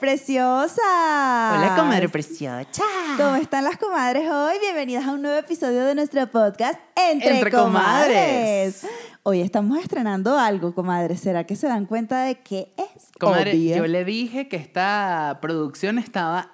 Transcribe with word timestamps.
Preciosas. 0.00 0.76
Hola, 0.78 1.74
comadre 1.76 2.08
preciosa. 2.08 2.82
¿Cómo 3.16 3.36
están 3.36 3.64
las 3.64 3.78
comadres 3.78 4.28
hoy? 4.30 4.56
Bienvenidas 4.60 5.06
a 5.06 5.12
un 5.12 5.22
nuevo 5.22 5.38
episodio 5.38 5.84
de 5.84 5.94
nuestro 5.94 6.26
podcast 6.26 6.78
Entre, 6.94 7.36
Entre 7.36 7.50
comadres. 7.50 8.80
Comadres. 8.82 8.86
Hoy 9.22 9.40
estamos 9.40 9.78
estrenando 9.78 10.38
algo, 10.38 10.74
comadres. 10.74 11.20
¿Será 11.20 11.44
que 11.44 11.56
se 11.56 11.66
dan 11.66 11.86
cuenta 11.86 12.22
de 12.24 12.40
qué 12.40 12.72
es? 12.76 13.10
Comadre, 13.18 13.52
Obvio. 13.52 13.76
yo 13.78 13.86
le 13.86 14.04
dije 14.04 14.48
que 14.48 14.56
esta 14.56 15.38
producción 15.40 15.98
estaba 15.98 16.52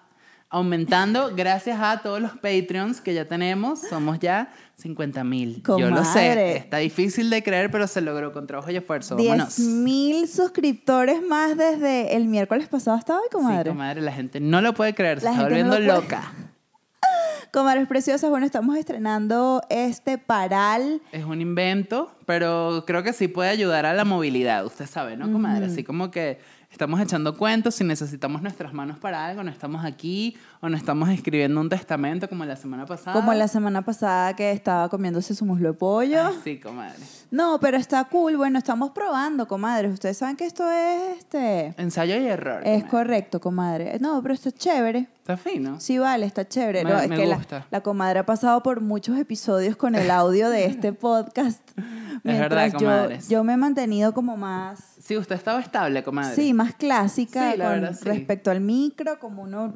aumentando 0.52 1.32
gracias 1.34 1.80
a 1.80 2.00
todos 2.02 2.20
los 2.20 2.32
Patreons 2.32 3.00
que 3.00 3.14
ya 3.14 3.24
tenemos. 3.24 3.80
Somos 3.80 4.20
ya 4.20 4.52
50 4.76 5.24
mil. 5.24 5.62
Yo 5.66 5.90
lo 5.90 6.04
sé. 6.04 6.56
Está 6.58 6.76
difícil 6.76 7.30
de 7.30 7.42
creer, 7.42 7.70
pero 7.70 7.88
se 7.88 8.00
logró 8.02 8.32
con 8.32 8.46
trabajo 8.46 8.70
y 8.70 8.76
esfuerzo. 8.76 9.16
10 9.16 9.28
Vámonos. 9.30 9.58
mil 9.58 10.28
suscriptores 10.28 11.22
más 11.22 11.56
desde 11.56 12.14
el 12.14 12.26
miércoles 12.28 12.68
pasado 12.68 12.96
hasta 12.96 13.16
hoy, 13.16 13.26
comadre. 13.32 13.64
Sí, 13.64 13.76
comadre, 13.76 14.00
la 14.02 14.12
gente 14.12 14.38
no 14.40 14.60
lo 14.60 14.74
puede 14.74 14.94
creer. 14.94 15.18
Se 15.20 15.24
La 15.24 15.30
está 15.32 15.42
no 15.42 15.48
volviendo 15.48 15.78
lo 15.80 15.84
puede. 15.86 16.00
loca. 16.02 16.32
Comadres 17.52 17.86
preciosas, 17.86 18.30
bueno, 18.30 18.46
estamos 18.46 18.76
estrenando 18.78 19.60
este 19.68 20.16
paral. 20.16 21.02
Es 21.12 21.24
un 21.24 21.40
invento, 21.42 22.10
pero 22.24 22.84
creo 22.86 23.02
que 23.02 23.12
sí 23.12 23.28
puede 23.28 23.50
ayudar 23.50 23.84
a 23.84 23.92
la 23.92 24.04
movilidad. 24.06 24.64
Usted 24.64 24.86
sabe, 24.86 25.16
¿no, 25.18 25.30
comadre? 25.30 25.66
Así 25.66 25.84
como 25.84 26.10
que 26.10 26.38
estamos 26.72 27.00
echando 27.00 27.36
cuentos, 27.36 27.74
si 27.74 27.84
necesitamos 27.84 28.42
nuestras 28.42 28.72
manos 28.72 28.98
para 28.98 29.24
algo, 29.26 29.42
no 29.44 29.50
estamos 29.50 29.84
aquí 29.84 30.36
o 30.60 30.68
no 30.68 30.76
estamos 30.76 31.08
escribiendo 31.10 31.60
un 31.60 31.68
testamento 31.68 32.28
como 32.28 32.44
la 32.44 32.56
semana 32.56 32.86
pasada. 32.86 33.12
Como 33.12 33.32
la 33.34 33.46
semana 33.46 33.82
pasada 33.82 34.34
que 34.34 34.50
estaba 34.50 34.88
comiéndose 34.88 35.34
su 35.34 35.44
muslo 35.44 35.68
de 35.72 35.74
pollo. 35.78 36.22
Ah, 36.22 36.32
sí, 36.42 36.58
comadre. 36.58 36.98
No, 37.30 37.58
pero 37.60 37.76
está 37.76 38.04
cool. 38.04 38.36
Bueno, 38.36 38.58
estamos 38.58 38.90
probando, 38.90 39.46
comadres. 39.48 39.92
Ustedes 39.92 40.16
saben 40.18 40.36
que 40.36 40.44
esto 40.46 40.68
es 40.70 41.18
este. 41.18 41.74
Ensayo 41.78 42.16
y 42.16 42.26
error. 42.26 42.60
Es 42.64 42.82
comadre. 42.84 42.88
correcto, 42.90 43.40
comadre. 43.40 43.98
No, 44.00 44.20
pero 44.22 44.34
esto 44.34 44.48
es 44.50 44.54
chévere. 44.56 45.08
Está 45.18 45.36
fino. 45.36 45.78
Sí, 45.80 45.98
vale, 45.98 46.26
está 46.26 46.46
chévere. 46.48 46.84
Me- 46.84 46.90
No, 46.90 46.98
es 46.98 47.08
me 47.08 47.16
que 47.16 47.26
gusta. 47.34 47.66
La, 47.70 47.80
comadre 47.80 48.18
ha 48.18 48.26
pasado 48.26 48.62
por 48.62 48.80
muchos 48.80 49.16
episodios 49.18 49.76
con 49.76 49.94
el 49.94 50.10
audio 50.10 50.50
de 50.50 50.66
este 50.66 50.92
podcast. 50.92 51.60
verdad, 51.76 52.20
Mientras 52.24 52.72
yo, 52.72 52.78
comadres. 52.78 53.28
yo 53.28 53.44
me 53.44 53.52
he 53.54 53.56
mantenido 53.56 54.12
como 54.12 54.36
más. 54.36 54.91
Sí, 55.02 55.16
usted 55.16 55.34
estaba 55.34 55.58
estable, 55.60 56.04
comadre. 56.04 56.34
Sí, 56.36 56.52
más 56.52 56.74
clásica 56.74 57.52
Sí, 57.52 57.58
la 57.58 57.64
con 57.70 57.80
verdad, 57.80 57.98
sí. 57.98 58.04
respecto 58.04 58.50
al 58.52 58.60
micro, 58.60 59.18
como 59.18 59.42
uno 59.42 59.74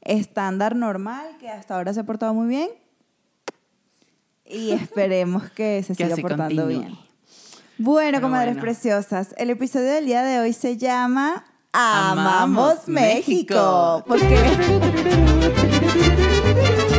estándar 0.00 0.74
normal, 0.76 1.26
que 1.38 1.48
hasta 1.50 1.76
ahora 1.76 1.92
se 1.92 2.00
ha 2.00 2.04
portado 2.04 2.32
muy 2.32 2.48
bien. 2.48 2.70
Y 4.46 4.70
esperemos 4.72 5.50
que 5.50 5.82
se 5.82 5.94
Que 5.94 6.04
siga 6.04 6.16
portando 6.16 6.62
continúe. 6.64 6.68
bien. 6.68 6.98
Bueno, 7.78 8.16
Pero 8.18 8.22
comadres 8.22 8.54
bueno. 8.54 8.62
preciosas, 8.62 9.34
el 9.38 9.50
episodio 9.50 9.86
del 9.92 10.06
día 10.06 10.22
de 10.22 10.38
hoy 10.40 10.52
se 10.52 10.76
llama 10.76 11.44
Amamos, 11.72 12.26
Amamos 12.76 12.88
México. 12.88 13.54
México. 13.54 14.04
Porque 14.06 14.42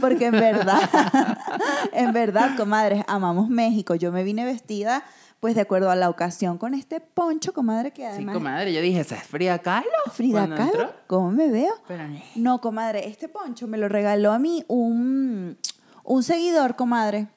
Porque 0.00 0.26
en 0.26 0.32
verdad, 0.32 0.80
en 1.92 2.12
verdad, 2.12 2.56
comadres, 2.56 3.04
amamos 3.08 3.48
México. 3.48 3.94
Yo 3.94 4.12
me 4.12 4.24
vine 4.24 4.44
vestida, 4.44 5.04
pues 5.40 5.54
de 5.54 5.60
acuerdo 5.62 5.90
a 5.90 5.96
la 5.96 6.08
ocasión, 6.08 6.58
con 6.58 6.74
este 6.74 7.00
poncho, 7.00 7.52
comadre, 7.52 7.92
que 7.92 8.02
Sí, 8.02 8.08
además 8.08 8.34
comadre. 8.34 8.72
Yo 8.72 8.80
dije, 8.80 9.00
¿esa 9.00 9.16
es 9.16 9.24
Frida 9.24 9.58
Kahlo? 9.58 9.90
Frida 10.12 10.48
Kahlo, 10.48 10.62
entró. 10.62 10.92
¿cómo 11.06 11.30
me 11.30 11.48
veo? 11.50 11.72
Pero 11.88 12.08
no. 12.08 12.20
No, 12.36 12.60
comadre, 12.60 13.08
este 13.08 13.28
poncho 13.28 13.66
me 13.66 13.78
lo 13.78 13.88
regaló 13.88 14.32
a 14.32 14.38
mí 14.38 14.64
un, 14.68 15.58
un 16.04 16.22
seguidor, 16.22 16.76
comadre. 16.76 17.28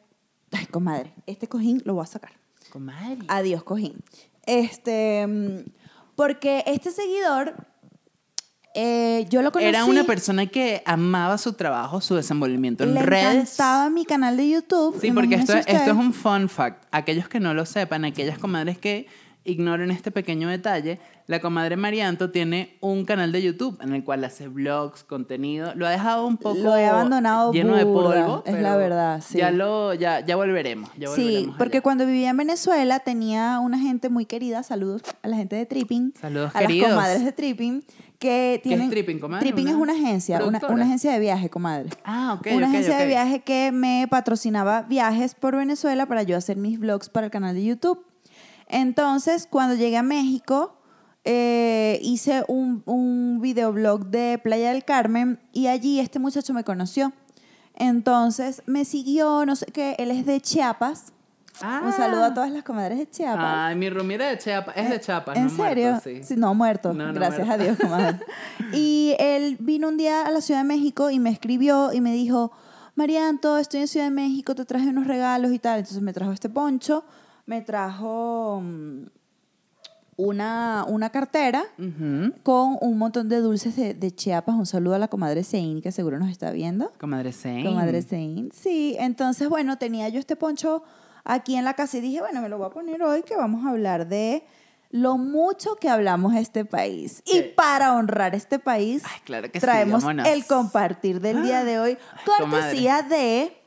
Ay, 0.52 0.66
comadre, 0.68 1.13
este 1.25 1.47
cojín 1.47 1.81
lo 1.85 1.96
voy 1.96 2.03
a 2.03 2.07
sacar. 2.07 2.31
Comadre. 2.72 3.19
Adiós, 3.28 3.63
cojín. 3.63 4.03
Este, 4.46 5.25
mm, 5.28 5.72
porque 6.16 6.63
este 6.68 6.91
seguidor, 6.91 7.56
eh, 8.73 9.25
yo 9.29 9.41
lo 9.41 9.51
conocí. 9.51 9.67
Era 9.69 9.85
una 9.85 10.03
persona 10.03 10.45
que 10.47 10.81
amaba 10.85 11.38
su 11.38 11.53
trabajo, 11.53 12.01
su 12.01 12.16
desenvolvimiento 12.16 12.84
en 12.84 12.94
le 12.95 13.01
redes. 13.03 13.34
encantaba 13.34 13.89
mi 13.89 14.06
canal 14.06 14.35
de 14.38 14.50
YouTube. 14.50 14.97
Sí, 15.00 15.11
porque 15.11 15.35
esto, 15.35 15.53
es 15.53 15.88
un 15.89 16.13
fun 16.13 16.50
fact. 16.50 16.85
Aquellos 16.91 17.28
que 17.29 17.39
no 17.39 17.53
lo 17.53 17.66
sepan, 17.66 18.06
aquellas 18.06 18.38
comadres 18.39 18.78
que 18.78 19.07
ignoren 19.45 19.91
este 19.91 20.09
pequeño 20.09 20.47
detalle, 20.47 21.00
la 21.28 21.41
comadre 21.41 21.75
Marianto 21.75 22.31
tiene 22.31 22.78
un 22.79 23.03
canal 23.03 23.34
de 23.34 23.41
YouTube 23.44 23.78
en 23.81 23.94
el 23.94 24.01
cual 24.03 24.23
hace 24.23 24.47
vlogs, 24.47 25.03
contenido. 25.03 25.73
Lo 25.75 25.85
ha 25.85 25.90
dejado 25.90 26.25
un 26.25 26.38
poco 26.38 26.57
Lo 26.59 26.75
he 26.78 26.85
abandonado 26.85 27.51
lleno 27.51 27.75
de 27.75 27.84
polvo. 27.85 28.41
es 28.45 28.55
la 28.61 28.78
verdad, 28.78 29.22
sí. 29.25 29.40
Ya, 29.40 29.51
lo, 29.51 29.94
ya, 29.94 30.22
ya 30.22 30.38
volveremos. 30.38 30.90
Ya 30.97 31.09
Sí, 31.09 31.51
porque 31.57 31.78
allá. 31.78 31.84
cuando 31.84 32.05
vivía 32.05 32.29
en 32.29 32.38
Venezuela 32.38 33.00
tenía 33.01 33.59
una 33.59 33.78
gente 33.79 34.07
muy 34.09 34.25
querida, 34.25 34.63
saludos 34.63 35.01
a 35.22 35.28
la 35.28 35.35
gente 35.35 35.57
de 35.57 35.66
Tripping, 35.66 36.13
Saludos, 36.19 36.51
a 36.55 36.59
queridos. 36.59 36.90
las 36.90 36.97
comadres 36.97 37.25
de 37.25 37.31
Tripping, 37.34 37.84
que 38.23 38.61
¿Qué 38.63 38.69
tienen... 38.69 38.85
es 38.85 38.91
Tripping, 38.91 39.19
comadre? 39.19 39.45
Tripping 39.45 39.67
es 39.67 39.75
¿Una 39.75 39.91
agencia, 39.91 40.41
una, 40.45 40.57
agencia 40.57 41.11
de 41.11 41.19
viaje, 41.19 41.50
comadre. 41.50 41.89
Ah, 42.06 42.38
ok, 42.39 42.47
una 42.56 42.67
agencia 42.67 42.95
de 42.97 43.06
viaje 43.06 43.41
que 43.41 43.73
me 43.73 44.07
patrocinaba 44.09 44.84
viajes 44.84 45.35
por 45.35 45.57
Venezuela 45.57 46.06
para 46.06 46.23
yo 46.23 46.38
hacer 46.38 46.56
mis 46.56 46.79
vlogs 46.79 47.09
para 47.09 47.25
el 47.25 47.31
canal 47.31 47.53
de 47.53 47.66
YouTube. 47.66 48.06
Entonces, 48.69 49.45
cuando 49.45 49.75
llegué 49.75 49.97
a 49.97 50.03
México, 50.03 50.78
eh, 51.25 52.00
hice 52.01 52.45
un, 52.47 52.81
un 52.85 53.39
videoblog 53.41 54.06
de 54.06 54.40
Playa 54.41 54.72
del 54.72 54.85
Carmen 54.85 55.41
y 55.51 55.67
allí 55.67 56.00
este 56.00 56.19
muchacho 56.19 56.53
me 56.53 56.63
conoció. 56.63 57.11
Entonces 57.75 58.63
me 58.66 58.85
siguió, 58.85 59.45
no 59.45 59.57
sé 59.57 59.66
qué, 59.66 59.97
él 60.00 60.11
es 60.11 60.25
de 60.25 60.40
Chiapas. 60.40 61.11
Ah. 61.62 61.81
Un 61.86 61.91
saludo 61.94 62.24
a 62.24 62.34
todas 62.34 62.52
las 62.52 62.64
comadres 62.64 62.97
de 62.97 63.09
Chiapas. 63.09 63.46
Ay, 63.46 63.75
mi 63.75 63.90
rumiera 63.90 64.28
de 64.28 64.38
Chiapas. 64.38 64.75
Es 64.75 64.90
de 64.90 65.00
Chiapas, 65.00 65.38
¿En 65.38 65.44
no 65.44 65.50
serio? 65.50 65.90
muerto, 65.91 66.09
sí. 66.09 66.24
Sí, 66.24 66.36
no, 66.36 66.53
muerto. 66.56 66.94
No, 66.94 67.08
no, 67.08 67.14
Gracias 67.14 67.46
muerto. 67.46 67.64
a 67.64 67.66
Dios, 67.66 67.78
comadre. 67.80 68.19
y 68.74 69.16
él 69.19 69.58
vino 69.59 69.88
un 69.90 69.97
día 69.97 70.24
a 70.25 70.31
la 70.31 70.41
Ciudad 70.41 70.62
de 70.62 70.68
México 70.68 71.09
y 71.09 71.19
me 71.19 71.30
escribió 71.30 71.94
y 71.94 72.02
me 72.02 72.12
dijo, 72.12 72.52
Marianto, 72.96 73.58
estoy 73.58 73.81
en 73.81 73.88
Ciudad 73.88 74.08
de 74.08 74.12
México, 74.12 74.56
te 74.56 74.66
traje 74.66 74.88
unos 74.90 75.06
regalos 75.08 75.52
y 75.52 75.59
tal. 75.59 75.80
Entonces 75.80 76.02
me 76.02 76.12
trajo 76.14 76.31
este 76.31 76.50
poncho, 76.50 77.03
me 77.46 77.62
trajo 77.62 78.62
mm, 78.64 79.03
una, 80.18 80.85
una 80.88 81.09
cartera 81.09 81.64
Ujú. 81.80 82.34
con 82.44 82.78
un 82.81 82.97
montón 82.97 83.30
de 83.30 83.38
dulces 83.41 83.75
de, 83.75 83.94
de 83.94 84.12
Chiapas. 84.14 84.56
Un 84.56 84.66
saludo 84.66 84.96
a 84.96 85.00
la 85.00 85.08
comadre 85.08 85.44
Sein, 85.44 85.81
que 85.81 85.91
seguro 85.91 86.20
nos 86.20 86.30
está 86.30 86.52
viendo. 86.52 86.91
Comadre 87.00 87.31
Sein. 87.31 87.66
Comadre 87.66 88.02
Sein. 88.02 88.50
Sí, 88.53 88.96
entonces, 89.00 89.50
bueno, 89.50 89.78
tenía 89.78 90.09
yo 90.09 90.20
este 90.20 90.35
poncho 90.35 90.84
aquí 91.23 91.56
en 91.56 91.66
la 91.66 91.73
casa 91.73 91.97
y 91.97 92.01
dije, 92.01 92.19
bueno, 92.22 92.41
me 92.41 92.50
lo 92.50 92.57
voy 92.57 92.67
a 92.67 92.69
poner 92.69 93.01
hoy 93.03 93.23
que 93.23 93.35
vamos 93.35 93.66
a 93.66 93.69
hablar 93.69 94.07
de 94.07 94.44
lo 94.91 95.17
mucho 95.17 95.75
que 95.78 95.89
hablamos 95.89 96.35
este 96.35 96.66
país. 96.66 97.23
Y 97.25 97.41
para 97.41 97.94
honrar 97.95 98.35
este 98.35 98.59
país, 98.59 99.01
Ay, 99.06 99.19
claro 99.25 99.51
que 99.51 99.59
sí, 99.59 99.66
traemos 99.66 100.03
el 100.25 100.45
compartir 100.45 101.19
del 101.19 101.41
día 101.44 101.63
de 101.63 101.79
hoy, 101.79 101.97
cortesía 102.25 103.01
de 103.01 103.57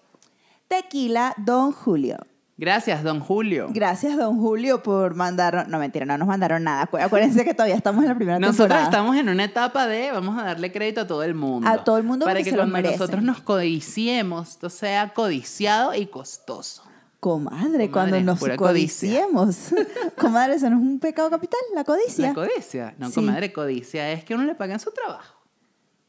Tequila 0.69 1.35
Don 1.39 1.73
Julio. 1.73 2.19
Gracias, 2.59 3.03
don 3.03 3.21
Julio. 3.21 3.67
Gracias, 3.69 4.17
don 4.17 4.39
Julio, 4.41 4.83
por 4.83 5.15
mandar. 5.15 5.69
No, 5.69 5.79
mentira, 5.79 6.07
no 6.07 6.17
nos 6.17 6.27
mandaron 6.27 6.65
nada. 6.65 6.89
Acu- 6.91 6.99
Acuérdense 7.05 7.45
que 7.45 7.53
todavía 7.53 7.75
estamos 7.77 8.03
en 8.03 8.09
la 8.09 8.15
primera 8.15 8.39
Nosotros 8.39 8.69
temporada. 8.69 8.85
estamos 8.87 9.17
en 9.17 9.29
una 9.29 9.45
etapa 9.45 9.87
de 9.87 10.11
vamos 10.11 10.39
a 10.41 10.45
darle 10.45 10.73
crédito 10.73 11.03
a 11.03 11.07
todo 11.07 11.23
el 11.23 11.35
mundo. 11.35 11.69
A 11.69 11.85
todo 11.85 11.99
el 11.99 12.05
mundo 12.05 12.25
Para 12.25 12.39
que 12.43 12.49
se 12.51 12.57
cuando 12.57 12.81
nosotros 12.81 13.23
nos 13.23 13.43
codiciemos, 13.43 14.49
esto 14.49 14.71
sea 14.71 15.13
codiciado 15.13 15.93
y 15.95 16.07
costoso. 16.07 16.83
Comadre, 17.21 17.91
Comadre, 17.91 17.91
cuando 17.91 18.21
nos 18.21 18.41
codiciemos. 18.57 19.71
Comadre, 20.19 20.55
eso 20.55 20.71
no 20.71 20.77
es 20.77 20.83
un 20.83 21.01
pecado 21.01 21.31
capital, 21.31 21.59
la 21.75 21.83
codicia. 21.85 22.29
La 22.29 22.35
codicia. 22.35 22.95
No, 22.99 23.09
Sí. 23.09 23.15
comadre, 23.17 23.53
codicia 23.53 24.13
es 24.13 24.25
que 24.25 24.35
uno 24.35 24.45
le 24.45 24.55
paguen 24.55 24.79
su 24.79 24.91
trabajo. 24.93 25.35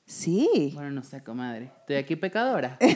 sí. 0.06 0.72
Bueno, 0.76 0.92
no 0.92 1.04
sé, 1.04 1.24
comadre. 1.24 1.72
Estoy 1.80 1.96
aquí 1.96 2.16
pecadora. 2.16 2.78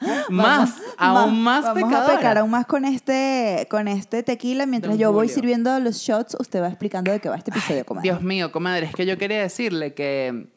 más, 0.30 0.74
aún 0.96 1.42
más 1.42 1.64
vamos 1.64 1.82
pecadora. 1.84 2.14
a 2.14 2.16
pecar 2.16 2.38
aún 2.38 2.50
más 2.50 2.66
con 2.66 2.84
este, 2.84 3.66
con 3.70 3.86
este 3.88 4.22
tequila. 4.22 4.66
Mientras 4.66 4.92
Don 4.94 5.00
yo 5.00 5.12
voy 5.12 5.28
sirviendo 5.28 5.78
los 5.80 5.96
shots, 5.96 6.36
usted 6.40 6.60
va 6.60 6.68
explicando 6.68 7.12
de 7.12 7.20
qué 7.20 7.28
va 7.28 7.36
este 7.36 7.50
episodio, 7.50 7.84
comadre. 7.86 8.08
Dios 8.10 8.22
mío, 8.22 8.50
comadre, 8.52 8.86
es 8.86 8.94
que 8.94 9.06
yo 9.06 9.16
quería 9.18 9.40
decirle 9.40 9.94
que... 9.94 10.48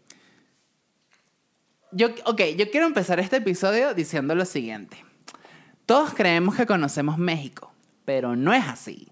Yo, 1.91 2.07
ok, 2.25 2.41
yo 2.57 2.71
quiero 2.71 2.87
empezar 2.87 3.19
este 3.19 3.35
episodio 3.37 3.93
diciendo 3.93 4.33
lo 4.33 4.45
siguiente. 4.45 4.97
Todos 5.93 6.15
creemos 6.15 6.55
que 6.55 6.65
conocemos 6.65 7.19
México, 7.19 7.71
pero 8.03 8.35
no 8.35 8.51
es 8.51 8.67
así. 8.67 9.09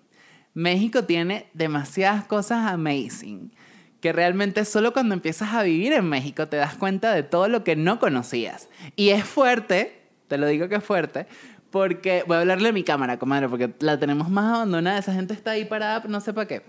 México 0.56 1.04
tiene 1.04 1.46
demasiadas 1.54 2.26
cosas 2.26 2.72
amazing, 2.72 3.54
que 4.00 4.12
realmente 4.12 4.66
solo 4.66 4.92
cuando 4.92 5.14
empiezas 5.14 5.54
a 5.54 5.62
vivir 5.62 5.94
en 5.94 6.10
México 6.10 6.48
te 6.48 6.58
das 6.58 6.74
cuenta 6.74 7.14
de 7.14 7.22
todo 7.22 7.48
lo 7.50 7.64
que 7.64 7.76
no 7.76 8.00
conocías. 8.00 8.68
Y 8.96 9.10
es 9.10 9.24
fuerte, 9.26 10.02
te 10.28 10.40
lo 10.40 10.48
digo 10.48 10.70
que 10.70 10.78
es 10.78 10.84
fuerte, 10.84 11.28
porque 11.70 12.24
voy 12.26 12.38
a 12.38 12.40
hablarle 12.40 12.70
a 12.70 12.74
mi 12.74 12.84
cámara, 12.84 13.20
comadre, 13.20 13.48
porque 13.48 13.72
la 13.80 14.00
tenemos 14.00 14.32
más 14.32 14.56
abandonada, 14.56 14.98
esa 14.98 15.14
gente 15.14 15.36
está 15.36 15.52
ahí 15.52 15.66
parada, 15.66 16.06
no 16.08 16.20
sé 16.20 16.34
para 16.34 16.48
qué. 16.48 16.64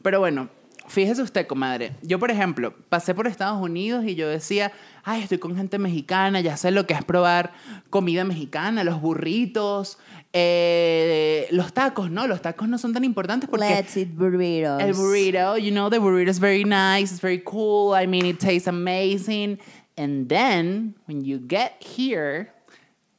Pero 0.00 0.20
bueno, 0.20 0.48
fíjese 0.90 1.22
usted, 1.22 1.46
comadre. 1.46 1.92
Yo, 2.02 2.18
por 2.18 2.30
ejemplo, 2.30 2.74
pasé 2.88 3.14
por 3.14 3.26
Estados 3.26 3.62
Unidos 3.62 4.04
y 4.04 4.16
yo 4.16 4.28
decía, 4.28 4.72
ay, 5.04 5.22
estoy 5.22 5.38
con 5.38 5.56
gente 5.56 5.78
mexicana, 5.78 6.40
ya 6.40 6.56
sé 6.56 6.70
lo 6.72 6.86
que 6.86 6.94
es 6.94 7.04
probar 7.04 7.52
comida 7.90 8.24
mexicana, 8.24 8.82
los 8.82 9.00
burritos, 9.00 9.98
eh, 10.32 11.46
los 11.52 11.72
tacos, 11.72 12.10
no, 12.10 12.26
los 12.26 12.42
tacos 12.42 12.68
no 12.68 12.76
son 12.76 12.92
tan 12.92 13.04
importantes 13.04 13.48
porque 13.48 13.68
Let's 13.68 13.96
eat 13.96 14.08
burritos. 14.12 14.82
el 14.82 14.92
burrito, 14.94 15.56
you 15.58 15.70
know, 15.70 15.88
the 15.90 15.98
burrito 15.98 16.30
is 16.30 16.40
very 16.40 16.64
nice, 16.64 17.12
it's 17.12 17.20
very 17.22 17.42
cool. 17.44 17.94
I 17.94 18.06
mean, 18.06 18.26
it 18.26 18.38
tastes 18.40 18.66
amazing. 18.68 19.58
And 19.96 20.28
then, 20.28 20.94
when 21.06 21.24
you 21.24 21.38
get 21.38 21.72
here, 21.80 22.52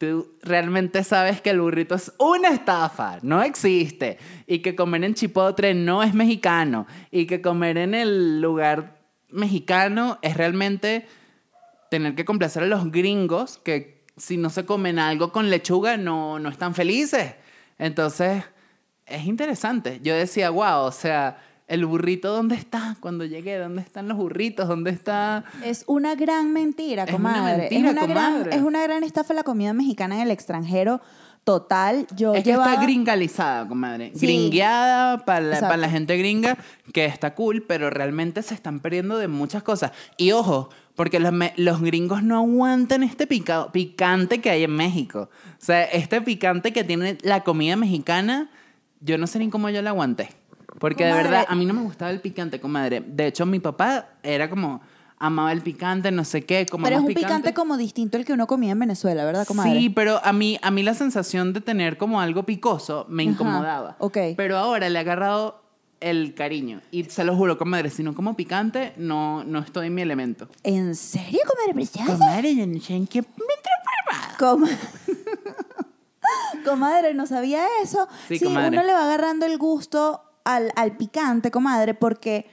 tú 0.02 0.36
realmente 0.42 1.04
sabes 1.04 1.42
que 1.42 1.52
el 1.52 1.62
burrito 1.62 1.94
es 1.94 2.12
una 2.18 2.50
estafa, 2.50 3.20
no 3.22 3.44
existe. 3.44 4.18
Y 4.48 4.60
que 4.60 4.76
comer 4.76 5.04
en 5.04 5.14
Chipotle 5.14 5.76
no 5.76 6.02
es 6.02 6.16
mexicano. 6.16 6.88
Y 7.12 7.28
que 7.28 7.40
comer 7.40 7.78
en 7.78 7.94
el 7.94 8.42
lugar 8.42 9.00
mexicano 9.30 10.18
es 10.24 10.36
realmente 10.36 11.06
tener 11.92 12.16
que 12.16 12.26
complacer 12.26 12.64
a 12.64 12.66
los 12.66 12.92
gringos 12.92 13.60
que 13.60 14.04
si 14.18 14.38
no 14.38 14.50
se 14.50 14.66
comen 14.66 14.98
algo 14.98 15.32
con 15.32 15.52
lechuga 15.52 15.98
no, 15.98 16.40
no 16.40 16.50
están 16.50 16.74
felices. 16.74 17.36
Entonces, 17.78 18.44
es 19.06 19.26
interesante. 19.28 20.00
Yo 20.02 20.16
decía, 20.16 20.50
wow, 20.50 20.80
o 20.80 20.92
sea, 20.92 21.38
el 21.72 21.86
burrito, 21.86 22.32
¿dónde 22.34 22.56
está? 22.56 22.98
Cuando 23.00 23.26
llegué, 23.26 23.58
¿dónde 23.58 23.82
están 23.82 24.08
los 24.08 24.18
burritos? 24.18 24.68
¿Dónde 24.68 24.92
está? 24.92 25.44
Es 25.64 25.84
una 25.88 26.16
gran 26.16 26.52
mentira, 26.54 27.04
Es 27.04 27.10
una 27.14 27.34
comadre. 27.34 27.58
mentira, 27.58 27.88
es, 27.90 27.92
una 27.94 28.06
gran, 28.08 28.34
comadre. 28.34 28.56
es 28.56 28.62
una 28.62 28.84
gran 28.84 29.04
estafa 29.04 29.34
la 29.34 29.44
comida 29.44 29.74
mexicana 29.74 30.16
en 30.16 30.22
el 30.22 30.32
extranjero. 30.32 31.02
Total, 31.44 32.06
yo 32.16 32.36
Es 32.36 32.44
que 32.44 32.52
llevaba... 32.52 32.74
está 32.74 32.84
gringalizada, 32.84 33.68
comadre. 33.68 34.12
Sí. 34.16 34.28
Gringueada 34.28 35.26
para 35.26 35.40
la, 35.42 35.60
para 35.60 35.78
la 35.78 35.90
gente 35.90 36.16
gringa, 36.16 36.56
que 36.94 37.06
está 37.06 37.34
cool, 37.34 37.64
pero 37.68 37.90
realmente 37.90 38.44
se 38.44 38.54
están 38.54 38.80
perdiendo 38.80 39.18
de 39.18 39.28
muchas 39.28 39.64
cosas. 39.64 39.92
Y 40.18 40.34
ojo, 40.34 40.70
porque 40.96 41.20
los, 41.20 41.32
me- 41.34 41.54
los 41.58 41.82
gringos 41.82 42.22
no 42.22 42.38
aguantan 42.38 43.02
este 43.02 43.26
pica- 43.26 43.72
picante 43.72 44.40
que 44.40 44.52
hay 44.52 44.66
en 44.66 44.76
México. 44.76 45.30
O 45.60 45.66
sea, 45.66 45.84
este 45.86 46.22
picante 46.22 46.74
que 46.74 46.84
tiene 46.84 47.18
la 47.24 47.42
comida 47.44 47.76
mexicana, 47.76 48.52
yo 49.00 49.18
no 49.18 49.26
sé 49.26 49.40
ni 49.40 49.50
cómo 49.50 49.70
yo 49.72 49.82
la 49.82 49.90
aguanté. 49.90 50.30
Porque 50.80 51.06
de 51.06 51.12
Comadre. 51.12 51.30
verdad, 51.30 51.46
a 51.50 51.56
mí 51.56 51.66
no 51.66 51.74
me 51.74 51.82
gustaba 51.82 52.12
el 52.12 52.22
picante, 52.22 52.60
comadre. 52.60 53.04
De 53.06 53.28
hecho, 53.28 53.46
mi 53.46 53.60
papá 53.60 54.10
era 54.24 54.50
como, 54.50 54.82
amaba 55.20 55.52
el 55.52 55.62
picante, 55.62 56.12
no 56.12 56.24
sé 56.26 56.46
qué, 56.46 56.66
como 56.66 56.86
Pero 56.86 56.98
es 56.98 57.02
un 57.04 57.14
picante 57.14 57.54
como 57.54 57.78
distinto 57.78 58.18
al 58.18 58.26
que 58.26 58.34
uno 58.34 58.48
comía 58.48 58.72
en 58.72 58.80
Venezuela, 58.80 59.26
¿verdad, 59.26 59.46
comadre? 59.46 59.78
Sí, 59.80 59.90
pero 59.90 60.20
a 60.24 60.34
mí, 60.34 60.58
a 60.62 60.72
mí 60.72 60.82
la 60.82 60.94
sensación 60.94 61.54
de 61.54 61.62
tener 61.62 61.98
como 61.98 62.22
algo 62.22 62.44
picoso 62.44 63.06
me 63.10 63.24
Ajá, 63.24 63.32
incomodaba. 63.32 63.96
ok. 64.00 64.18
Pero 64.38 64.58
ahora 64.58 64.90
le 64.90 64.98
he 64.98 65.02
agarrado 65.02 65.62
el 66.00 66.34
cariño. 66.34 66.82
Y 66.90 67.04
se 67.04 67.24
lo 67.24 67.36
juro, 67.36 67.60
comadre, 67.60 67.92
si 67.92 68.02
no 68.02 68.16
como 68.16 68.36
picante, 68.36 68.94
no, 68.98 69.44
no 69.44 69.60
estoy 69.60 69.88
en 69.88 69.94
mi 69.96 70.02
elemento. 70.02 70.48
¿En 70.64 70.96
serio, 70.96 71.40
comadre 71.48 71.74
preciosa? 71.76 72.14
Comadre, 72.18 72.56
yo 72.56 72.66
no 72.66 72.80
sé 72.82 72.96
en 72.96 73.06
qué 73.06 73.22
me 73.22 73.28
transformado. 73.38 74.38
Com- 74.40 74.66
comadre, 76.66 77.14
no 77.14 77.26
sabía 77.28 77.66
eso. 77.84 78.08
Sí, 78.28 78.40
Sí, 78.40 78.46
comadre. 78.46 78.70
uno 78.78 78.84
le 78.84 78.94
va 78.94 79.04
agarrando 79.04 79.46
el 79.46 79.58
gusto 79.58 80.24
al, 80.44 80.72
al 80.76 80.98
picante, 80.98 81.52
comadre, 81.52 81.94
porque, 81.94 82.46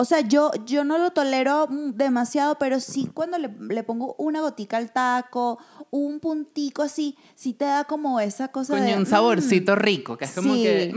o 0.00 0.04
sea, 0.06 0.20
yo, 0.22 0.50
yo 0.64 0.82
no 0.82 0.96
lo 0.96 1.10
tolero 1.10 1.66
mm, 1.68 1.90
demasiado, 1.90 2.56
pero 2.58 2.80
sí 2.80 3.10
cuando 3.12 3.36
le, 3.36 3.50
le 3.68 3.82
pongo 3.82 4.14
una 4.16 4.40
gotica 4.40 4.78
al 4.78 4.92
taco, 4.92 5.58
un 5.90 6.20
puntico 6.20 6.80
así, 6.82 7.18
sí 7.34 7.52
te 7.52 7.66
da 7.66 7.84
como 7.84 8.18
esa 8.18 8.48
cosa 8.48 8.72
Coño, 8.72 8.84
de... 8.86 8.96
un 8.96 9.02
mm, 9.02 9.06
saborcito 9.06 9.76
rico, 9.76 10.16
que 10.16 10.24
es 10.24 10.32
como 10.32 10.54
sí, 10.54 10.62
que... 10.62 10.94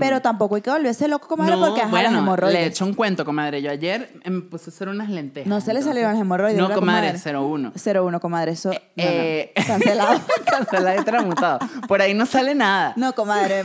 pero 0.00 0.22
tampoco 0.22 0.54
hay 0.54 0.62
que 0.62 0.70
volverse 0.70 1.08
loco, 1.08 1.28
comadre, 1.28 1.56
no, 1.56 1.60
porque 1.60 1.82
ajá, 1.82 1.92
las 1.92 2.04
bueno, 2.04 2.18
hemorroides. 2.20 2.58
le 2.58 2.64
he 2.64 2.68
hecho 2.68 2.86
un 2.86 2.94
cuento, 2.94 3.26
comadre. 3.26 3.60
Yo 3.60 3.70
ayer 3.70 4.18
me 4.24 4.40
puse 4.40 4.70
a 4.70 4.72
hacer 4.72 4.88
unas 4.88 5.10
lentejas. 5.10 5.46
No 5.46 5.60
se 5.60 5.74
le 5.74 5.82
salieron 5.82 6.12
las 6.12 6.20
hemorroides. 6.22 6.56
No, 6.56 6.68
¿verdad, 6.68 6.80
comadre, 6.80 7.20
comadre? 7.20 7.38
01. 7.38 7.72
0-1, 7.74 8.20
comadre, 8.20 8.52
eso... 8.52 8.70
no, 8.70 8.74
no, 8.74 8.80
Eh, 8.96 9.52
Cancelado. 9.66 10.20
Cancelado 10.46 11.02
y 11.02 11.04
tramutado. 11.04 11.58
Por 11.86 12.00
ahí 12.00 12.14
no 12.14 12.24
sale 12.24 12.54
nada. 12.54 12.94
No, 12.96 13.14
comadre. 13.14 13.62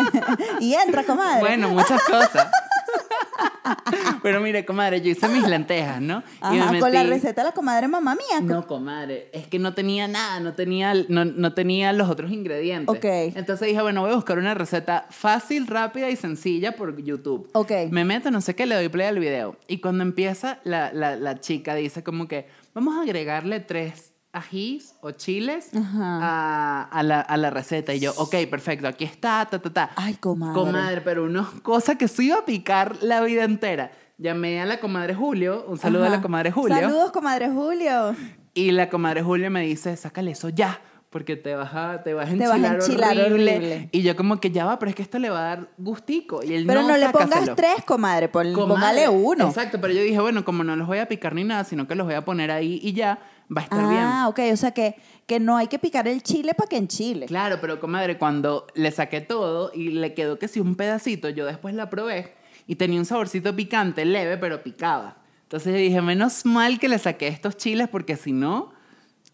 y 0.60 0.74
entra, 0.74 1.04
comadre. 1.04 1.38
Bueno, 1.38 1.68
muchas 1.68 2.02
cosas. 2.02 2.48
Pero 4.22 4.40
mire, 4.40 4.64
comadre, 4.64 5.00
yo 5.00 5.10
hice 5.10 5.28
mis 5.28 5.46
lentejas, 5.46 6.00
¿no? 6.00 6.22
Y 6.50 6.54
me 6.54 6.60
Ajá, 6.60 6.78
con 6.78 6.92
la 6.92 7.02
receta 7.04 7.42
de 7.42 7.48
la 7.48 7.52
comadre 7.52 7.88
mamá 7.88 8.14
mía. 8.14 8.40
No, 8.42 8.66
comadre, 8.66 9.28
es 9.32 9.46
que 9.46 9.58
no 9.58 9.74
tenía 9.74 10.08
nada, 10.08 10.40
no 10.40 10.54
tenía, 10.54 10.94
no, 11.08 11.24
no 11.24 11.52
tenía 11.54 11.92
los 11.92 12.08
otros 12.08 12.30
ingredientes. 12.30 12.94
Ok. 12.94 13.04
Entonces 13.04 13.68
dije, 13.68 13.82
bueno, 13.82 14.02
voy 14.02 14.12
a 14.12 14.16
buscar 14.16 14.38
una 14.38 14.54
receta 14.54 15.06
fácil, 15.10 15.66
rápida 15.66 16.10
y 16.10 16.16
sencilla 16.16 16.72
por 16.72 16.96
YouTube. 17.02 17.48
Ok. 17.52 17.72
Me 17.90 18.04
meto, 18.04 18.30
no 18.30 18.40
sé 18.40 18.54
qué, 18.54 18.66
le 18.66 18.74
doy 18.74 18.88
play 18.88 19.06
al 19.06 19.18
video. 19.18 19.56
Y 19.68 19.78
cuando 19.78 20.02
empieza, 20.02 20.58
la, 20.64 20.92
la, 20.92 21.16
la 21.16 21.40
chica 21.40 21.74
dice 21.74 22.02
como 22.02 22.28
que, 22.28 22.46
vamos 22.74 22.96
a 22.96 23.02
agregarle 23.02 23.60
tres 23.60 24.12
ajís 24.36 24.94
o 25.00 25.10
chiles 25.12 25.70
a, 25.74 26.88
a 26.90 27.02
la, 27.02 27.20
a 27.20 27.36
la 27.36 27.50
receta. 27.50 27.94
Y 27.94 28.00
yo, 28.00 28.12
ok, 28.16 28.34
perfecto, 28.50 28.86
aquí 28.88 29.04
está, 29.04 29.46
ta, 29.50 29.58
ta, 29.58 29.70
ta. 29.72 29.90
Ay, 29.96 30.14
comadre. 30.14 30.54
Comadre, 30.54 31.00
pero 31.00 31.24
unas 31.24 31.46
cosas 31.62 31.96
que 31.96 32.08
se 32.08 32.24
iba 32.24 32.36
a 32.38 32.44
picar 32.44 32.96
la 33.02 33.20
vida 33.22 33.44
entera. 33.44 33.90
Llamé 34.18 34.60
a 34.60 34.66
la 34.66 34.80
comadre 34.80 35.14
Julio, 35.14 35.64
un 35.68 35.78
saludo 35.78 36.04
a 36.04 36.06
Ajá. 36.06 36.16
la 36.16 36.22
comadre 36.22 36.50
Julio. 36.50 36.76
Saludos, 36.76 37.12
comadre 37.12 37.48
Julio. 37.50 38.14
Y 38.54 38.70
la 38.70 38.88
comadre 38.88 39.22
Julio 39.22 39.50
me 39.50 39.60
dice, 39.62 39.94
sácale 39.96 40.30
eso 40.30 40.48
ya, 40.48 40.80
porque 41.10 41.36
te 41.36 41.54
vas 41.54 41.74
a, 41.74 42.02
te 42.02 42.14
vas 42.14 42.28
a 42.30 42.32
Te 42.32 42.38
vas 42.46 42.50
a 42.52 42.56
enchilar, 42.56 42.74
enchilar 42.76 43.16
horrible. 43.32 43.56
horrible. 43.56 43.88
Y 43.92 44.02
yo 44.02 44.16
como 44.16 44.40
que 44.40 44.50
ya 44.50 44.64
va, 44.64 44.78
pero 44.78 44.88
es 44.88 44.96
que 44.96 45.02
esto 45.02 45.18
le 45.18 45.28
va 45.28 45.38
a 45.40 45.42
dar 45.56 45.68
gustico. 45.76 46.42
Y 46.42 46.54
él 46.54 46.64
Pero 46.66 46.80
no, 46.82 46.96
le 46.96 47.08
pongas 47.10 47.28
sácaselo". 47.28 47.54
tres, 47.56 47.84
comadre. 47.86 48.28
pon- 48.28 48.54
Comadre, 48.54 48.74
póngale 48.74 49.08
uno. 49.10 49.48
Exacto, 49.48 49.78
pero 49.82 49.92
yo 49.92 50.00
dije, 50.02 50.18
bueno, 50.18 50.44
como 50.46 50.64
no 50.64 50.74
los 50.76 50.86
voy 50.86 50.98
a 50.98 51.06
picar 51.08 51.34
ni 51.34 51.44
nada, 51.44 51.64
sino 51.64 51.86
que 51.86 51.94
los 51.94 52.06
voy 52.06 52.14
a 52.16 52.24
poner 52.24 52.50
ahí 52.50 52.80
y 52.82 52.94
ya, 52.94 53.18
va 53.54 53.62
a 53.62 53.64
estar 53.64 53.88
bien. 53.88 54.02
Ah, 54.02 54.28
ok. 54.28 54.40
O 54.52 54.56
sea 54.56 54.72
que, 54.72 54.96
que 55.26 55.40
no 55.40 55.56
hay 55.56 55.68
que 55.68 55.78
picar 55.78 56.08
el 56.08 56.22
chile 56.22 56.54
para 56.54 56.68
que 56.68 56.76
enchile. 56.76 57.26
Claro, 57.26 57.58
pero 57.60 57.80
comadre, 57.80 58.18
cuando 58.18 58.66
le 58.74 58.90
saqué 58.90 59.20
todo 59.20 59.70
y 59.74 59.90
le 59.90 60.14
quedó 60.14 60.38
que 60.38 60.48
si 60.48 60.60
un 60.60 60.74
pedacito, 60.74 61.28
yo 61.28 61.46
después 61.46 61.74
la 61.74 61.90
probé 61.90 62.34
y 62.66 62.76
tenía 62.76 62.98
un 62.98 63.06
saborcito 63.06 63.54
picante, 63.54 64.04
leve, 64.04 64.36
pero 64.36 64.62
picaba. 64.62 65.16
Entonces 65.42 65.72
yo 65.72 65.78
dije, 65.78 66.02
menos 66.02 66.44
mal 66.44 66.78
que 66.80 66.88
le 66.88 66.98
saqué 66.98 67.28
estos 67.28 67.56
chiles 67.56 67.88
porque 67.88 68.16
si 68.16 68.32
no... 68.32 68.72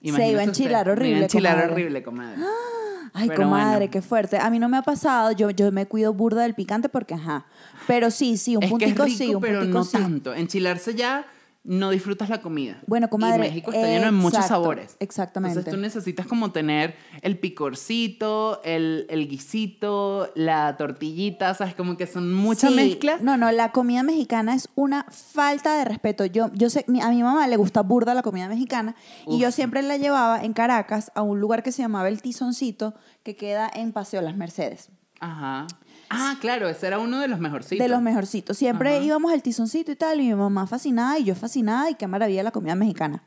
Se 0.03 0.29
iba 0.31 0.41
a 0.41 0.44
enchilar 0.44 0.88
usted, 0.88 1.03
Me 1.03 1.08
iba 1.08 1.19
horrible, 1.19 1.20
a 1.20 1.23
enchilar 1.23 1.55
comadre. 1.55 1.73
horrible, 1.73 2.03
comadre. 2.03 2.37
Ay, 3.15 3.29
Pero 3.29 3.43
comadre, 3.43 3.76
bueno. 3.76 3.91
qué 3.93 4.03
fuerte. 4.03 4.38
A 4.38 4.49
mí 4.50 4.58
no 4.58 4.69
me 4.69 4.79
ha 4.79 4.82
pasado. 4.82 5.32
Yo, 5.32 5.50
yo 5.50 5.70
me 5.70 5.87
cuido 5.87 6.15
burda 6.15 6.43
del 6.43 6.55
picante 6.55 6.88
porque, 6.88 7.15
ajá. 7.15 7.44
Pero 7.86 8.10
sí, 8.10 8.36
sí, 8.39 8.56
un 8.56 8.63
es 8.63 8.69
que 8.70 8.72
puntico 8.86 9.05
es 9.05 9.13
rico, 9.13 9.25
sí, 9.25 9.34
un 9.34 9.41
pero 9.43 9.58
puntico 9.60 9.79
no 9.79 9.84
sí. 9.84 9.93
tanto. 9.98 10.34
Enchilarse 10.34 10.94
ya 10.94 11.27
no 11.64 11.90
disfrutas 11.90 12.28
la 12.28 12.40
comida. 12.42 12.81
Bueno, 12.88 13.08
comadre, 13.08 13.46
Y 13.46 13.48
México 13.50 13.70
está 13.72 13.86
lleno 13.86 14.06
de 14.06 14.10
muchos 14.12 14.44
sabores. 14.46 14.96
exactamente. 14.98 15.58
Entonces 15.60 15.74
tú 15.74 15.81
necesitas 15.81 16.26
como 16.26 16.50
tener 16.50 16.96
el 17.20 17.38
picorcito, 17.38 18.60
el, 18.64 19.06
el 19.08 19.28
guisito, 19.28 20.31
la 20.34 20.76
tortillita, 20.76 21.54
¿sabes? 21.54 21.74
Como 21.74 21.96
que 21.96 22.06
son 22.06 22.32
mucha 22.34 22.69
Sí, 22.69 22.74
mezcla. 22.74 23.19
No, 23.20 23.36
no, 23.36 23.50
la 23.52 23.70
comida 23.72 24.02
mexicana 24.02 24.54
es 24.54 24.69
una 24.74 25.06
falta 25.10 25.76
de 25.78 25.84
respeto. 25.84 26.24
Yo, 26.26 26.50
yo 26.52 26.69
sé, 26.70 26.84
a 27.02 27.10
mi 27.10 27.22
mamá 27.22 27.46
le 27.46 27.56
gusta 27.56 27.82
burda 27.82 28.14
la 28.14 28.22
comida 28.22 28.48
mexicana 28.48 28.94
y 29.28 29.38
yo 29.38 29.50
siempre 29.52 29.82
la 29.82 29.96
llevaba 29.96 30.42
en 30.42 30.52
Caracas 30.54 31.12
a 31.14 31.22
un 31.22 31.40
lugar 31.40 31.62
que 31.62 31.72
se 31.72 31.82
llamaba 31.82 32.08
El 32.08 32.22
Tizoncito, 32.22 32.94
que 33.22 33.36
queda 33.36 33.70
en 33.72 33.92
Paseo 33.92 34.20
Las 34.22 34.36
Mercedes. 34.36 34.90
Ajá. 35.20 35.66
Ah, 36.14 36.36
claro, 36.40 36.69
ese 36.69 36.86
era 36.86 36.98
uno 36.98 37.19
de 37.20 37.28
los 37.28 37.38
mejorcitos. 37.40 37.78
De 37.78 37.88
los 37.88 38.02
mejorcitos. 38.02 38.56
Siempre 38.56 38.96
Ajá. 38.96 39.04
íbamos 39.04 39.32
al 39.32 39.42
Tizoncito 39.42 39.90
y 39.92 39.96
tal, 39.96 40.20
y 40.20 40.28
mi 40.28 40.34
mamá 40.34 40.66
fascinada 40.66 41.19
y 41.19 41.24
yo 41.24 41.34
fascinada 41.34 41.90
y 41.90 41.94
qué 41.94 42.06
maravilla 42.06 42.42
la 42.42 42.50
comida 42.50 42.74
mexicana. 42.74 43.22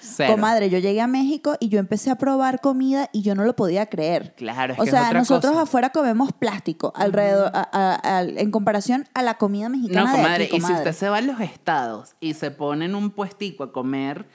Cero. 0.00 0.32
Comadre, 0.32 0.70
yo 0.70 0.78
llegué 0.78 1.00
a 1.00 1.06
México 1.06 1.56
y 1.60 1.68
yo 1.68 1.78
empecé 1.78 2.10
a 2.10 2.16
probar 2.16 2.60
comida 2.60 3.08
y 3.12 3.22
yo 3.22 3.34
no 3.34 3.44
lo 3.44 3.54
podía 3.54 3.86
creer. 3.86 4.34
Claro, 4.36 4.72
es 4.72 4.78
o 4.78 4.82
que 4.82 4.88
es 4.88 4.94
sea, 4.94 5.06
otra 5.08 5.18
nosotros 5.20 5.52
cosa. 5.52 5.62
afuera 5.62 5.90
comemos 5.90 6.32
plástico 6.32 6.92
alrededor, 6.96 7.50
a- 7.54 7.68
a- 7.72 8.16
a- 8.18 8.22
en 8.22 8.50
comparación 8.50 9.06
a 9.14 9.22
la 9.22 9.34
comida 9.34 9.68
mexicana 9.68 10.04
No, 10.04 10.10
de 10.10 10.16
comadre, 10.22 10.44
aquí, 10.46 10.56
y 10.56 10.60
si 10.60 10.62
comadre. 10.62 10.78
usted 10.90 10.92
se 10.98 11.08
va 11.08 11.18
a 11.18 11.20
los 11.20 11.40
estados 11.40 12.14
y 12.20 12.34
se 12.34 12.50
pone 12.50 12.86
en 12.86 12.94
un 12.94 13.10
puestico 13.10 13.62
a 13.64 13.72
comer 13.72 14.26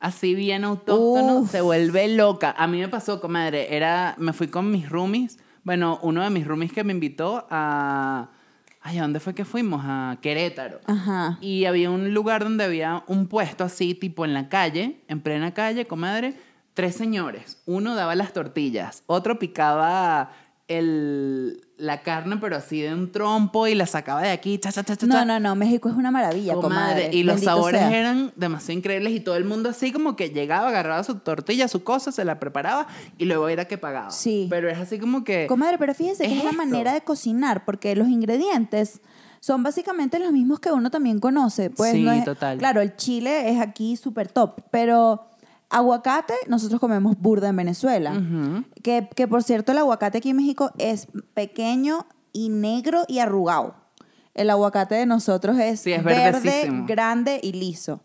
así 0.00 0.34
bien 0.34 0.64
autóctono, 0.64 1.40
Uf. 1.40 1.50
se 1.50 1.60
vuelve 1.60 2.08
loca. 2.08 2.54
A 2.56 2.66
mí 2.66 2.78
me 2.80 2.88
pasó, 2.88 3.20
comadre, 3.20 3.76
era, 3.76 4.14
me 4.18 4.32
fui 4.32 4.48
con 4.48 4.70
mis 4.70 4.88
roomies, 4.88 5.38
bueno, 5.68 5.98
uno 6.00 6.24
de 6.24 6.30
mis 6.30 6.46
roomies 6.46 6.72
que 6.72 6.82
me 6.82 6.94
invitó 6.94 7.46
a, 7.50 8.30
ay, 8.80 8.96
¿a 8.96 9.02
dónde 9.02 9.20
fue 9.20 9.34
que 9.34 9.44
fuimos? 9.44 9.82
A 9.84 10.16
Querétaro. 10.22 10.80
Ajá. 10.86 11.36
Y 11.42 11.66
había 11.66 11.90
un 11.90 12.14
lugar 12.14 12.42
donde 12.42 12.64
había 12.64 13.04
un 13.06 13.26
puesto 13.26 13.64
así, 13.64 13.92
tipo 13.92 14.24
en 14.24 14.32
la 14.32 14.48
calle, 14.48 15.02
en 15.08 15.20
plena 15.20 15.52
calle, 15.52 15.84
comadre, 15.84 16.32
tres 16.72 16.94
señores. 16.94 17.62
Uno 17.66 17.94
daba 17.94 18.14
las 18.14 18.32
tortillas, 18.32 19.02
otro 19.04 19.38
picaba 19.38 20.30
el, 20.68 21.60
la 21.78 22.02
carne, 22.02 22.36
pero 22.36 22.56
así 22.56 22.80
de 22.80 22.92
un 22.92 23.10
trompo 23.10 23.66
y 23.66 23.74
la 23.74 23.86
sacaba 23.86 24.20
de 24.22 24.30
aquí, 24.30 24.58
cha, 24.58 24.70
cha, 24.70 24.84
cha, 24.84 24.96
cha, 24.96 25.06
No, 25.06 25.24
no, 25.24 25.40
no, 25.40 25.54
México 25.56 25.88
es 25.88 25.94
una 25.96 26.10
maravilla, 26.10 26.54
comadre. 26.54 27.04
Comadre, 27.04 27.10
y 27.16 27.22
los 27.22 27.40
sabores 27.40 27.80
sea. 27.80 27.98
eran 27.98 28.32
demasiado 28.36 28.78
increíbles 28.78 29.12
y 29.14 29.20
todo 29.20 29.36
el 29.36 29.44
mundo 29.44 29.70
así 29.70 29.92
como 29.92 30.14
que 30.14 30.30
llegaba, 30.30 30.68
agarraba 30.68 31.02
su 31.04 31.16
tortilla, 31.16 31.68
su 31.68 31.82
cosa, 31.84 32.12
se 32.12 32.24
la 32.24 32.38
preparaba 32.38 32.86
y 33.16 33.24
luego 33.24 33.48
era 33.48 33.64
que 33.66 33.78
pagaba. 33.78 34.10
Sí. 34.10 34.46
Pero 34.50 34.68
es 34.68 34.78
así 34.78 34.98
como 34.98 35.24
que... 35.24 35.46
Comadre, 35.46 35.78
pero 35.78 35.94
fíjense 35.94 36.24
que 36.24 36.32
¿Es 36.32 36.38
es 36.38 36.44
la 36.44 36.52
manera 36.52 36.92
de 36.92 37.00
cocinar, 37.00 37.64
porque 37.64 37.96
los 37.96 38.08
ingredientes 38.08 39.00
son 39.40 39.62
básicamente 39.62 40.18
los 40.18 40.32
mismos 40.32 40.60
que 40.60 40.70
uno 40.70 40.90
también 40.90 41.18
conoce. 41.20 41.70
Pues 41.70 41.92
Sí, 41.92 42.02
no 42.02 42.12
es- 42.12 42.24
total. 42.24 42.58
Claro, 42.58 42.80
el 42.80 42.94
chile 42.96 43.50
es 43.50 43.60
aquí 43.60 43.96
súper 43.96 44.28
top, 44.28 44.60
pero 44.70 45.24
Aguacate, 45.70 46.34
nosotros 46.48 46.80
comemos 46.80 47.18
burda 47.18 47.48
en 47.48 47.56
Venezuela. 47.56 48.14
Que, 48.82 49.08
que, 49.14 49.28
por 49.28 49.42
cierto, 49.42 49.72
el 49.72 49.78
aguacate 49.78 50.18
aquí 50.18 50.30
en 50.30 50.36
México 50.36 50.70
es 50.78 51.08
pequeño 51.34 52.06
y 52.32 52.48
negro 52.48 53.04
y 53.06 53.18
arrugado. 53.18 53.74
El 54.34 54.48
aguacate 54.50 54.94
de 54.94 55.04
nosotros 55.06 55.58
es, 55.58 55.80
Sí, 55.80 55.92
es 55.92 56.02
verde, 56.04 56.68
grande 56.86 57.40
y 57.42 57.52
liso. 57.52 58.00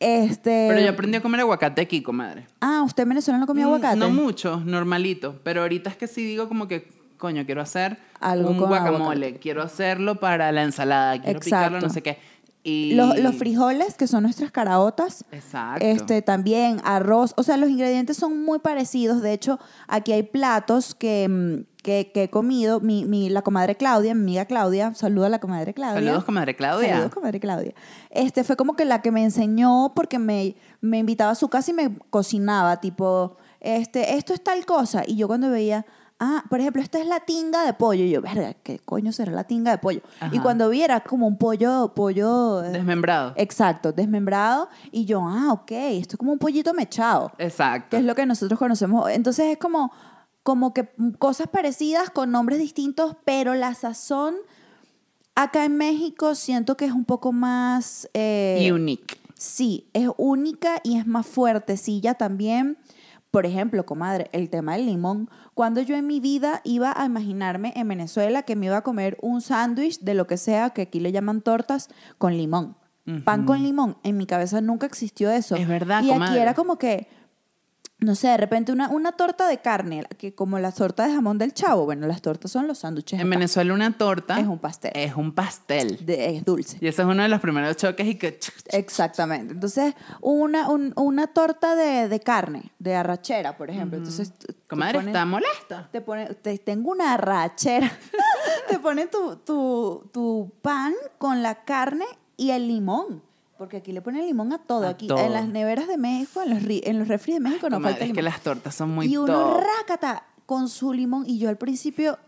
Este, 0.00 0.66
Pero 0.68 0.80
yo 0.80 0.90
aprendí 0.90 1.16
a 1.16 1.20
comer 1.22 1.40
aguacate 1.40 1.82
aquí, 1.82 2.02
comadre. 2.02 2.46
Ah, 2.60 2.82
¿usted 2.84 3.02
en 3.04 3.10
Venezuela 3.10 3.38
no 3.38 3.46
comía 3.46 3.64
Mm, 3.64 3.68
aguacate? 3.68 3.96
No 3.96 4.10
mucho, 4.10 4.60
normalito. 4.64 5.40
Pero 5.44 5.62
ahorita 5.62 5.90
es 5.90 5.96
que 5.96 6.06
sí 6.06 6.24
digo 6.24 6.48
como 6.48 6.68
que, 6.68 6.88
coño, 7.18 7.44
quiero 7.46 7.60
hacer 7.60 7.98
Algo 8.20 8.50
un 8.50 8.58
guacamole. 8.58 8.96
aguacate. 9.26 9.38
Quiero 9.40 9.62
hacerlo 9.62 10.16
para 10.20 10.50
la 10.52 10.62
ensalada. 10.62 11.20
Quiero 11.20 11.38
picarlo, 11.40 11.76
Exacto. 11.78 11.86
no 11.86 11.92
sé 11.92 12.02
qué. 12.02 12.18
Y... 12.66 12.94
Los, 12.94 13.18
los 13.18 13.34
frijoles, 13.36 13.94
que 13.94 14.06
son 14.06 14.22
nuestras 14.22 14.50
caraotas, 14.50 15.24
Exacto. 15.30 15.84
este, 15.84 16.22
también 16.22 16.80
arroz, 16.82 17.34
o 17.36 17.42
sea, 17.42 17.58
los 17.58 17.68
ingredientes 17.68 18.16
son 18.16 18.42
muy 18.42 18.58
parecidos. 18.58 19.20
De 19.20 19.34
hecho, 19.34 19.58
aquí 19.86 20.12
hay 20.12 20.22
platos 20.22 20.94
que, 20.94 21.28
mm, 21.28 21.66
que, 21.82 22.10
que 22.14 22.22
he 22.22 22.30
comido. 22.30 22.80
Mi, 22.80 23.04
mi- 23.04 23.28
la 23.28 23.42
comadre 23.42 23.76
Claudia, 23.76 24.14
mi 24.14 24.22
amiga 24.22 24.44
Claudia, 24.46 24.94
saluda 24.94 25.26
a 25.26 25.28
la 25.28 25.40
comadre 25.40 25.74
Claudia. 25.74 26.00
Saludos, 26.00 26.24
comadre 26.24 26.56
Claudia. 26.56 26.88
Saludos, 26.94 27.12
comadre 27.12 27.38
Claudia. 27.38 27.74
Este 28.08 28.44
fue 28.44 28.56
como 28.56 28.74
que 28.76 28.86
la 28.86 29.02
que 29.02 29.10
me 29.10 29.22
enseñó 29.22 29.92
porque 29.94 30.18
me, 30.18 30.56
me 30.80 30.96
invitaba 30.98 31.32
a 31.32 31.34
su 31.34 31.48
casa 31.48 31.70
y 31.70 31.74
me 31.74 31.98
cocinaba, 32.08 32.80
tipo, 32.80 33.36
este, 33.60 34.16
esto 34.16 34.32
es 34.32 34.42
tal 34.42 34.64
cosa. 34.64 35.02
Y 35.06 35.16
yo 35.16 35.26
cuando 35.26 35.50
veía, 35.50 35.84
ah, 36.20 36.44
por 36.48 36.60
ejemplo, 36.60 36.80
esta 36.82 36.98
es 37.00 37.06
la 37.06 37.20
tinga 37.20 37.64
de 37.64 37.72
pollo. 37.74 38.04
Y 38.04 38.10
yo, 38.10 38.22
verga, 38.22 38.54
¿qué 38.54 38.78
coño 38.78 39.12
será 39.12 39.32
la 39.32 39.44
tinga 39.44 39.70
de 39.72 39.78
pollo? 39.78 40.00
Y 40.32 40.38
cuando 40.38 40.68
vi 40.68 40.82
era 40.82 41.00
como 41.00 41.26
un 41.26 41.36
pollo, 41.38 41.92
pollo... 41.94 42.62
eh, 42.64 42.70
Desmembrado. 42.70 43.32
Exacto, 43.36 43.92
desmembrado. 43.92 44.68
Y 44.90 45.04
yo, 45.04 45.20
ah, 45.26 45.52
ok, 45.52 45.70
esto 45.72 46.14
es 46.14 46.18
como 46.18 46.32
un 46.32 46.38
pollito 46.38 46.72
mechado, 46.74 47.32
Exacto. 47.38 47.88
que 47.90 47.96
es 47.98 48.04
lo 48.04 48.14
que 48.14 48.26
nosotros 48.26 48.58
conocemos. 48.58 49.10
Entonces 49.10 49.46
es 49.46 49.58
como, 49.58 49.92
como 50.42 50.72
que 50.72 50.88
cosas 51.18 51.48
parecidas 51.48 52.10
con 52.10 52.30
nombres 52.30 52.58
distintos, 52.58 53.16
pero 53.24 53.54
la 53.54 53.74
sazón 53.74 54.34
acá 55.34 55.64
en 55.64 55.76
México 55.76 56.34
siento 56.34 56.76
que 56.76 56.84
es 56.86 56.92
un 56.92 57.04
poco 57.04 57.32
más... 57.32 58.08
eh, 58.14 58.70
Unique. 58.72 59.18
Sí, 59.36 59.88
es 59.92 60.08
única 60.16 60.80
y 60.84 60.96
es 60.96 61.06
más 61.06 61.26
fuertecilla 61.26 62.14
también. 62.14 62.78
Por 63.34 63.46
ejemplo, 63.46 63.84
comadre, 63.84 64.30
el 64.30 64.48
tema 64.48 64.76
del 64.76 64.86
limón. 64.86 65.28
Cuando 65.54 65.80
yo 65.80 65.96
en 65.96 66.06
mi 66.06 66.20
vida 66.20 66.60
iba 66.62 66.94
a 66.96 67.04
imaginarme 67.04 67.72
en 67.74 67.88
Venezuela 67.88 68.44
que 68.44 68.54
me 68.54 68.66
iba 68.66 68.76
a 68.76 68.82
comer 68.82 69.18
un 69.22 69.40
sándwich 69.40 69.98
de 69.98 70.14
lo 70.14 70.28
que 70.28 70.36
sea, 70.36 70.70
que 70.70 70.82
aquí 70.82 71.00
le 71.00 71.10
llaman 71.10 71.40
tortas, 71.40 71.88
con 72.16 72.36
limón. 72.36 72.76
Pan 73.24 73.44
con 73.44 73.60
limón. 73.60 73.96
En 74.04 74.16
mi 74.16 74.26
cabeza 74.26 74.60
nunca 74.60 74.86
existió 74.86 75.32
eso. 75.32 75.56
Es 75.56 75.66
verdad, 75.66 76.04
Y 76.04 76.12
aquí 76.12 76.38
era 76.38 76.54
como 76.54 76.78
que, 76.78 77.08
no 78.04 78.14
sé, 78.14 78.28
de 78.28 78.36
repente 78.36 78.70
una, 78.72 78.88
una 78.88 79.12
torta 79.12 79.48
de 79.48 79.58
carne, 79.58 80.04
que 80.18 80.34
como 80.34 80.58
la 80.58 80.70
torta 80.72 81.06
de 81.06 81.14
jamón 81.14 81.38
del 81.38 81.52
chavo. 81.54 81.84
Bueno, 81.84 82.06
las 82.06 82.22
tortas 82.22 82.50
son 82.50 82.66
los 82.68 82.78
sándwiches. 82.78 83.20
En. 83.20 83.28
Venezuela 83.30 83.72
una 83.74 83.96
torta 83.96 84.38
Es 84.38 84.46
un 84.46 84.58
pastel. 84.58 84.92
Es 84.94 85.14
un 85.16 85.32
pastel. 85.32 86.04
De- 86.04 86.36
es 86.36 86.44
dulce. 86.44 86.78
Y 86.80 86.86
ese 86.88 87.02
es 87.02 87.08
uno 87.08 87.22
de 87.22 87.28
los 87.28 87.40
primeros 87.40 87.76
choques 87.76 88.06
y 88.06 88.14
que... 88.16 88.38
Exactamente. 88.70 89.54
Entonces, 89.54 89.94
una, 90.20 90.68
un- 90.70 90.92
una 90.96 91.26
torta 91.28 91.74
de, 91.74 92.08
de 92.08 92.20
carne, 92.20 92.72
de 92.78 92.94
arrachera, 92.94 93.56
por 93.56 93.70
ejemplo. 93.70 93.98
Entonces, 93.98 94.32
Comadre, 94.68 94.98
está 94.98 95.24
molesta. 95.24 95.88
te 95.90 96.00
pone, 96.00 96.26
te- 96.34 96.58
tengo 96.58 96.90
una 96.90 97.14
arrachera. 97.14 97.90
te 98.68 98.78
ponen 98.78 99.08
tu, 99.10 99.36
tu, 99.36 100.10
tu 100.12 100.52
pan 100.62 100.92
con 101.18 101.42
la 101.42 101.64
carne 101.64 102.04
y 102.36 102.50
el 102.50 102.68
limón. 102.68 103.22
Porque 103.58 103.76
aquí 103.78 103.92
le 103.92 104.02
ponen 104.02 104.26
limón 104.26 104.52
a 104.52 104.58
todo. 104.58 104.86
A 104.86 104.90
aquí 104.90 105.06
todo. 105.06 105.18
en 105.18 105.32
las 105.32 105.46
neveras 105.46 105.86
de 105.86 105.96
México, 105.96 106.42
en 106.42 106.50
los, 106.50 106.62
ri- 106.62 106.82
en 106.84 106.98
los 106.98 107.06
refris 107.08 107.36
de 107.36 107.40
México 107.40 107.70
no 107.70 107.76
Comadre, 107.76 107.92
falta 107.94 108.04
es 108.04 108.08
limón. 108.08 108.16
que 108.16 108.22
las 108.22 108.40
tortas 108.40 108.74
son 108.74 108.90
muy 108.90 109.06
y 109.06 109.16
uno 109.16 109.32
top. 109.32 109.60
rácata 109.80 110.24
con 110.46 110.68
su 110.68 110.92
limón. 110.92 111.24
Y 111.26 111.38
yo 111.38 111.48
al 111.48 111.56
principio, 111.56 112.18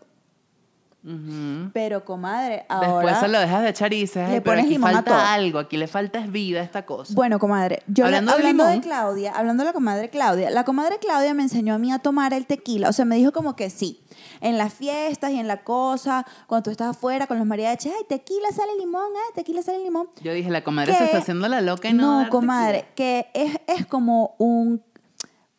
Ujú. 1.03 1.69
pero 1.73 2.03
comadre, 2.03 2.65
ahora... 2.69 2.87
Después 2.87 3.17
se 3.19 3.27
lo 3.27 3.39
dejas 3.39 3.61
de 3.63 3.69
echar 3.69 3.93
y 3.93 3.99
dices, 4.01 4.27
le 4.27 4.35
"Ay, 4.35 4.39
pero 4.41 4.43
pones 4.43 4.65
aquí 4.65 4.73
limón 4.73 4.89
a 4.95 5.03
todo". 5.03 5.15
falta 5.15 5.33
algo, 5.33 5.59
aquí 5.59 5.77
le 5.77 5.87
falta 5.87 6.19
es 6.19 6.31
vida 6.31 6.59
a 6.59 6.63
esta 6.63 6.85
cosa. 6.85 7.13
Bueno, 7.13 7.39
comadre, 7.39 7.83
yo 7.87 8.03
le- 8.03 8.07
Hablando 8.17 8.31
hablando, 8.33 8.63
de 8.63 8.69
de, 8.69 8.75
limón. 8.77 8.83
Claudia, 8.89 9.31
hablando 9.33 9.63
de 9.63 9.67
la 9.69 9.73
comadre 9.73 10.09
Claudia, 10.09 10.49
la 10.49 10.63
comadre 10.65 10.97
Claudia 10.99 11.33
me 11.33 11.43
enseñó 11.43 11.73
a 11.75 11.77
mí 11.77 11.91
a 11.93 11.99
tomar 11.99 12.33
el 12.33 12.45
tequila, 12.45 12.89
o 12.89 12.93
sea, 12.93 13.05
me 13.05 13.15
dijo 13.17 13.31
como 13.31 13.55
que 13.55 13.69
sí, 13.69 14.01
en 14.41 14.57
las 14.57 14.73
fiestas 14.73 15.31
y 15.31 15.39
en 15.39 15.47
la 15.47 15.63
cosa, 15.63 16.25
cuando 16.47 16.63
tú 16.63 16.69
estás 16.71 16.89
afuera 16.95 17.27
con 17.27 17.37
los 17.37 17.47
mariachis, 17.47 17.91
ay, 17.97 18.05
tequila 18.07 18.49
sale 18.51 18.75
limón, 18.79 19.09
ay, 19.15 19.33
tequila 19.35 19.61
sale 19.61 19.79
limón. 19.83 20.09
Yo 20.21 20.33
dije, 20.33 20.49
la 20.49 20.63
comadre 20.63 20.91
que- 20.93 20.97
se 20.99 21.05
está 21.05 21.17
haciendo 21.19 21.47
la 21.47 21.61
loca 21.61 21.89
y 21.89 21.93
no. 21.93 22.23
no, 22.23 22.29
comadre, 22.29 22.87
que 22.95 23.27
es, 23.33 23.57
es 23.67 23.85
como 23.85 24.35
un, 24.37 24.83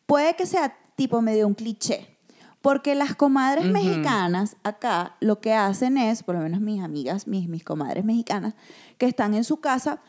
puede 0.05 0.35
que 0.35 0.45
sea 0.45 0.75
tipo 0.95 1.21
medio 1.21 1.47
un 1.47 1.53
cliché. 1.53 2.15
Porque 2.61 2.93
las 2.93 3.15
comadres 3.15 3.63
mexicanas 3.63 4.57
acá 4.63 5.15
lo 5.21 5.39
que 5.39 5.53
hacen 5.53 5.97
es, 5.97 6.23
por 6.23 6.35
lo 6.35 6.41
menos 6.41 6.59
mis 6.59 6.83
amigas, 6.83 7.25
mis, 7.25 7.47
mis 7.47 7.63
comadres 7.63 8.03
mexicanas, 8.03 8.53
que 8.97 9.05
están 9.05 9.33
en 9.33 9.45
su 9.45 9.61
casa, 9.61 10.01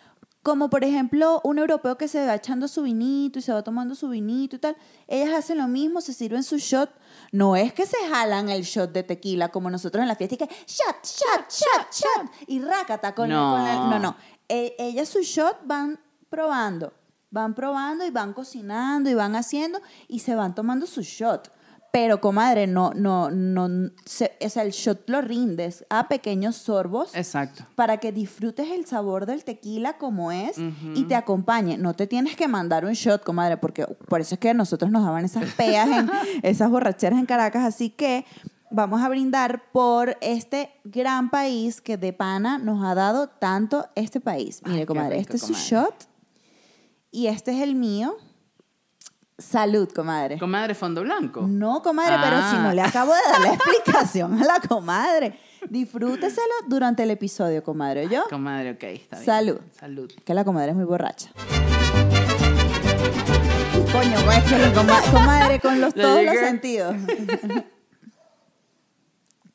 como 0.42 0.70
por 0.70 0.84
ejemplo 0.84 1.40
un 1.44 1.58
europeo 1.58 1.98
que 1.98 2.08
se 2.08 2.24
va 2.26 2.34
echando 2.34 2.66
su 2.66 2.82
vinito 2.82 3.38
y 3.38 3.42
se 3.42 3.52
va 3.52 3.62
tomando 3.62 3.94
su 3.94 4.08
vinito 4.08 4.56
y 4.56 4.58
tal, 4.58 4.76
ellas 5.06 5.34
hacen 5.34 5.58
lo 5.58 5.68
mismo, 5.68 6.00
se 6.00 6.14
sirven 6.14 6.42
su 6.42 6.56
shot. 6.56 6.90
No 7.32 7.56
es 7.56 7.72
que 7.74 7.84
se 7.84 7.96
jalan 8.08 8.48
el 8.48 8.62
shot 8.62 8.90
de 8.92 9.02
tequila 9.02 9.50
como 9.50 9.68
nosotros 9.70 10.00
en 10.00 10.08
la 10.08 10.14
fiesta 10.16 10.34
y 10.36 10.38
que 10.38 10.46
shot, 10.66 11.04
shot, 11.04 11.50
shot, 11.50 11.92
shot 11.92 12.30
y 12.46 12.60
rácata 12.60 13.14
con, 13.14 13.28
No. 13.28 13.52
con 13.56 13.66
el- 13.66 13.90
no, 13.90 13.98
no. 13.98 14.16
E- 14.48 14.74
ellas 14.78 15.08
su 15.08 15.20
shot 15.20 15.58
van 15.64 16.00
probando, 16.30 16.92
van 17.30 17.54
probando 17.54 18.06
y 18.06 18.10
van 18.10 18.32
cocinando 18.32 19.10
y 19.10 19.14
van 19.14 19.36
haciendo 19.36 19.80
y 20.08 20.20
se 20.20 20.34
van 20.34 20.54
tomando 20.54 20.86
su 20.86 21.02
shot. 21.02 21.50
Pero, 21.92 22.20
comadre, 22.20 22.66
no, 22.68 22.92
no, 22.94 23.30
no, 23.30 23.90
se- 24.04 24.32
o 24.44 24.48
sea, 24.48 24.62
el 24.62 24.70
shot 24.70 25.08
lo 25.08 25.20
rindes 25.22 25.84
a 25.90 26.06
pequeños 26.06 26.54
sorbos 26.56 27.14
Exacto. 27.16 27.64
para 27.74 27.96
que 27.98 28.12
disfrutes 28.12 28.70
el 28.70 28.86
sabor 28.86 29.26
del 29.26 29.42
tequila 29.42 29.98
como 29.98 30.30
es 30.30 30.56
Ujú. 30.58 30.92
y 30.94 31.04
te 31.04 31.16
acompañe. 31.16 31.78
No 31.78 31.94
te 31.94 32.06
tienes 32.06 32.36
que 32.36 32.46
mandar 32.46 32.84
un 32.84 32.92
shot, 32.92 33.24
comadre, 33.24 33.56
porque 33.56 33.86
por 34.08 34.20
eso 34.20 34.36
es 34.36 34.38
que 34.40 34.54
nosotros 34.54 34.90
nos 34.92 35.04
daban 35.04 35.24
esas 35.24 35.52
peas, 35.54 35.88
en, 35.88 36.10
esas 36.44 36.70
borracheras 36.70 37.18
en 37.18 37.26
Caracas. 37.26 37.64
Así 37.64 37.90
que 37.90 38.24
vamos 38.70 39.02
a 39.02 39.08
brindar 39.08 39.72
por 39.72 40.16
este 40.20 40.70
gran 40.84 41.28
país 41.30 41.80
que 41.80 41.96
de 41.96 42.12
pana 42.12 42.58
nos 42.58 42.84
ha 42.84 42.94
dado 42.94 43.26
tanto 43.28 43.88
este 43.96 44.20
país. 44.20 44.62
Mire, 44.64 44.80
Ay, 44.80 44.86
comadre, 44.86 45.16
rico, 45.18 45.22
este 45.22 45.36
es 45.38 45.42
su 45.42 45.48
comadre. 45.48 45.66
shot 45.68 45.94
y 47.10 47.26
este 47.26 47.50
es 47.50 47.62
el 47.62 47.74
mío. 47.74 48.14
Salud, 49.40 49.88
comadre. 49.92 50.38
Comadre, 50.38 50.74
fondo 50.74 51.00
blanco. 51.02 51.42
No, 51.48 51.82
comadre, 51.82 52.16
pero 52.22 52.36
Ah. 52.38 52.50
si 52.50 52.56
no 52.58 52.72
le 52.72 52.82
acabo 52.82 53.12
de 53.12 53.20
dar 53.32 53.40
la 53.40 53.54
explicación 53.54 54.40
a 54.40 54.44
la 54.44 54.60
comadre. 54.60 55.38
Disfrúteselo 55.68 56.52
durante 56.68 57.02
el 57.02 57.10
episodio, 57.10 57.62
comadre, 57.64 58.08
¿yo? 58.08 58.24
Comadre, 58.30 58.72
ok, 58.72 58.82
está 58.84 59.16
bien. 59.16 59.26
Salud. 59.26 59.60
Salud. 59.78 60.10
Que 60.24 60.34
la 60.34 60.44
comadre 60.44 60.70
es 60.70 60.76
muy 60.76 60.84
borracha. 60.84 61.30
Coño, 63.92 64.16
coma- 64.74 65.02
comadre 65.10 65.58
con 65.60 65.80
los, 65.80 65.94
todos 65.94 66.22
los 66.24 66.34
sentidos. 66.36 66.94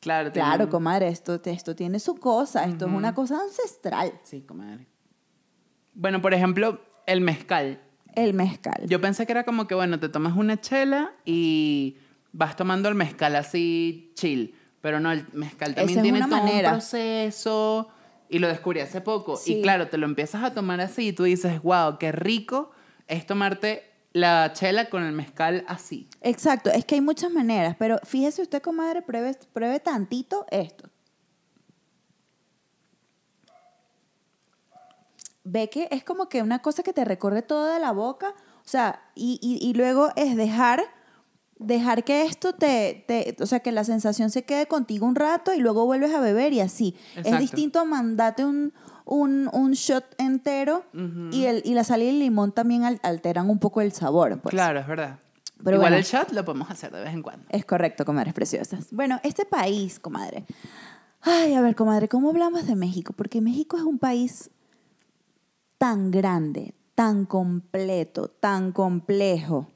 Claro, 0.00 0.30
Claro, 0.30 0.70
comadre, 0.70 1.08
esto, 1.08 1.40
esto 1.46 1.74
tiene 1.74 1.98
su 1.98 2.14
cosa, 2.14 2.64
esto 2.64 2.86
es 2.86 2.92
una 2.92 3.12
cosa 3.12 3.40
ancestral. 3.40 4.12
Sí, 4.22 4.40
comadre. 4.42 4.86
Bueno, 5.94 6.22
por 6.22 6.32
ejemplo, 6.32 6.80
el 7.06 7.20
mezcal. 7.22 7.80
El 8.16 8.34
mezcal. 8.34 8.86
Yo 8.86 9.00
pensé 9.00 9.26
que 9.26 9.32
era 9.32 9.44
como 9.44 9.68
que, 9.68 9.76
bueno, 9.76 10.00
te 10.00 10.08
tomas 10.08 10.36
una 10.36 10.60
chela 10.60 11.12
y 11.24 11.96
vas 12.32 12.56
tomando 12.56 12.88
el 12.88 12.96
mezcal 12.96 13.36
así 13.36 14.10
chill. 14.14 14.54
Pero 14.80 14.98
no, 15.00 15.12
el 15.12 15.24
mezcal 15.32 15.74
también 15.74 15.98
Esa 15.98 16.02
tiene 16.02 16.18
todo 16.20 16.28
manera. 16.28 16.70
un 16.70 16.74
proceso. 16.76 17.88
Y 18.28 18.40
lo 18.40 18.48
descubrí 18.48 18.80
hace 18.80 19.00
poco. 19.00 19.36
Sí. 19.36 19.58
Y 19.58 19.62
claro, 19.62 19.88
te 19.88 19.98
lo 19.98 20.06
empiezas 20.06 20.42
a 20.42 20.52
tomar 20.52 20.80
así 20.80 21.08
y 21.08 21.12
tú 21.12 21.22
dices, 21.22 21.62
wow, 21.62 21.98
qué 21.98 22.10
rico 22.10 22.72
es 23.06 23.24
tomarte 23.26 23.84
la 24.12 24.52
chela 24.54 24.88
con 24.88 25.04
el 25.04 25.12
mezcal 25.12 25.64
así. 25.68 26.08
Exacto, 26.22 26.70
es 26.70 26.84
que 26.84 26.94
hay 26.96 27.00
muchas 27.02 27.30
maneras, 27.30 27.76
pero 27.78 27.98
fíjese 28.02 28.42
usted, 28.42 28.62
comadre, 28.62 29.02
pruebe, 29.02 29.36
pruebe 29.52 29.78
tantito 29.78 30.46
esto. 30.50 30.88
Ve 35.48 35.70
que 35.70 35.86
es 35.92 36.02
como 36.02 36.28
que 36.28 36.42
una 36.42 36.60
cosa 36.60 36.82
que 36.82 36.92
te 36.92 37.04
recorre 37.04 37.40
toda 37.42 37.78
la 37.78 37.92
boca, 37.92 38.34
o 38.64 38.68
sea, 38.68 39.00
y, 39.14 39.38
y- 39.40 39.64
y 39.64 39.74
luego 39.74 40.08
es 40.16 40.34
dejar, 40.36 40.82
dejar 41.58 42.02
que 42.02 42.24
esto 42.24 42.52
te, 42.52 43.04
te- 43.06 43.36
o 43.40 43.46
sea, 43.46 43.60
que 43.60 43.70
la 43.70 43.84
sensación 43.84 44.30
se 44.30 44.42
quede 44.44 44.66
contigo 44.66 45.06
un 45.06 45.14
rato 45.14 45.54
y 45.54 45.58
luego 45.58 45.86
vuelves 45.86 46.12
a 46.14 46.20
beber 46.20 46.52
y 46.52 46.60
así. 46.60 46.96
Exacto. 47.10 47.30
Es 47.30 47.38
distinto 47.38 47.78
a 47.78 47.84
mandarte 47.84 48.44
un, 48.44 48.72
un, 49.04 49.48
un 49.52 49.72
shot 49.72 50.04
entero 50.18 50.84
y, 51.30 51.44
el, 51.44 51.62
y 51.64 51.74
la 51.74 51.84
sal 51.84 52.02
y 52.02 52.08
el 52.08 52.18
limón 52.18 52.50
también 52.50 52.82
al- 52.84 52.98
alteran 53.04 53.48
un 53.48 53.58
poco 53.60 53.80
el 53.80 53.92
sabor. 53.92 54.40
Pues. 54.40 54.52
Claro, 54.52 54.80
es 54.80 54.86
verdad. 54.88 55.18
Pero 55.62 55.76
Igual 55.76 55.92
bueno. 55.92 55.96
el 55.98 56.02
shot 56.04 56.32
lo 56.32 56.44
podemos 56.44 56.68
hacer 56.70 56.90
de 56.92 57.02
vez 57.04 57.14
en 57.14 57.22
cuando. 57.22 57.46
Es 57.50 57.64
correcto, 57.64 58.04
comadres 58.04 58.34
preciosas. 58.34 58.88
Bueno, 58.90 59.20
este 59.22 59.46
país, 59.46 59.98
comadre. 60.00 60.44
Ay, 61.22 61.54
a 61.54 61.60
ver, 61.60 61.74
comadre, 61.74 62.08
¿cómo 62.08 62.28
hablamos 62.30 62.66
de 62.66 62.76
México? 62.76 63.14
Porque 63.16 63.40
México 63.40 63.76
es 63.78 63.82
un 63.84 63.98
país 63.98 64.50
tan 65.78 66.10
grande, 66.10 66.74
tan 66.94 67.26
completo, 67.26 68.28
tan 68.28 68.72
complejo. 68.72 69.68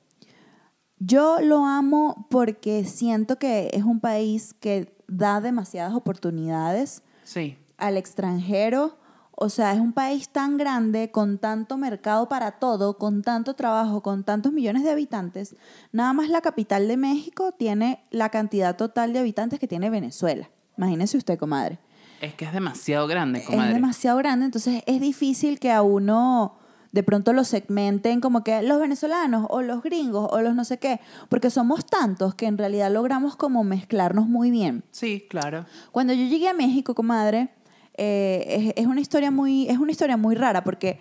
Yo 0.99 1.38
lo 1.40 1.64
amo 1.64 2.26
porque 2.30 2.85
siento 2.85 3.38
que 3.38 3.71
es 3.73 3.85
un 3.85 4.00
país 4.00 4.54
que 4.54 4.95
da 5.09 5.40
demasiadas 5.40 5.95
oportunidades 5.95 7.02
Sí. 7.25 7.57
al 7.78 7.97
extranjero. 7.97 8.99
O 9.42 9.49
sea, 9.49 9.73
es 9.73 9.80
un 9.80 9.95
país 9.95 10.28
tan 10.28 10.59
grande, 10.59 11.11
con 11.11 11.38
tanto 11.38 11.78
mercado 11.78 12.28
para 12.28 12.52
todo, 12.59 12.99
con 12.99 13.23
tanto 13.23 13.54
trabajo, 13.54 14.02
con 14.02 14.23
tantos 14.23 14.52
millones 14.52 14.83
de 14.83 14.90
habitantes. 14.90 15.57
Nada 15.92 16.12
más 16.12 16.28
la 16.28 16.42
capital 16.42 16.87
de 16.88 16.99
México 16.99 17.52
tiene 17.52 18.04
la 18.11 18.28
cantidad 18.28 18.76
total 18.76 19.14
de 19.14 19.21
habitantes 19.21 19.59
que 19.59 19.66
tiene 19.66 19.88
Venezuela. 19.88 20.50
Imagínese 20.76 21.16
usted, 21.16 21.38
comadre. 21.38 21.78
Es 22.21 22.35
que 22.35 22.45
es 22.45 22.53
demasiado 22.53 23.07
grande, 23.07 23.43
comadre. 23.45 23.71
Es 23.71 23.75
demasiado 23.75 24.19
grande, 24.19 24.47
entonces 24.47 24.83
es 24.87 25.00
difícil 25.00 25.59
que 25.59 25.73
a 25.73 25.83
uno 25.83 26.57
de 26.93 27.03
pronto 27.03 27.33
lo 27.33 27.45
segmenten 27.45 28.21
como 28.21 28.43
que 28.43 28.62
los 28.62 28.81
venezolanos 28.81 29.47
o 29.49 29.62
los 29.62 29.83
gringos 29.83 30.29
o 30.31 30.41
los 30.41 30.55
no 30.55 30.65
sé 30.65 30.79
qué, 30.79 31.00
porque 31.29 31.50
somos 31.50 31.87
tantos 31.87 32.35
que 32.35 32.47
en 32.47 32.59
realidad 32.59 32.93
logramos 32.93 33.37
como 33.37 33.65
mezclarnos 33.65 34.27
muy 34.27 34.50
bien. 34.50 34.85
Sí, 34.91 35.27
claro. 35.29 35.67
Cuando 35.93 36.12
yo 36.12 36.25
llegué 36.25 36.49
a 36.49 36.55
México, 36.55 36.95
comadre, 36.95 37.50
eh, 37.95 38.73
es, 38.77 38.83
es 38.83 38.87
una 38.87 39.00
historia 39.00 39.31
muy, 39.31 39.69
es 39.69 39.79
una 39.79 39.93
historia 39.93 40.17
muy 40.17 40.35
rara 40.35 40.65
porque 40.65 41.00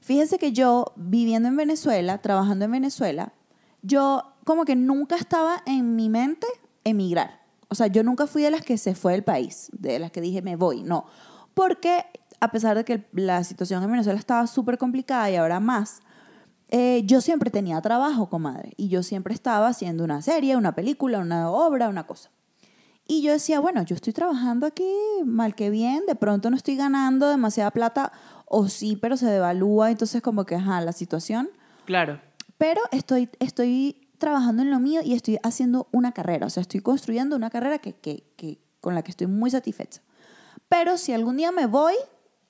fíjese 0.00 0.38
que 0.38 0.52
yo 0.52 0.92
viviendo 0.96 1.48
en 1.48 1.56
Venezuela, 1.56 2.18
trabajando 2.18 2.66
en 2.66 2.72
Venezuela, 2.72 3.32
yo 3.82 4.34
como 4.44 4.64
que 4.64 4.76
nunca 4.76 5.16
estaba 5.16 5.62
en 5.66 5.96
mi 5.96 6.08
mente 6.10 6.46
emigrar. 6.84 7.39
O 7.70 7.74
sea, 7.74 7.86
yo 7.86 8.02
nunca 8.02 8.26
fui 8.26 8.42
de 8.42 8.50
las 8.50 8.62
que 8.62 8.76
se 8.76 8.94
fue 8.94 9.12
del 9.12 9.24
país, 9.24 9.70
de 9.72 9.98
las 9.98 10.10
que 10.10 10.20
dije 10.20 10.42
me 10.42 10.56
voy, 10.56 10.82
no. 10.82 11.06
Porque 11.54 12.04
a 12.40 12.50
pesar 12.50 12.76
de 12.76 12.84
que 12.84 13.06
la 13.12 13.44
situación 13.44 13.82
en 13.82 13.90
Venezuela 13.90 14.18
estaba 14.18 14.46
súper 14.46 14.76
complicada 14.78 15.30
y 15.30 15.36
ahora 15.36 15.60
más, 15.60 16.00
eh, 16.70 17.02
yo 17.04 17.20
siempre 17.20 17.50
tenía 17.50 17.80
trabajo, 17.80 18.28
comadre. 18.28 18.72
Y 18.76 18.88
yo 18.88 19.02
siempre 19.02 19.34
estaba 19.34 19.68
haciendo 19.68 20.04
una 20.04 20.22
serie, 20.22 20.56
una 20.56 20.74
película, 20.74 21.18
una 21.18 21.50
obra, 21.50 21.88
una 21.88 22.06
cosa. 22.06 22.30
Y 23.06 23.22
yo 23.22 23.32
decía, 23.32 23.60
bueno, 23.60 23.82
yo 23.82 23.96
estoy 23.96 24.12
trabajando 24.12 24.66
aquí 24.66 24.88
mal 25.24 25.54
que 25.54 25.68
bien, 25.68 26.04
de 26.06 26.14
pronto 26.14 26.48
no 26.48 26.56
estoy 26.56 26.76
ganando 26.76 27.28
demasiada 27.28 27.72
plata, 27.72 28.12
o 28.46 28.68
sí, 28.68 28.96
pero 28.96 29.16
se 29.16 29.26
devalúa, 29.26 29.90
entonces 29.90 30.22
como 30.22 30.44
que, 30.44 30.54
ajá, 30.54 30.80
la 30.80 30.92
situación. 30.92 31.50
Claro. 31.86 32.20
Pero 32.56 32.80
estoy, 32.92 33.28
estoy 33.40 34.09
trabajando 34.20 34.62
en 34.62 34.70
lo 34.70 34.78
mío 34.78 35.00
y 35.04 35.14
estoy 35.14 35.38
haciendo 35.42 35.88
una 35.90 36.12
carrera, 36.12 36.46
o 36.46 36.50
sea, 36.50 36.60
estoy 36.60 36.80
construyendo 36.80 37.34
una 37.34 37.50
carrera 37.50 37.78
que, 37.78 37.94
que, 37.94 38.22
que, 38.36 38.60
con 38.80 38.94
la 38.94 39.02
que 39.02 39.10
estoy 39.10 39.26
muy 39.26 39.50
satisfecha. 39.50 40.00
Pero 40.68 40.96
si 40.96 41.12
algún 41.12 41.36
día 41.36 41.50
me 41.50 41.66
voy, 41.66 41.94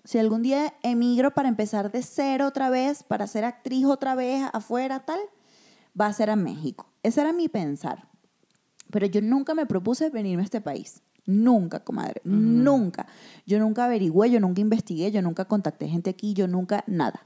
si 0.04 0.18
algún 0.18 0.42
día 0.42 0.74
emigro 0.82 1.32
para 1.32 1.48
empezar 1.48 1.90
de 1.90 2.02
cero 2.02 2.46
otra 2.46 2.68
vez, 2.68 3.02
para 3.02 3.26
ser 3.26 3.44
actriz 3.44 3.86
otra 3.86 4.14
vez 4.14 4.46
afuera, 4.52 5.00
tal, 5.00 5.20
va 5.98 6.06
a 6.06 6.12
ser 6.12 6.28
a 6.28 6.36
México. 6.36 6.86
Ese 7.02 7.22
era 7.22 7.32
mi 7.32 7.48
pensar. 7.48 8.08
Pero 8.90 9.06
yo 9.06 9.22
nunca 9.22 9.54
me 9.54 9.66
propuse 9.66 10.10
venirme 10.10 10.42
a 10.42 10.44
este 10.44 10.60
país. 10.60 11.02
Nunca, 11.24 11.80
comadre. 11.80 12.20
Nunca. 12.24 13.06
Yo 13.46 13.58
nunca 13.58 13.84
averigüé, 13.84 14.30
yo 14.30 14.40
nunca 14.40 14.60
investigué, 14.60 15.10
yo 15.12 15.22
nunca 15.22 15.44
contacté 15.44 15.88
gente 15.88 16.10
aquí, 16.10 16.34
yo 16.34 16.48
nunca 16.48 16.82
nada. 16.86 17.24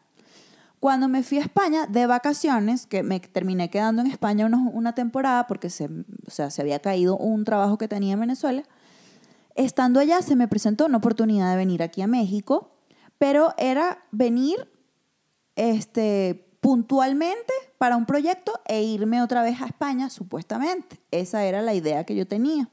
Cuando 0.85 1.09
me 1.09 1.23
fui 1.23 1.39
a 1.39 1.41
España 1.41 1.87
de 1.87 2.07
vacaciones, 2.07 2.85
que 2.85 3.03
me 3.03 3.19
terminé 3.19 3.71
quedando 3.71 4.03
en 4.03 4.07
España 4.07 4.45
unos- 4.45 4.71
una 4.75 4.95
temporada 4.95 5.47
porque 5.47 5.71
se, 5.71 5.87
o 5.87 6.31
sea, 6.31 6.51
se 6.51 6.61
había 6.61 6.79
caído 6.79 7.17
un 7.17 7.45
trabajo 7.45 7.79
que 7.79 7.89
tenía 7.89 8.13
en 8.13 8.21
Venezuela, 8.21 8.65
estando 9.55 9.99
allá 9.99 10.21
se 10.21 10.37
me 10.37 10.47
presentó 10.47 10.85
una 10.85 10.99
oportunidad 10.99 11.51
de 11.51 11.57
venir 11.57 11.83
aquí 11.83 12.03
a 12.03 12.07
México, 12.07 12.77
pero 13.17 13.55
era 13.57 14.05
venir 14.11 14.71
este, 15.57 16.55
puntualmente 16.61 17.55
para 17.79 17.97
un 17.97 18.05
proyecto 18.05 18.53
e 18.67 18.83
irme 18.83 19.23
otra 19.23 19.43
vez 19.43 19.63
a 19.63 19.65
España, 19.65 20.11
supuestamente. 20.11 21.01
Esa 21.11 21.45
era 21.47 21.63
la 21.63 21.73
idea 21.73 22.05
que 22.05 22.15
yo 22.15 22.29
tenía. 22.29 22.69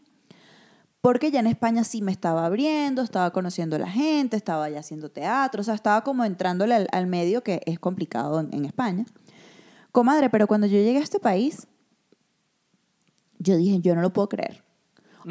Porque 1.01 1.31
ya 1.31 1.39
en 1.39 1.47
España 1.47 1.83
sí 1.83 2.01
me 2.01 2.11
estaba 2.11 2.45
abriendo, 2.45 3.01
estaba 3.01 3.31
conociendo 3.31 3.75
a 3.75 3.79
la 3.79 3.89
gente, 3.89 4.37
estaba 4.37 4.69
ya 4.69 4.79
haciendo 4.79 5.09
teatro, 5.09 5.61
o 5.61 5.63
sea, 5.63 5.73
estaba 5.73 6.03
como 6.03 6.23
entrándole 6.23 6.75
al, 6.75 6.87
al 6.91 7.07
medio 7.07 7.43
que 7.43 7.61
es 7.65 7.79
complicado 7.79 8.39
en, 8.39 8.53
en 8.53 8.65
España. 8.65 9.05
Comadre, 9.91 10.29
pero 10.29 10.47
cuando 10.47 10.67
yo 10.67 10.77
llegué 10.77 10.99
a 10.99 11.03
este 11.03 11.19
país, 11.19 11.67
yo 13.39 13.57
dije, 13.57 13.79
yo 13.79 13.95
no 13.95 14.01
lo 14.01 14.13
puedo 14.13 14.29
creer. 14.29 14.63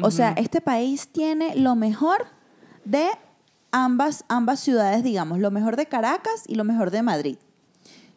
O 0.01 0.11
sea, 0.11 0.33
este 0.37 0.61
país 0.61 1.09
tiene 1.09 1.55
lo 1.55 1.75
mejor 1.75 2.25
de 2.85 3.07
ambas, 3.71 4.23
ambas 4.29 4.59
ciudades, 4.59 5.03
digamos, 5.03 5.39
lo 5.39 5.51
mejor 5.51 5.75
de 5.75 5.85
Caracas 5.85 6.43
y 6.47 6.55
lo 6.55 6.63
mejor 6.63 6.91
de 6.91 7.01
Madrid. 7.01 7.37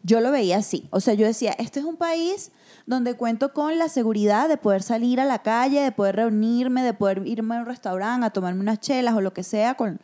Yo 0.05 0.21
lo 0.21 0.31
veía 0.31 0.57
así. 0.57 0.87
O 0.91 0.99
sea, 0.99 1.15
yo 1.15 1.25
decía, 1.25 1.55
este 1.57 1.79
es 1.79 1.85
un 1.85 1.95
país 1.95 2.51
donde 2.85 3.15
cuento 3.15 3.53
con 3.53 3.79
la 3.79 3.89
seguridad 3.89 4.47
de 4.47 4.55
poder 4.55 4.83
salir 4.83 5.19
a 5.19 5.25
la 5.25 5.39
calle, 5.39 5.81
de 5.81 5.91
poder 5.91 6.17
reunirme, 6.17 6.83
de 6.83 6.93
poder 6.93 7.23
irme 7.25 7.55
a 7.55 7.61
un 7.61 7.65
restaurante 7.65 8.27
a 8.27 8.29
tomarme 8.29 8.61
unas 8.61 8.79
chelas 8.79 9.15
o 9.15 9.21
lo 9.21 9.33
que 9.33 9.41
sea 9.41 9.73
con, 9.73 9.99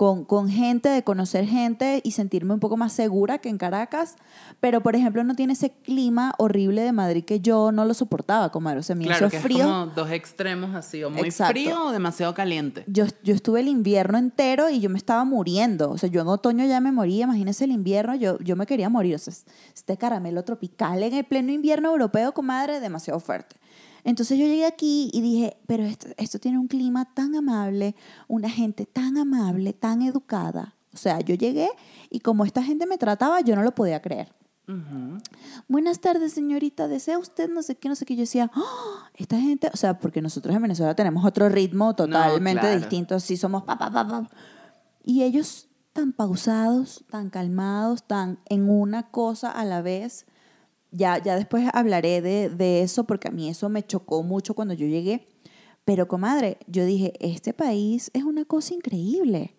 con, 0.00 0.24
con 0.24 0.48
gente, 0.48 0.88
de 0.88 1.04
conocer 1.04 1.44
gente 1.44 2.00
y 2.02 2.12
sentirme 2.12 2.54
un 2.54 2.58
poco 2.58 2.78
más 2.78 2.90
segura 2.94 3.36
que 3.36 3.50
en 3.50 3.58
Caracas. 3.58 4.16
Pero, 4.58 4.82
por 4.82 4.96
ejemplo, 4.96 5.22
no 5.24 5.34
tiene 5.34 5.52
ese 5.52 5.72
clima 5.72 6.32
horrible 6.38 6.80
de 6.80 6.90
Madrid 6.92 7.22
que 7.22 7.40
yo 7.40 7.70
no 7.70 7.84
lo 7.84 7.92
soportaba, 7.92 8.50
comadre. 8.50 8.80
O 8.80 8.82
sea, 8.82 8.96
Claro, 8.96 9.26
eso 9.26 9.28
que 9.28 9.36
es 9.36 9.44
es 9.44 9.52
frío. 9.52 9.66
como 9.66 9.86
dos 9.88 10.10
extremos 10.10 10.74
así, 10.74 11.04
o 11.04 11.10
muy 11.10 11.20
Exacto. 11.20 11.50
frío 11.52 11.84
o 11.84 11.92
demasiado 11.92 12.32
caliente. 12.32 12.82
Yo, 12.86 13.04
yo 13.22 13.34
estuve 13.34 13.60
el 13.60 13.68
invierno 13.68 14.16
entero 14.16 14.70
y 14.70 14.80
yo 14.80 14.88
me 14.88 14.96
estaba 14.96 15.22
muriendo. 15.26 15.90
O 15.90 15.98
sea, 15.98 16.08
yo 16.08 16.22
en 16.22 16.28
otoño 16.28 16.64
ya 16.64 16.80
me 16.80 16.92
moría. 16.92 17.24
Imagínense 17.24 17.64
el 17.64 17.72
invierno, 17.72 18.14
yo, 18.14 18.38
yo 18.38 18.56
me 18.56 18.64
quería 18.64 18.88
morir. 18.88 19.16
O 19.16 19.18
sea, 19.18 19.34
este 19.74 19.98
caramelo 19.98 20.44
tropical 20.44 21.02
en 21.02 21.12
el 21.12 21.24
pleno 21.24 21.52
invierno 21.52 21.90
europeo, 21.90 22.32
comadre, 22.32 22.80
demasiado 22.80 23.20
fuerte. 23.20 23.56
Entonces 24.04 24.38
yo 24.38 24.46
llegué 24.46 24.66
aquí 24.66 25.10
y 25.12 25.20
dije, 25.20 25.56
pero 25.66 25.84
esto, 25.84 26.08
esto 26.16 26.38
tiene 26.38 26.58
un 26.58 26.68
clima 26.68 27.12
tan 27.14 27.34
amable, 27.34 27.94
una 28.28 28.50
gente 28.50 28.86
tan 28.86 29.16
amable, 29.18 29.72
tan 29.72 30.02
educada. 30.02 30.74
O 30.92 30.96
sea, 30.96 31.20
yo 31.20 31.34
llegué 31.34 31.68
y 32.10 32.20
como 32.20 32.44
esta 32.44 32.62
gente 32.62 32.86
me 32.86 32.98
trataba, 32.98 33.40
yo 33.40 33.54
no 33.54 33.62
lo 33.62 33.74
podía 33.74 34.02
creer. 34.02 34.32
Ujú. 34.68 35.18
Buenas 35.68 36.00
tardes, 36.00 36.32
señorita. 36.32 36.86
¿Desea 36.86 37.18
usted 37.18 37.50
no 37.50 37.62
sé 37.62 37.76
qué, 37.76 37.88
no 37.88 37.94
sé 37.96 38.04
qué? 38.06 38.14
Yo 38.14 38.20
decía, 38.20 38.50
"Ah, 38.54 39.08
esta 39.14 39.40
gente, 39.40 39.68
o 39.72 39.76
sea, 39.76 39.98
porque 39.98 40.22
nosotros 40.22 40.54
en 40.54 40.62
Venezuela 40.62 40.94
tenemos 40.94 41.24
otro 41.24 41.48
ritmo 41.48 41.94
totalmente 41.94 42.60
claro. 42.60 42.78
distinto. 42.78 43.14
Así 43.16 43.36
somos 43.36 43.64
pa, 43.64 43.76
pa, 43.78 43.90
pa, 43.90 44.06
pa. 44.06 44.28
Y 45.02 45.22
ellos 45.22 45.68
tan 45.92 46.12
pausados, 46.12 47.04
tan 47.10 47.30
calmados, 47.30 48.04
tan 48.04 48.38
en 48.46 48.70
una 48.70 49.10
cosa 49.10 49.50
a 49.50 49.64
la 49.64 49.82
vez. 49.82 50.26
Ya, 50.92 51.18
ya 51.18 51.36
después 51.36 51.68
hablaré 51.72 52.20
de, 52.20 52.48
de 52.48 52.82
eso 52.82 53.04
porque 53.04 53.28
a 53.28 53.30
mí 53.30 53.48
eso 53.48 53.68
me 53.68 53.82
chocó 53.82 54.22
mucho 54.22 54.54
cuando 54.54 54.74
yo 54.74 54.86
llegué. 54.86 55.28
Pero, 55.84 56.06
comadre, 56.08 56.58
yo 56.66 56.84
dije, 56.84 57.14
este 57.20 57.52
país 57.52 58.10
es 58.14 58.22
una 58.22 58.44
cosa 58.44 58.74
increíble. 58.74 59.54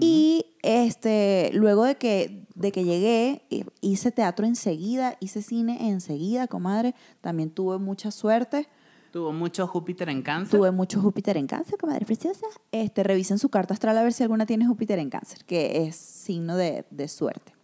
Y 0.00 0.46
este, 0.62 1.50
luego 1.52 1.84
de 1.84 1.96
que, 1.96 2.46
de 2.54 2.72
que 2.72 2.84
llegué, 2.84 3.42
eh, 3.50 3.64
hice 3.80 4.10
teatro 4.10 4.46
enseguida, 4.46 5.16
hice 5.20 5.42
cine 5.42 5.88
enseguida, 5.88 6.46
comadre. 6.46 6.94
También 7.20 7.50
tuve 7.50 7.78
mucha 7.78 8.10
suerte. 8.10 8.68
Tuvo 9.10 9.32
mucho 9.32 9.66
Júpiter 9.66 10.08
en 10.08 10.22
cáncer. 10.22 10.58
Tuve 10.58 10.70
mucho 10.70 11.00
Júpiter 11.00 11.36
en 11.36 11.46
cáncer, 11.46 11.78
comadre 11.78 12.06
preciosa. 12.06 12.46
Este, 12.72 13.02
revisen 13.02 13.38
su 13.38 13.48
carta 13.48 13.74
astral 13.74 13.98
a 13.98 14.02
ver 14.02 14.12
si 14.12 14.22
alguna 14.22 14.46
tiene 14.46 14.66
Júpiter 14.66 14.98
en 14.98 15.10
cáncer, 15.10 15.44
que 15.44 15.86
es 15.86 15.96
signo 15.96 16.56
de, 16.56 16.86
de 16.90 17.08
suerte. 17.08 17.55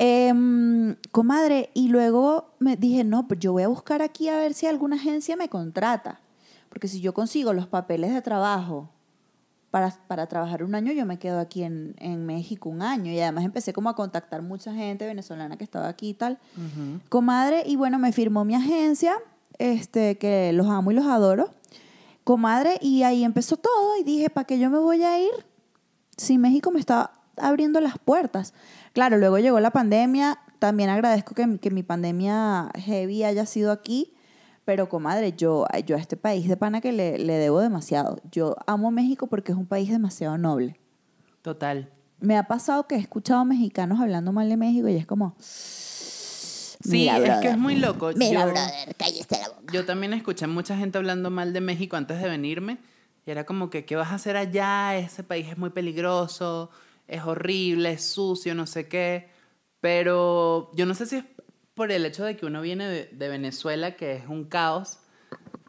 Em, 0.00 0.94
comadre, 1.10 1.70
y 1.74 1.88
luego 1.88 2.54
me 2.60 2.76
dije, 2.76 3.02
no, 3.02 3.26
pues 3.26 3.40
yo 3.40 3.50
voy 3.50 3.64
a 3.64 3.68
buscar 3.68 4.00
aquí 4.00 4.28
a 4.28 4.36
ver 4.36 4.54
si 4.54 4.66
alguna 4.66 4.94
agencia 4.94 5.36
me 5.36 5.48
contrata. 5.48 6.20
Porque 6.68 6.86
si 6.86 7.00
yo 7.00 7.12
consigo 7.12 7.52
los 7.52 7.66
papeles 7.66 8.14
de 8.14 8.22
trabajo 8.22 8.90
para, 9.72 9.90
para 10.06 10.28
trabajar 10.28 10.62
un 10.62 10.76
año, 10.76 10.92
yo 10.92 11.04
me 11.04 11.18
quedo 11.18 11.40
aquí 11.40 11.64
en, 11.64 11.96
en 11.98 12.24
México 12.26 12.68
un 12.68 12.80
año. 12.80 13.10
Y 13.10 13.18
además 13.18 13.44
empecé 13.44 13.72
como 13.72 13.88
a 13.88 13.96
contactar 13.96 14.40
mucha 14.40 14.72
gente 14.72 15.04
venezolana 15.04 15.56
que 15.56 15.64
estaba 15.64 15.88
aquí 15.88 16.10
y 16.10 16.14
tal. 16.14 16.38
Comadre, 17.08 17.64
y 17.66 17.74
bueno, 17.74 17.98
me 17.98 18.12
firmó 18.12 18.44
mi 18.44 18.54
agencia, 18.54 19.16
este, 19.58 20.16
que 20.16 20.52
los 20.52 20.68
amo 20.68 20.92
y 20.92 20.94
los 20.94 21.06
adoro. 21.06 21.50
Comadre, 22.22 22.78
y 22.80 23.02
ahí 23.02 23.24
empezó 23.24 23.56
todo 23.56 23.96
y 23.98 24.04
dije, 24.04 24.30
¿para 24.30 24.46
qué 24.46 24.60
yo 24.60 24.70
me 24.70 24.78
voy 24.78 25.02
a 25.02 25.18
ir? 25.18 25.32
Si 26.16 26.38
México 26.38 26.70
me 26.70 26.78
está 26.78 27.10
abriendo 27.36 27.80
las 27.80 27.98
puertas. 27.98 28.54
Claro, 28.92 29.18
luego 29.18 29.38
llegó 29.38 29.60
la 29.60 29.70
pandemia, 29.70 30.38
también 30.58 30.90
agradezco 30.90 31.34
que, 31.34 31.58
que 31.60 31.70
mi 31.70 31.82
pandemia 31.82 32.70
heavy 32.76 33.24
haya 33.24 33.46
sido 33.46 33.70
aquí, 33.72 34.14
pero 34.64 34.88
comadre, 34.88 35.32
yo, 35.36 35.66
yo 35.86 35.96
a 35.96 35.98
este 35.98 36.16
país 36.16 36.48
de 36.48 36.56
pana 36.56 36.80
que 36.80 36.92
le, 36.92 37.18
le 37.18 37.34
debo 37.34 37.60
demasiado. 37.60 38.20
Yo 38.30 38.56
amo 38.66 38.90
México 38.90 39.26
porque 39.26 39.52
es 39.52 39.58
un 39.58 39.66
país 39.66 39.88
demasiado 39.90 40.36
noble. 40.36 40.78
Total. 41.42 41.90
Me 42.20 42.36
ha 42.36 42.42
pasado 42.48 42.86
que 42.86 42.96
he 42.96 42.98
escuchado 42.98 43.44
mexicanos 43.44 44.00
hablando 44.00 44.32
mal 44.32 44.48
de 44.48 44.56
México 44.56 44.88
y 44.88 44.96
es 44.96 45.06
como... 45.06 45.34
Sí, 46.80 46.90
"Mira, 46.90 47.16
es 47.36 47.40
que 47.40 47.48
es 47.48 47.58
muy 47.58 47.76
loco. 47.76 48.10
Mira, 48.14 48.42
yo, 48.44 48.50
brother, 48.52 48.94
cállese 48.96 49.38
la 49.40 49.48
boca. 49.48 49.72
yo 49.72 49.84
también 49.84 50.12
escuché 50.12 50.46
mucha 50.46 50.76
gente 50.76 50.98
hablando 50.98 51.30
mal 51.30 51.52
de 51.52 51.60
México 51.60 51.96
antes 51.96 52.20
de 52.22 52.28
venirme. 52.28 52.78
Y 53.26 53.30
era 53.30 53.44
como 53.44 53.68
que, 53.68 53.84
¿qué 53.84 53.96
vas 53.96 54.12
a 54.12 54.14
hacer 54.14 54.36
allá? 54.36 54.96
Ese 54.96 55.22
país 55.24 55.48
es 55.48 55.58
muy 55.58 55.70
peligroso, 55.70 56.70
es 57.08 57.22
horrible, 57.24 57.92
es 57.92 58.04
sucio, 58.04 58.54
no 58.54 58.66
sé 58.66 58.86
qué. 58.88 59.28
Pero 59.80 60.70
yo 60.74 60.86
no 60.86 60.94
sé 60.94 61.06
si 61.06 61.16
es 61.16 61.24
por 61.74 61.90
el 61.90 62.04
hecho 62.04 62.24
de 62.24 62.36
que 62.36 62.46
uno 62.46 62.60
viene 62.60 62.86
de, 62.88 63.06
de 63.06 63.28
Venezuela, 63.28 63.96
que 63.96 64.16
es 64.16 64.26
un 64.28 64.44
caos, 64.44 64.98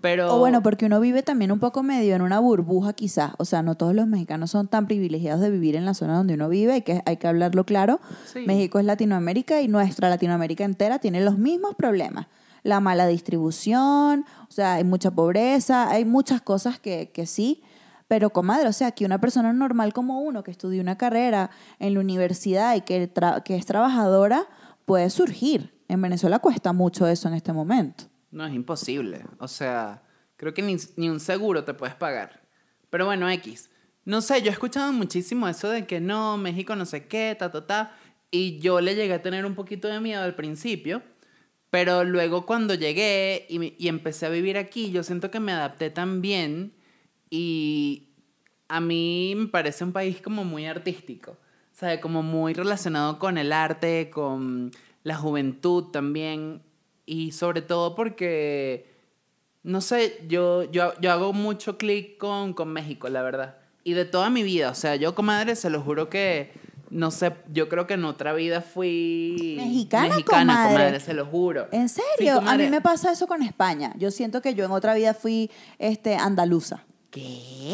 pero... 0.01 0.35
O 0.35 0.39
bueno, 0.39 0.63
porque 0.63 0.85
uno 0.85 0.99
vive 0.99 1.23
también 1.23 1.51
un 1.51 1.59
poco 1.59 1.83
medio 1.83 2.15
en 2.15 2.21
una 2.21 2.39
burbuja 2.39 2.93
quizás. 2.93 3.33
O 3.37 3.45
sea, 3.45 3.61
no 3.61 3.75
todos 3.75 3.93
los 3.93 4.07
mexicanos 4.07 4.51
son 4.51 4.67
tan 4.67 4.87
privilegiados 4.87 5.41
de 5.41 5.49
vivir 5.49 5.75
en 5.75 5.85
la 5.85 5.93
zona 5.93 6.15
donde 6.15 6.35
uno 6.35 6.49
vive, 6.49 6.73
hay 6.73 6.81
que, 6.81 7.01
hay 7.05 7.17
que 7.17 7.27
hablarlo 7.27 7.65
claro. 7.65 7.99
Sí. 8.25 8.39
México 8.45 8.79
es 8.79 8.85
Latinoamérica 8.85 9.61
y 9.61 9.67
nuestra 9.67 10.09
Latinoamérica 10.09 10.63
entera 10.63 10.99
tiene 10.99 11.21
los 11.21 11.37
mismos 11.37 11.75
problemas. 11.75 12.27
La 12.63 12.79
mala 12.79 13.07
distribución, 13.07 14.25
o 14.47 14.51
sea, 14.51 14.75
hay 14.75 14.83
mucha 14.83 15.11
pobreza, 15.11 15.89
hay 15.89 16.05
muchas 16.05 16.41
cosas 16.41 16.79
que, 16.79 17.11
que 17.13 17.25
sí. 17.25 17.63
Pero, 18.09 18.31
comadre, 18.31 18.67
o 18.67 18.73
sea, 18.73 18.91
que 18.91 19.05
una 19.05 19.21
persona 19.21 19.53
normal 19.53 19.93
como 19.93 20.21
uno, 20.21 20.43
que 20.43 20.49
estudió 20.49 20.81
una 20.81 20.97
carrera 20.97 21.51
en 21.77 21.93
la 21.93 21.99
universidad 21.99 22.75
y 22.75 22.81
que, 22.81 23.03
es 23.03 23.65
trabajadora, 23.67 24.47
puede 24.85 25.11
surgir. 25.11 25.79
En 25.87 26.01
Venezuela 26.01 26.39
cuesta 26.39 26.73
mucho 26.73 27.07
eso 27.07 27.27
en 27.27 27.35
este 27.35 27.53
momento. 27.53 28.05
No, 28.31 28.47
es 28.47 28.53
imposible. 28.55 29.23
O 29.37 29.47
sea, 29.47 30.01
creo 30.37 30.55
que 30.55 30.63
ni, 30.63 31.07
un 31.07 31.19
seguro 31.19 31.63
te 31.65 31.75
puedes 31.75 31.93
pagar. 31.93 32.41
Pero 32.89 33.05
bueno, 33.05 33.29
X. 33.29 33.69
No 34.05 34.21
sé, 34.21 34.41
yo 34.41 34.47
he 34.47 34.53
escuchado 34.53 34.91
muchísimo 34.91 35.47
eso 35.47 35.69
de 35.69 35.85
que 35.85 35.99
no, 35.99 36.35
México 36.37 36.75
no 36.75 36.87
sé 36.87 37.05
qué, 37.05 37.35
ta, 37.37 37.51
ta, 37.51 37.67
ta. 37.67 37.95
Y 38.31 38.57
yo 38.57 38.81
le 38.81 38.95
llegué 38.95 39.13
a 39.13 39.21
tener 39.21 39.45
un 39.45 39.53
poquito 39.53 39.87
de 39.87 39.99
miedo 39.99 40.23
al 40.23 40.33
principio. 40.33 41.03
Pero 41.69 42.03
luego 42.03 42.47
cuando 42.47 42.73
llegué 42.73 43.45
y, 43.49 43.75
y 43.77 43.87
empecé 43.87 44.25
a 44.25 44.29
vivir 44.29 44.57
aquí, 44.57 44.89
yo 44.89 45.03
siento 45.03 45.29
que 45.29 45.39
me 45.39 45.51
adapté 45.51 45.91
tan 45.91 46.21
bien. 46.23 46.73
Y 47.29 48.07
a 48.67 48.79
mí 48.81 49.33
me 49.35 49.47
parece 49.47 49.83
un 49.83 49.91
país 49.93 50.21
como 50.21 50.43
muy 50.43 50.65
artístico. 50.65 51.37
Sea, 51.73 52.01
como 52.01 52.23
muy 52.23 52.53
relacionado 52.53 53.19
con 53.19 53.37
el 53.37 53.53
arte, 53.53 54.09
con 54.09 54.71
la 55.03 55.15
juventud 55.15 55.85
también. 55.91 56.61
Y 57.05 57.31
sobre 57.31 57.61
todo 57.61 57.95
porque, 57.95 58.91
no 59.63 59.79
sé, 59.81 60.23
yo, 60.27 60.63
yo, 60.71 60.93
yo 60.99 61.11
hago 61.11 61.31
mucho 61.33 61.77
clic 61.77 62.17
con, 62.17 62.53
con 62.53 62.67
México, 62.73 63.07
la 63.09 63.21
verdad. 63.21 63.57
Y 63.83 63.93
de 63.93 64.05
toda 64.05 64.29
mi 64.29 64.43
vida. 64.43 64.69
O 64.71 64.75
sea, 64.75 64.95
yo, 64.97 65.15
comadre, 65.15 65.55
se 65.55 65.69
lo 65.69 65.81
juro 65.81 66.09
que, 66.09 66.51
no 66.89 67.11
sé, 67.11 67.33
yo 67.51 67.69
creo 67.69 67.87
que 67.87 67.93
en 67.93 68.03
otra 68.03 68.33
vida 68.33 68.61
fui... 68.61 69.55
Mexicana, 69.57 70.09
mexicana 70.09 70.53
comadre. 70.53 70.73
comadre, 70.75 70.99
se 70.99 71.13
lo 71.13 71.25
juro. 71.25 71.67
¿En 71.71 71.87
Sí, 71.87 72.01
serio? 72.17 72.33
a 72.33 72.35
comadre. 72.39 72.65
mí 72.65 72.69
me 72.71 72.81
pasa 72.81 73.11
eso 73.13 73.25
con 73.25 73.41
España. 73.41 73.93
Yo 73.97 74.11
siento 74.11 74.41
que 74.41 74.53
yo 74.53 74.65
en 74.65 74.71
otra 74.71 74.93
vida 74.95 75.13
fui 75.13 75.49
este, 75.79 76.15
andaluza. 76.17 76.83
¿Qué? 77.11 77.73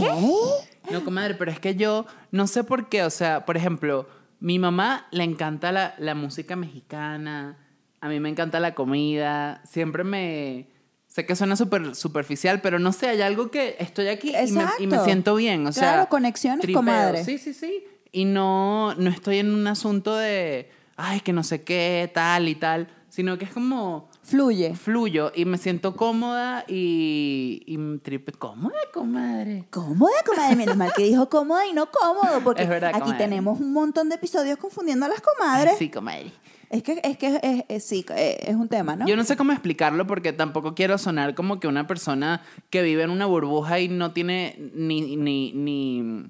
No, 0.92 1.04
comadre, 1.04 1.36
pero 1.36 1.52
es 1.52 1.60
que 1.60 1.76
yo 1.76 2.06
no 2.32 2.48
sé 2.48 2.64
por 2.64 2.90
qué. 2.90 3.04
O 3.04 3.10
sea, 3.10 3.46
por 3.46 3.58
ejemplo, 3.58 4.08
mi 4.40 4.60
mamá 4.60 5.08
le 5.12 5.24
encanta 5.24 5.72
la, 5.72 5.96
la 5.98 6.16
música 6.16 6.56
mexicana, 6.56 7.58
a 8.02 8.08
mí 8.10 8.20
me 8.20 8.30
encanta 8.30 8.60
la 8.60 8.76
comida, 8.76 9.62
siempre 9.66 10.04
me... 10.04 10.70
Sé 11.08 11.26
que 11.26 11.36
suena 11.36 11.56
súper 11.56 11.96
superficial, 11.96 12.60
pero 12.60 12.78
no 12.78 12.92
sé, 12.92 13.08
hay 13.08 13.22
algo 13.22 13.50
que 13.50 13.78
estoy 13.80 14.10
aquí 14.10 14.30
y 14.30 14.52
me, 14.52 14.64
y 14.80 14.88
me 14.88 14.96
Exacto. 14.96 15.06
siento 15.06 15.36
bien. 15.36 15.66
O 15.66 15.72
sea, 15.72 15.94
Claro, 15.94 16.10
conexiones, 16.10 16.60
tripeo. 16.62 16.80
comadre. 16.82 17.24
Sí, 17.24 17.38
sí, 17.38 17.54
sí. 17.54 17.86
Y 18.12 18.26
no, 18.26 18.94
no 18.96 19.10
estoy 19.10 19.40
en 19.40 19.54
un 19.54 19.66
asunto 19.66 20.14
de, 20.16 20.70
ay, 20.98 21.22
que 21.22 21.32
no 21.32 21.44
sé 21.44 21.64
qué, 21.64 22.12
tal 22.14 22.50
y 22.50 22.56
tal, 22.56 22.90
sino 23.08 23.38
que 23.38 23.46
es 23.46 23.52
como 23.52 24.10
Fluye. 24.26 24.74
fluyo 24.76 25.32
y 25.36 25.46
me 25.46 25.58
siento 25.58 25.96
cómoda 25.96 26.66
y, 26.68 27.62
y 27.68 27.78
me 27.78 28.00
tripe 28.00 28.32
cómoda, 28.32 28.74
comadre. 28.94 29.66
Cómoda, 29.70 30.14
comadre. 30.26 30.56
Menos 30.56 30.76
mal 30.78 30.92
que 30.96 31.04
dijo 31.04 31.30
cómoda 31.30 31.66
y 31.68 31.74
no 31.74 31.90
cómodo, 31.92 32.42
porque 32.44 32.64
Es 32.64 32.70
verdad, 32.70 32.90
aquí 32.90 33.02
comadre. 33.02 33.18
tenemos 33.20 33.60
un 33.60 33.72
montón 33.72 34.10
de 34.10 34.16
episodios 34.16 34.58
confundiendo 34.58 35.06
a 35.06 35.10
las 35.10 35.22
comadres. 35.22 35.74
Ay, 35.74 35.78
sí, 35.80 35.90
comadre. 35.90 36.32
Es 36.72 36.82
que, 36.82 37.00
es, 37.04 37.18
que 37.18 37.40
es, 37.42 37.64
es- 37.70 37.84
sí, 37.86 38.04
eh, 38.16 38.38
es 38.48 38.56
un 38.56 38.68
tema, 38.68 38.96
¿no? 38.96 39.06
Yo 39.08 39.16
no 39.16 39.24
sé 39.24 39.38
cómo 39.38 39.52
explicarlo 39.52 40.08
porque 40.08 40.34
tampoco 40.34 40.74
quiero 40.74 40.98
sonar 40.98 41.36
como 41.36 41.60
que 41.60 41.68
una 41.68 41.86
persona 41.86 42.42
que 42.72 42.82
vive 42.82 43.04
en 43.04 43.12
una 43.12 43.28
burbuja 43.28 43.80
y 43.80 43.88
no 43.90 44.12
tiene 44.12 44.72
ni... 44.74 45.16
ni, 45.16 45.54
ni 45.54 46.24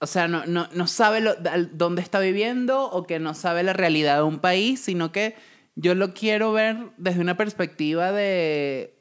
o 0.00 0.06
sea, 0.06 0.26
no, 0.28 0.44
no, 0.46 0.66
no 0.74 0.86
sabe 0.88 1.20
lo- 1.20 1.36
dónde 1.72 2.02
está 2.02 2.18
viviendo 2.18 2.90
o 2.90 3.04
que 3.04 3.20
no 3.20 3.32
sabe 3.32 3.62
la 3.62 3.72
realidad 3.72 4.16
de 4.16 4.22
un 4.24 4.38
país, 4.40 4.80
sino 4.80 5.12
que 5.12 5.34
yo 5.76 5.94
lo 5.94 6.14
quiero 6.14 6.52
ver 6.52 6.90
desde 6.96 7.20
una 7.20 7.36
perspectiva 7.36 8.12
de 8.12 8.96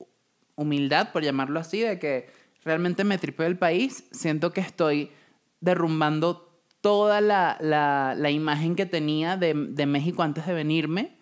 humildad, 0.55 1.11
por 1.11 1.23
llamarlo 1.23 1.59
así, 1.59 1.79
de 1.81 1.99
que 1.99 2.27
realmente 2.63 3.03
me 3.03 3.17
tripeo 3.17 3.45
el 3.47 3.57
país, 3.57 4.05
siento 4.11 4.53
que 4.53 4.61
estoy 4.61 5.11
derrumbando 5.59 6.49
toda 6.81 7.21
la, 7.21 7.57
la- 7.61 8.13
la 8.17 8.29
imagen 8.31 8.75
que 8.75 8.85
tenía 8.85 9.37
de, 9.37 9.53
de 9.53 9.85
México 9.85 10.21
antes 10.23 10.45
de 10.45 10.53
venirme 10.53 11.17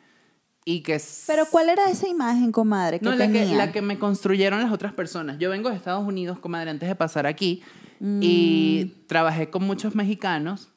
y 0.66 0.82
que... 0.82 1.00
Pero 1.28 1.46
¿cuál 1.50 1.70
era 1.70 1.90
esa 1.90 2.08
imagen, 2.08 2.52
comadre, 2.52 3.00
que 3.00 3.06
no, 3.06 3.16
la 3.16 3.32
que, 3.32 3.46
la 3.46 3.72
que 3.72 3.82
me 3.82 3.98
construyeron 4.00 4.60
las 4.62 4.72
otras 4.72 4.94
personas. 4.94 5.38
Yo 5.40 5.50
vengo 5.50 5.70
de 5.70 5.76
Estados 5.76 6.06
Unidos, 6.08 6.40
comadre, 6.40 6.70
antes 6.72 6.88
de 6.90 6.96
pasar 6.96 7.26
aquí. 7.28 7.62
Y 8.00 8.86
Mm. 9.04 9.08
trabajé 9.08 9.50
con 9.52 9.64
muchos 9.64 9.94
mexicanos. 9.94 10.71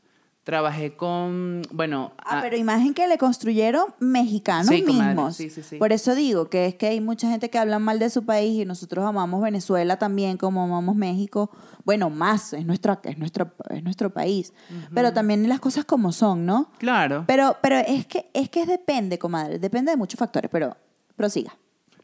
Trabajé 0.45 0.95
con, 0.95 1.63
bueno... 1.73 2.13
Ah, 2.19 2.41
pero 2.43 2.57
imagen 2.59 2.93
que 2.93 3.07
le 3.09 3.17
construyeron 3.17 3.87
mexicanos 3.99 4.67
Sí, 4.69 4.83
mismos. 4.83 5.35
sí, 5.37 5.49
sí, 5.49 5.63
sí. 5.63 5.77
Por 5.77 5.91
eso 5.91 6.15
digo 6.15 6.51
que 6.51 6.67
es 6.67 6.75
que 6.75 6.89
hay 6.89 7.01
mucha 7.01 7.31
gente 7.31 7.49
que 7.49 7.59
habla 7.59 7.79
mal 7.79 7.99
de 7.99 8.11
su 8.11 8.27
país 8.27 8.61
y 8.61 8.67
nosotros 8.67 9.07
amamos 9.07 9.41
Venezuela 9.43 9.99
también 9.99 10.37
como 10.37 10.63
amamos 10.65 10.97
México. 10.97 11.51
Bueno, 11.85 12.11
más, 12.11 12.53
es 12.53 12.67
nuestro, 12.67 13.01
es 13.05 13.17
nuestro, 13.17 13.53
es 13.71 13.83
nuestro 13.83 14.11
país. 14.11 14.53
Pero 14.95 15.15
también 15.15 15.49
las 15.49 15.61
cosas 15.61 15.87
como 15.87 16.13
son, 16.13 16.45
¿no? 16.45 16.71
Claro. 16.77 17.25
Pero, 17.27 17.57
pero 17.63 17.77
es 17.79 18.07
que 18.07 18.31
es 18.35 18.51
que 18.51 18.67
depende, 18.67 19.19
comadre. 19.19 19.59
Depende 19.59 19.93
de 19.93 19.97
muchos 19.97 20.19
factores, 20.19 20.51
pero 20.51 20.77
prosiga. 21.17 21.57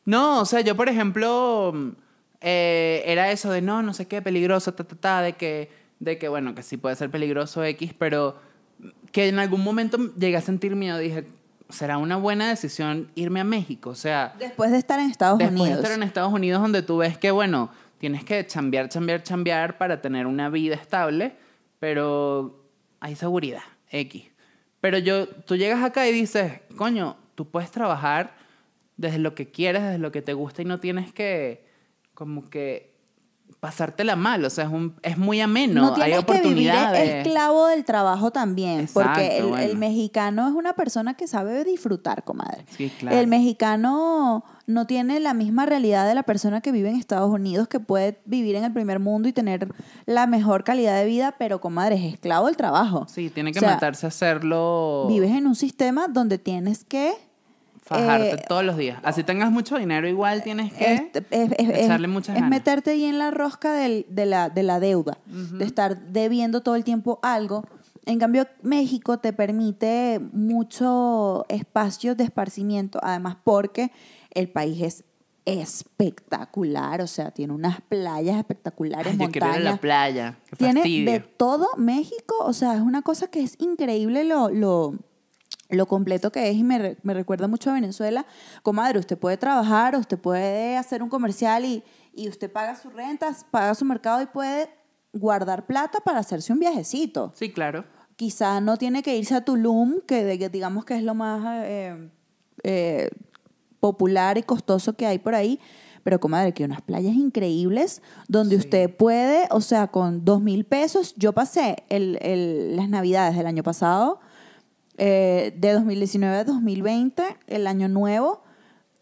No, 0.07 0.41
o 0.41 0.45
sea, 0.47 0.63
yo, 0.63 0.75
por 0.77 0.89
ejemplo, 0.89 1.73
mm, 1.75 1.89
eh, 2.41 3.03
era 3.05 3.31
eso 3.33 3.51
de 3.51 3.61
no, 3.61 3.83
no 3.83 3.93
sé 3.93 4.07
qué, 4.07 4.23
peligroso, 4.23 4.73
ta, 4.73 4.85
ta, 4.85 4.97
ta, 4.97 5.23
de 5.23 5.35
que, 5.35 5.71
de 6.01 6.19
que, 6.19 6.29
bueno, 6.29 6.55
que 6.55 6.63
sí 6.63 6.77
puede 6.77 6.97
ser 6.97 7.11
peligroso 7.11 7.63
X, 7.63 7.95
pero 7.97 8.37
que 9.13 9.29
en 9.29 9.39
algún 9.39 9.63
momento 9.63 9.99
llegué 10.17 10.37
a 10.37 10.41
sentir 10.41 10.75
miedo. 10.75 10.99
Dije, 10.99 11.27
será 11.69 11.99
una 11.99 12.17
buena 12.17 12.49
decisión 12.49 13.11
irme 13.15 13.41
a 13.41 13.45
México. 13.45 13.91
O 13.91 13.95
sea, 13.95 14.35
Después 14.39 14.71
de 14.71 14.79
estar 14.79 14.99
en 14.99 15.11
Estados 15.11 15.39
después 15.39 15.55
de 15.55 15.61
Unidos. 15.63 15.79
estar 15.85 15.97
en 15.97 16.03
Estados 16.03 16.33
Unidos, 16.33 16.61
donde 16.61 16.83
tú 16.83 16.99
ves 16.99 17.19
que, 17.19 17.31
bueno, 17.31 17.71
tienes 17.99 18.25
que 18.25 18.47
chambear, 18.47 18.89
chambear, 18.89 19.23
chambear 19.23 19.79
para 19.79 20.01
tener 20.01 20.27
una 20.27 20.49
vida 20.49 20.75
estable, 20.75 21.35
pero 21.79 22.65
hay 22.99 23.15
seguridad, 23.15 23.63
X. 23.91 24.25
Pero 24.81 24.99
yo, 24.99 25.29
tú 25.29 25.57
llegas 25.57 25.85
acá 25.85 26.09
y 26.09 26.13
dices, 26.13 26.61
coño, 26.77 27.17
tú 27.35 27.51
puedes 27.51 27.71
trabajar 27.71 28.35
desde 28.97 29.19
lo 29.19 29.35
que 29.35 29.51
quieres, 29.51 29.83
desde 29.83 29.99
lo 29.99 30.13
que 30.13 30.23
te 30.23 30.33
gusta 30.33 30.63
y 30.63 30.65
no 30.65 30.81
tienes 30.81 31.13
que, 31.13 31.67
como 32.15 32.49
que, 32.49 32.90
pasártela 33.61 34.17
mal. 34.17 34.45
O 34.45 34.51
sea, 34.51 34.65
es, 34.65 34.71
un, 34.71 34.95
es 35.03 35.19
muy 35.19 35.41
ameno, 35.41 35.83
no 35.83 35.89
hay 35.89 36.13
tienes 36.13 36.25
que 36.25 36.33
vivir 36.33 36.71
oportunidades. 36.71 37.27
esclavo 37.27 37.67
del 37.67 37.85
trabajo 37.85 38.31
también, 38.31 38.89
porque 38.93 39.39
el, 39.39 39.47
bueno. 39.47 39.65
el 39.65 39.77
mexicano 39.77 40.49
es 40.49 40.55
una 40.55 40.73
persona 40.73 41.15
que 41.15 41.29
sabe 41.29 41.63
disfrutar, 41.65 42.25
comadre. 42.25 42.65
Sí, 42.77 42.91
claro. 42.99 43.17
El 43.17 43.27
mexicano 43.27 44.45
no 44.67 44.87
tiene 44.87 45.21
la 45.21 45.35
misma 45.35 45.67
realidad 45.67 46.09
de 46.09 46.15
la 46.15 46.23
persona 46.23 46.61
que 46.61 46.73
vive 46.73 46.89
en 46.89 46.97
Estados 46.97 47.31
Unidos, 47.31 47.69
que 47.69 47.81
puede 47.81 48.21
vivir 48.25 48.57
en 48.57 48.65
el 48.65 48.73
primer 48.73 48.99
mundo 48.99 49.29
y 49.29 49.33
tener 49.33 49.69
la 50.07 50.27
mejor 50.27 50.65
calidad 50.65 50.97
de 50.99 51.05
vida, 51.05 51.35
pero 51.39 51.61
comadre, 51.61 51.97
es 51.97 52.15
esclavo 52.15 52.47
del 52.47 52.57
trabajo. 52.57 53.07
Sí, 53.09 53.31
tiene 53.31 53.53
que 53.53 53.59
O 53.59 53.61
sea, 53.61 53.75
matarse 53.75 54.07
a 54.07 54.09
hacerlo, 54.09 55.07
Vives 55.09 55.33
en 55.33 55.47
un 55.47 55.55
sistema 55.55 56.09
donde 56.09 56.39
tienes 56.39 56.85
que 56.85 57.13
fajarte 57.91 58.31
eh, 58.31 58.45
todos 58.49 58.65
los 58.65 58.77
días. 58.77 58.99
Así 59.03 59.23
tengas 59.25 59.51
mucho 59.51 59.77
dinero, 59.77 60.09
igual 60.09 60.43
tienes 60.43 60.73
que 60.73 60.95
Este, 60.95 61.19
es, 61.31 61.53
es- 61.53 61.69
es- 61.69 61.79
echarle 61.85 62.09
muchas 62.09 62.37
es 62.37 62.43
ganas. 62.43 62.51
meterte 62.51 62.91
ahí 62.93 63.05
en 63.05 63.19
la 63.19 63.31
rosca 63.31 63.73
del- 63.75 64.07
de, 64.09 64.27
la, 64.27 64.49
de 64.49 64.63
la 64.63 64.81
deuda, 64.81 65.19
de 65.27 65.65
estar 65.65 65.99
debiendo 66.07 66.63
todo 66.63 66.77
el 66.77 66.85
tiempo 66.85 67.19
algo. 67.23 67.65
En 68.07 68.19
cambio, 68.19 68.47
México 68.63 69.19
te 69.19 69.33
permite 69.33 70.21
mucho 70.33 71.45
espacio 71.49 72.15
de 72.15 72.25
esparcimiento, 72.25 72.99
además 73.03 73.37
porque 73.45 73.91
el 74.33 74.49
país 74.49 74.81
es 74.83 75.05
espectacular, 75.45 77.01
o 77.03 77.07
sea, 77.07 77.31
tiene 77.31 77.53
unas 77.53 77.81
playas 77.83 78.37
espectaculares, 78.39 79.13
Ay, 79.13 79.19
yo 79.19 79.31
quiero 79.31 79.47
ir 79.47 79.53
a 79.53 79.55
montañas. 79.57 79.75
la 79.75 79.81
playa. 79.81 80.39
Qué 80.49 80.57
Tiene 80.57 80.81
fastidio. 80.81 81.11
de 81.13 81.21
todo 81.21 81.67
México, 81.77 82.35
o 82.41 82.53
sea, 82.53 82.75
es 82.75 82.81
una 82.81 83.03
cosa 83.03 83.29
que 83.29 83.41
es 83.43 83.57
increíble 83.61 84.25
lo, 84.25 84.49
lo, 84.51 84.95
lo 85.71 85.87
completo 85.87 86.31
que 86.33 86.51
es 86.51 86.57
y 86.57 86.63
me, 86.65 86.97
me 87.03 87.15
recuerda 87.15 87.49
mucho 87.49 87.71
a 87.71 87.75
Venezuela. 87.75 88.27
Comadre, 88.63 88.99
usted 88.99 89.19
puede 89.19 89.37
trabajar, 89.37 89.97
usted 89.97 90.19
puede 90.19 90.77
hacer 90.77 91.03
un 91.03 91.09
comercial 91.09 91.65
y, 91.65 91.83
y 92.15 92.29
usted 92.29 92.51
paga 92.51 92.77
sus 92.77 92.93
rentas, 92.93 93.45
paga 93.51 93.75
su 93.75 93.85
mercado 93.85 94.21
y 94.23 94.27
puede 94.27 94.69
guardar 95.13 95.67
plata 95.67 95.99
para 96.05 96.19
hacerse 96.19 96.53
un 96.53 96.59
viajecito. 96.61 97.33
Sí, 97.35 97.53
claro. 97.53 97.85
Quizá 98.17 98.61
no 98.61 98.77
tiene 98.77 99.03
que 99.03 99.17
irse 99.17 99.35
a 99.35 99.45
Tulum, 99.45 100.01
que 100.07 100.25
de- 100.25 100.49
digamos 100.51 100.85
que 100.85 100.95
es 100.97 101.03
lo 101.03 101.15
más 101.15 101.65
eh, 101.65 102.11
eh, 102.63 103.11
popular 103.81 104.39
y 104.39 104.43
costoso 104.43 104.95
que 104.95 105.07
hay 105.07 105.19
por 105.19 105.35
ahí. 105.35 105.59
Pero, 106.03 106.19
comadre, 106.19 106.55
que 106.55 106.65
unas 106.65 106.81
playas 106.81 107.15
increíbles 107.15 108.01
donde 108.27 108.57
Sí. 108.57 108.61
usted 108.61 108.95
puede, 108.97 109.47
o 109.51 109.61
sea, 109.61 109.89
con 109.89 110.25
dos 110.25 110.41
mil 110.41 110.65
pesos. 110.65 111.15
Yo 111.17 111.33
pasé 111.35 111.85
el, 111.91 112.19
el- 112.23 112.77
las 112.77 112.89
navidades 112.89 113.37
del 113.37 113.47
año 113.47 113.63
pasado 113.63 114.19
Eh, 115.03 115.55
de 115.57 115.73
2019 115.73 116.37
a 116.37 116.45
2020, 116.45 117.25
el 117.47 117.67
año 117.67 117.89
nuevo, 117.89 118.43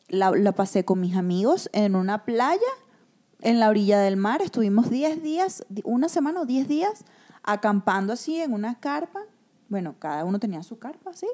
la, 0.06 0.30
pasé 0.52 0.84
con 0.84 1.00
mis 1.00 1.16
amigos 1.16 1.68
en 1.72 1.96
una 1.96 2.24
playa 2.24 2.60
en 3.40 3.58
la 3.58 3.68
orilla 3.68 3.98
del 3.98 4.16
mar. 4.16 4.40
Estuvimos 4.40 4.90
10 4.90 5.24
días, 5.24 5.64
una 5.82 6.08
semana 6.08 6.42
o 6.42 6.46
10 6.46 6.68
días, 6.68 7.04
acampando 7.42 8.12
así 8.12 8.40
en 8.40 8.52
una 8.52 8.78
carpa. 8.78 9.22
Bueno, 9.68 9.96
cada 9.98 10.24
uno 10.24 10.38
tenía 10.38 10.62
su 10.62 10.78
carpa, 10.78 11.14
¿sí? 11.14 11.26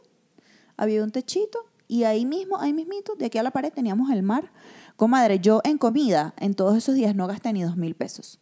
Había 0.78 1.04
un 1.04 1.10
techito 1.10 1.58
y 1.86 2.04
ahí 2.04 2.24
mismo, 2.24 2.58
ahí 2.58 2.72
mismito, 2.72 3.16
de 3.16 3.26
aquí 3.26 3.36
a 3.36 3.42
la 3.42 3.50
pared 3.50 3.70
teníamos 3.70 4.10
el 4.12 4.22
mar. 4.22 4.50
Comadre, 4.96 5.40
yo 5.40 5.60
en 5.64 5.76
comida, 5.76 6.32
en 6.38 6.54
todos 6.54 6.74
esos 6.78 6.94
días 6.94 7.14
no 7.14 7.26
gasté 7.26 7.52
ni 7.52 7.62
dos 7.62 7.76
mil 7.76 7.94
pesos. 7.94 8.40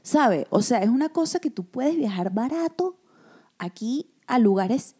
¿Sabe? 0.00 0.46
O 0.48 0.62
sea, 0.62 0.78
es 0.82 0.88
una 0.88 1.10
cosa 1.10 1.38
que 1.38 1.50
tú 1.50 1.66
puedes 1.66 1.96
viajar 1.96 2.32
barato 2.32 2.96
aquí 3.58 4.15
a 4.26 4.38
lugares 4.38 4.96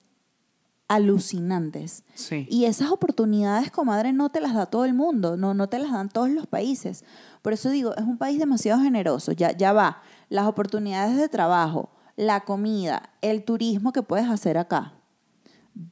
alucinantes. 0.89 2.05
Sí. 2.15 2.47
Y 2.49 2.67
esas 2.67 2.91
oportunidades, 2.91 3.71
comadre, 3.71 4.12
no 4.12 4.29
te 4.31 4.41
las 4.41 4.55
da 4.55 4.67
todo 4.67 4.85
el 4.85 4.95
mundo, 4.95 5.37
no, 5.37 5.55
no 5.55 5.69
te 5.69 5.79
las 5.79 5.93
dan 5.93 6.09
todos 6.09 6.31
los 6.31 6.47
países. 6.47 7.05
Por 7.43 7.53
eso 7.53 7.71
digo, 7.71 7.95
es 7.97 8.05
un 8.05 8.19
país 8.19 8.39
demasiado 8.39 8.81
generoso. 8.81 9.33
Ya, 9.33 9.57
ya 9.57 9.73
va. 9.73 10.03
Las 10.29 10.47
oportunidades 10.47 11.17
de 11.17 11.29
trabajo, 11.29 11.91
la 12.17 12.45
comida, 12.45 13.11
el 13.21 13.45
turismo 13.45 13.93
que 13.93 14.03
puedes 14.03 14.29
hacer 14.29 14.59
acá. 14.59 14.95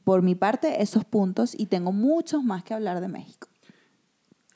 Por 0.03 0.21
mi 0.21 0.33
parte, 0.33 0.81
esos 0.81 1.05
puntos, 1.05 1.53
y 1.57 1.67
tengo 1.67 1.91
muchos 1.91 2.43
más 2.43 2.63
que 2.63 2.73
hablar 2.73 3.01
de 3.01 3.07
México. 3.07 3.49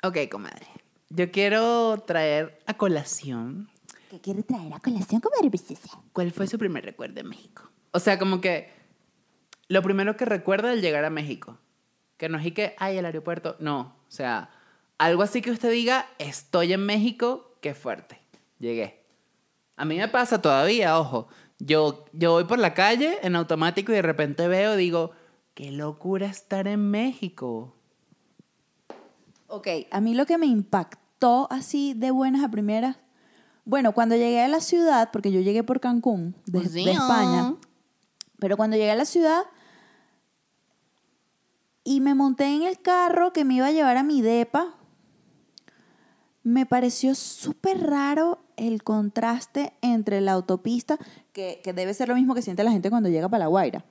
Ok, 0.04 0.18
comadre. 0.32 0.68
Yo 1.10 1.32
quiero 1.32 2.02
traer 2.06 2.60
a 2.66 2.76
colación 2.76 3.70
¿Qué 4.10 4.20
quiere 4.20 4.42
traer 4.42 4.74
a 4.74 4.80
colación, 4.80 5.22
comadre 5.22 5.52
cuál 6.14 6.32
fue 6.32 6.48
su 6.48 6.58
primer 6.58 6.84
recuerdo 6.84 7.20
en 7.20 7.30
México. 7.30 7.69
O 7.92 8.00
sea, 8.00 8.20
como 8.20 8.42
que 8.42 8.70
lo 9.68 9.82
primero 9.82 10.18
que 10.18 10.26
recuerda 10.26 10.72
al 10.72 10.82
llegar 10.82 11.06
a 11.06 11.10
México. 11.10 11.58
Que 12.18 12.28
no 12.28 12.38
es 12.38 12.46
y 12.46 12.52
que, 12.52 12.76
ay, 12.78 12.98
el 12.98 13.06
aeropuerto. 13.06 13.56
No. 13.60 13.96
O 14.08 14.12
sea, 14.12 14.50
algo 14.98 15.24
así 15.24 15.42
que 15.42 15.52
usted 15.52 15.72
diga, 15.72 16.08
estoy 16.18 16.74
en 16.74 16.86
México, 16.86 17.56
qué 17.62 17.74
fuerte. 17.74 18.20
Llegué. 18.60 19.06
A 19.78 19.86
mí 19.86 19.98
me 19.98 20.10
pasa 20.10 20.42
todavía, 20.42 21.00
ojo. 21.00 21.30
Yo, 21.60 22.06
yo 22.14 22.32
voy 22.34 22.44
por 22.44 22.60
la 22.60 22.74
calle 22.74 23.18
en 23.22 23.36
automático 23.36 23.92
y 23.92 23.96
de 23.96 24.02
repente 24.02 24.48
veo, 24.48 24.76
digo, 24.76 25.12
qué 25.54 25.72
locura 25.72 26.28
estar 26.28 26.68
en 26.68 26.90
México. 26.90 27.76
Ok, 29.48 29.68
a 29.90 30.02
mí 30.02 30.14
lo 30.14 30.26
que 30.26 30.38
me 30.38 30.46
impactó 30.46 31.48
así 31.50 31.94
de 31.94 32.12
buenas 32.12 32.44
a 32.44 32.50
primeras, 32.50 32.98
bueno, 33.66 33.94
cuando 33.94 34.16
llegué 34.16 34.42
a 34.42 34.48
la 34.48 34.62
ciudad, 34.62 35.10
porque 35.12 35.32
yo 35.32 35.42
llegué 35.42 35.64
por 35.64 35.80
Cancún, 35.80 36.36
de, 36.46 36.60
Pues 36.60 36.74
de 36.74 36.92
España. 36.92 37.56
Pero 38.40 38.58
cuando 38.58 38.78
llegué 38.78 38.92
a 38.92 38.96
la 38.96 39.06
ciudad 39.06 39.44
y 41.84 42.02
me 42.02 42.14
monté 42.16 42.46
en 42.46 42.64
el 42.64 42.80
carro 42.82 43.34
que 43.34 43.46
me 43.46 43.56
iba 43.56 43.68
a 43.68 43.72
llevar 43.72 43.98
a 43.98 44.04
mi 44.04 44.22
depa, 44.22 44.76
me 46.44 46.66
pareció 46.66 47.16
súper 47.16 47.82
raro 47.88 48.40
el 48.58 48.84
contraste 48.84 49.74
entre 49.82 50.22
la 50.22 50.34
autopista, 50.34 50.98
que, 51.34 51.62
que 51.64 51.74
debe 51.74 51.94
ser 51.94 52.10
lo 52.10 52.16
mismo 52.16 52.34
que 52.36 52.42
siente 52.42 52.64
la 52.64 52.72
gente 52.72 52.90
cuando 52.90 53.10
llega 53.10 53.30
para 53.30 53.46
La 53.46 53.48
Guaira. 53.48 53.86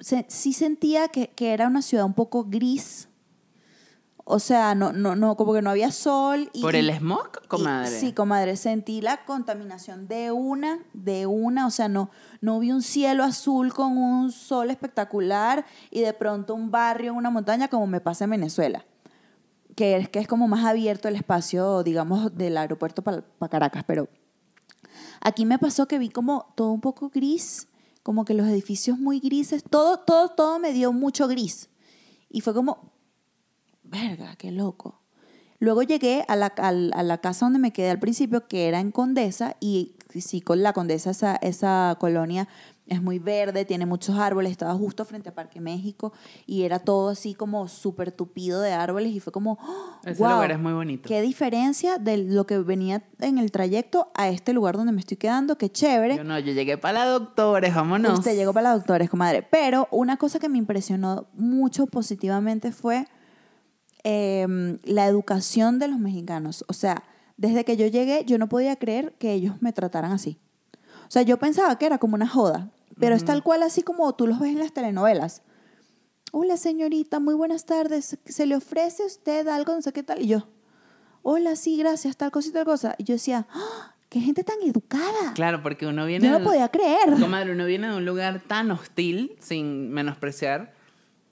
Se- 0.00 0.26
sí 0.28 0.52
sentía 0.52 1.08
que, 1.08 1.28
que 1.30 1.52
era 1.52 1.66
una 1.66 1.82
ciudad 1.82 2.04
un 2.04 2.14
poco 2.14 2.44
gris. 2.44 3.07
O 4.30 4.40
sea, 4.40 4.74
no, 4.74 4.92
no, 4.92 5.16
no, 5.16 5.38
como 5.38 5.54
que 5.54 5.62
no 5.62 5.70
había 5.70 5.90
sol. 5.90 6.50
Y, 6.52 6.60
¿Por 6.60 6.76
el 6.76 6.90
smog, 6.90 7.30
y- 7.42 7.46
comadre? 7.48 7.88
sí, 7.98 8.12
comadre. 8.12 8.56
Sentí 8.56 9.00
la 9.00 9.24
contaminación 9.24 10.06
de 10.06 10.32
una, 10.32 10.80
de 10.92 11.24
una. 11.24 11.66
O 11.66 11.70
sea, 11.70 11.88
no, 11.88 12.10
no 12.42 12.58
vi 12.58 12.70
un 12.70 12.82
cielo 12.82 13.24
azul 13.24 13.72
con 13.72 13.96
un 13.96 14.30
sol 14.30 14.68
espectacular 14.70 15.64
y 15.90 16.00
de 16.02 16.12
pronto 16.12 16.54
un 16.54 16.70
barrio 16.70 17.12
en 17.12 17.16
una 17.16 17.30
montaña 17.30 17.68
como 17.68 17.86
me 17.86 18.02
pasa 18.02 18.24
en 18.24 18.30
Venezuela. 18.32 18.84
Que 19.74 19.96
es, 19.96 20.10
que 20.10 20.18
es 20.18 20.28
como 20.28 20.46
más 20.46 20.66
abierto 20.66 21.08
el 21.08 21.16
espacio, 21.16 21.82
digamos, 21.82 22.36
del 22.36 22.58
aeropuerto 22.58 23.00
para 23.02 23.22
Caracas. 23.48 23.84
Pero 23.86 24.08
aquí 25.22 25.46
me 25.46 25.58
pasó 25.58 25.88
que 25.88 25.98
vi 25.98 26.10
como 26.10 26.52
todo 26.54 26.70
un 26.72 26.82
poco 26.82 27.08
gris, 27.08 27.66
como 28.02 28.26
que 28.26 28.34
los 28.34 28.46
edificios 28.46 28.98
muy 28.98 29.20
grises. 29.20 29.64
Todo, 29.70 30.00
todo, 30.00 30.28
todo 30.28 30.58
me 30.58 30.74
dio 30.74 30.92
mucho 30.92 31.28
gris. 31.28 31.70
Y 32.28 32.42
fue 32.42 32.52
como, 32.52 32.92
verga, 33.88 34.36
qué 34.36 34.50
loco. 34.50 35.00
Luego 35.60 35.82
llegué 35.82 36.24
a 36.28 36.36
la, 36.36 36.46
a 36.46 36.72
la 36.72 37.18
casa 37.18 37.46
donde 37.46 37.58
me 37.58 37.72
quedé 37.72 37.90
al 37.90 37.98
principio, 37.98 38.46
que 38.46 38.68
era 38.68 38.78
en 38.78 38.92
Condesa, 38.92 39.56
y 39.58 39.96
sí, 40.14 40.40
con 40.40 40.62
la 40.62 40.72
Condesa, 40.72 41.10
esa, 41.10 41.34
esa 41.36 41.96
colonia 41.98 42.48
es 42.86 43.02
muy 43.02 43.18
verde, 43.18 43.64
tiene 43.64 43.84
muchos 43.84 44.16
árboles, 44.16 44.52
estaba 44.52 44.72
justo 44.74 45.04
frente 45.04 45.28
a 45.28 45.34
Parque 45.34 45.60
México, 45.60 46.12
y 46.46 46.62
era 46.62 46.78
todo 46.78 47.10
así 47.10 47.34
como 47.34 47.66
súper 47.68 48.12
tupido 48.12 48.60
de 48.60 48.72
árboles, 48.72 49.12
y 49.12 49.20
fue 49.20 49.32
como, 49.32 49.58
¡oh! 49.60 49.98
Ese 50.04 50.22
lugar 50.22 50.52
es 50.52 50.60
muy 50.60 50.72
bonito. 50.72 51.08
Qué 51.08 51.20
diferencia 51.20 51.98
de 51.98 52.18
lo 52.18 52.46
que 52.46 52.58
venía 52.58 53.02
en 53.18 53.38
el 53.38 53.50
trayecto 53.50 54.12
a 54.14 54.28
este 54.28 54.52
lugar 54.52 54.76
donde 54.76 54.92
me 54.92 55.00
estoy 55.00 55.16
quedando, 55.16 55.58
qué 55.58 55.70
chévere. 55.70 56.16
Yo 56.16 56.24
no, 56.24 56.38
yo 56.38 56.52
llegué 56.52 56.78
para 56.78 57.04
la 57.04 57.10
doctores, 57.10 57.74
vámonos. 57.74 58.20
Usted 58.20 58.36
llegó 58.36 58.54
para 58.54 58.70
la 58.70 58.76
doctores, 58.76 59.10
comadre. 59.10 59.42
Pero 59.42 59.88
una 59.90 60.16
cosa 60.16 60.38
que 60.38 60.48
me 60.48 60.56
impresionó 60.56 61.26
mucho 61.34 61.88
positivamente 61.88 62.70
fue 62.72 63.06
eh, 64.04 64.46
la 64.84 65.06
educación 65.06 65.78
de 65.78 65.88
los 65.88 65.98
mexicanos. 65.98 66.64
O 66.68 66.72
sea, 66.72 67.02
desde 67.36 67.64
que 67.64 67.76
yo 67.76 67.86
llegué, 67.86 68.24
yo 68.26 68.38
no 68.38 68.48
podía 68.48 68.76
creer 68.76 69.12
que 69.18 69.32
ellos 69.32 69.56
me 69.60 69.72
trataran 69.72 70.12
así. 70.12 70.38
O 71.06 71.10
sea, 71.10 71.22
yo 71.22 71.38
pensaba 71.38 71.78
que 71.78 71.86
era 71.86 71.98
como 71.98 72.14
una 72.14 72.28
joda, 72.28 72.70
pero 73.00 73.14
es 73.14 73.24
tal 73.24 73.42
cual 73.42 73.62
así 73.62 73.82
como 73.82 74.12
tú 74.14 74.26
los 74.26 74.40
ves 74.40 74.50
en 74.50 74.58
las 74.58 74.72
telenovelas. 74.72 75.42
Hola, 76.32 76.56
señorita, 76.56 77.20
muy 77.20 77.34
buenas 77.34 77.64
tardes. 77.64 78.18
¿Se 78.26 78.46
le 78.46 78.56
ofrece 78.56 79.04
a 79.04 79.06
usted 79.06 79.48
algo? 79.48 79.74
No 79.74 79.80
sé 79.82 79.92
qué 79.92 80.02
tal. 80.02 80.20
Y 80.20 80.26
yo, 80.26 80.48
hola, 81.22 81.56
sí, 81.56 81.76
gracias, 81.78 82.16
tal 82.16 82.30
cosa 82.30 82.48
y 82.48 82.52
tal 82.52 82.64
cosa. 82.66 82.94
Y 82.98 83.04
yo 83.04 83.14
decía, 83.14 83.46
¡Ah! 83.50 83.94
¡qué 84.10 84.20
gente 84.20 84.44
tan 84.44 84.56
educada! 84.62 85.32
Claro, 85.34 85.62
porque 85.62 85.86
uno 85.86 86.04
viene. 86.04 86.26
Yo 86.26 86.32
no 86.32 86.38
de- 86.40 86.44
podía 86.44 86.68
creer. 86.68 87.18
Comadre, 87.18 87.52
uno 87.52 87.64
viene 87.64 87.88
de 87.88 87.96
un 87.96 88.04
lugar 88.04 88.42
tan 88.46 88.70
hostil, 88.70 89.36
sin 89.40 89.90
menospreciar, 89.90 90.74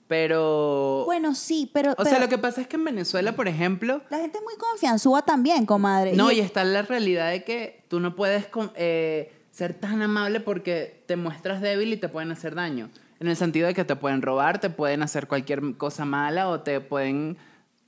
pero. 0.07 1.03
Bueno, 1.05 1.35
sí, 1.35 1.69
pero... 1.73 1.91
o 1.97 2.03
sea, 2.03 2.13
pero- 2.13 2.19
lo 2.25 2.29
que 2.29 2.37
pasa 2.37 2.61
es 2.61 2.67
que 2.67 2.75
en 2.77 2.85
Venezuela, 2.85 3.33
por 3.35 3.47
ejemplo. 3.47 4.01
La 4.09 4.19
gente 4.19 4.37
es 4.37 4.43
muy 4.43 4.55
confianzúa 4.55 5.21
también, 5.23 5.65
comadre. 5.65 6.13
No, 6.13 6.31
Y- 6.31 6.35
y 6.37 6.39
está 6.39 6.63
la 6.63 6.81
realidad 6.81 7.29
de 7.31 7.43
que 7.43 7.83
tú 7.87 7.99
no 7.99 8.15
puedes 8.15 8.47
eh, 8.75 9.33
ser 9.51 9.73
tan 9.73 10.01
amable 10.01 10.39
porque 10.39 11.03
te 11.07 11.15
muestras 11.15 11.61
débil 11.61 11.93
y 11.93 11.97
te 11.97 12.09
pueden 12.09 12.31
hacer 12.31 12.55
daño. 12.55 12.89
En 13.19 13.27
el 13.27 13.35
sentido 13.35 13.67
de 13.67 13.73
que 13.73 13.83
te 13.83 13.95
pueden 13.95 14.21
robar, 14.21 14.59
te 14.59 14.69
pueden 14.69 15.01
hacer 15.01 15.27
cualquier 15.27 15.75
cosa 15.77 16.05
mala 16.05 16.49
o 16.49 16.61
te 16.61 16.79
pueden 16.81 17.37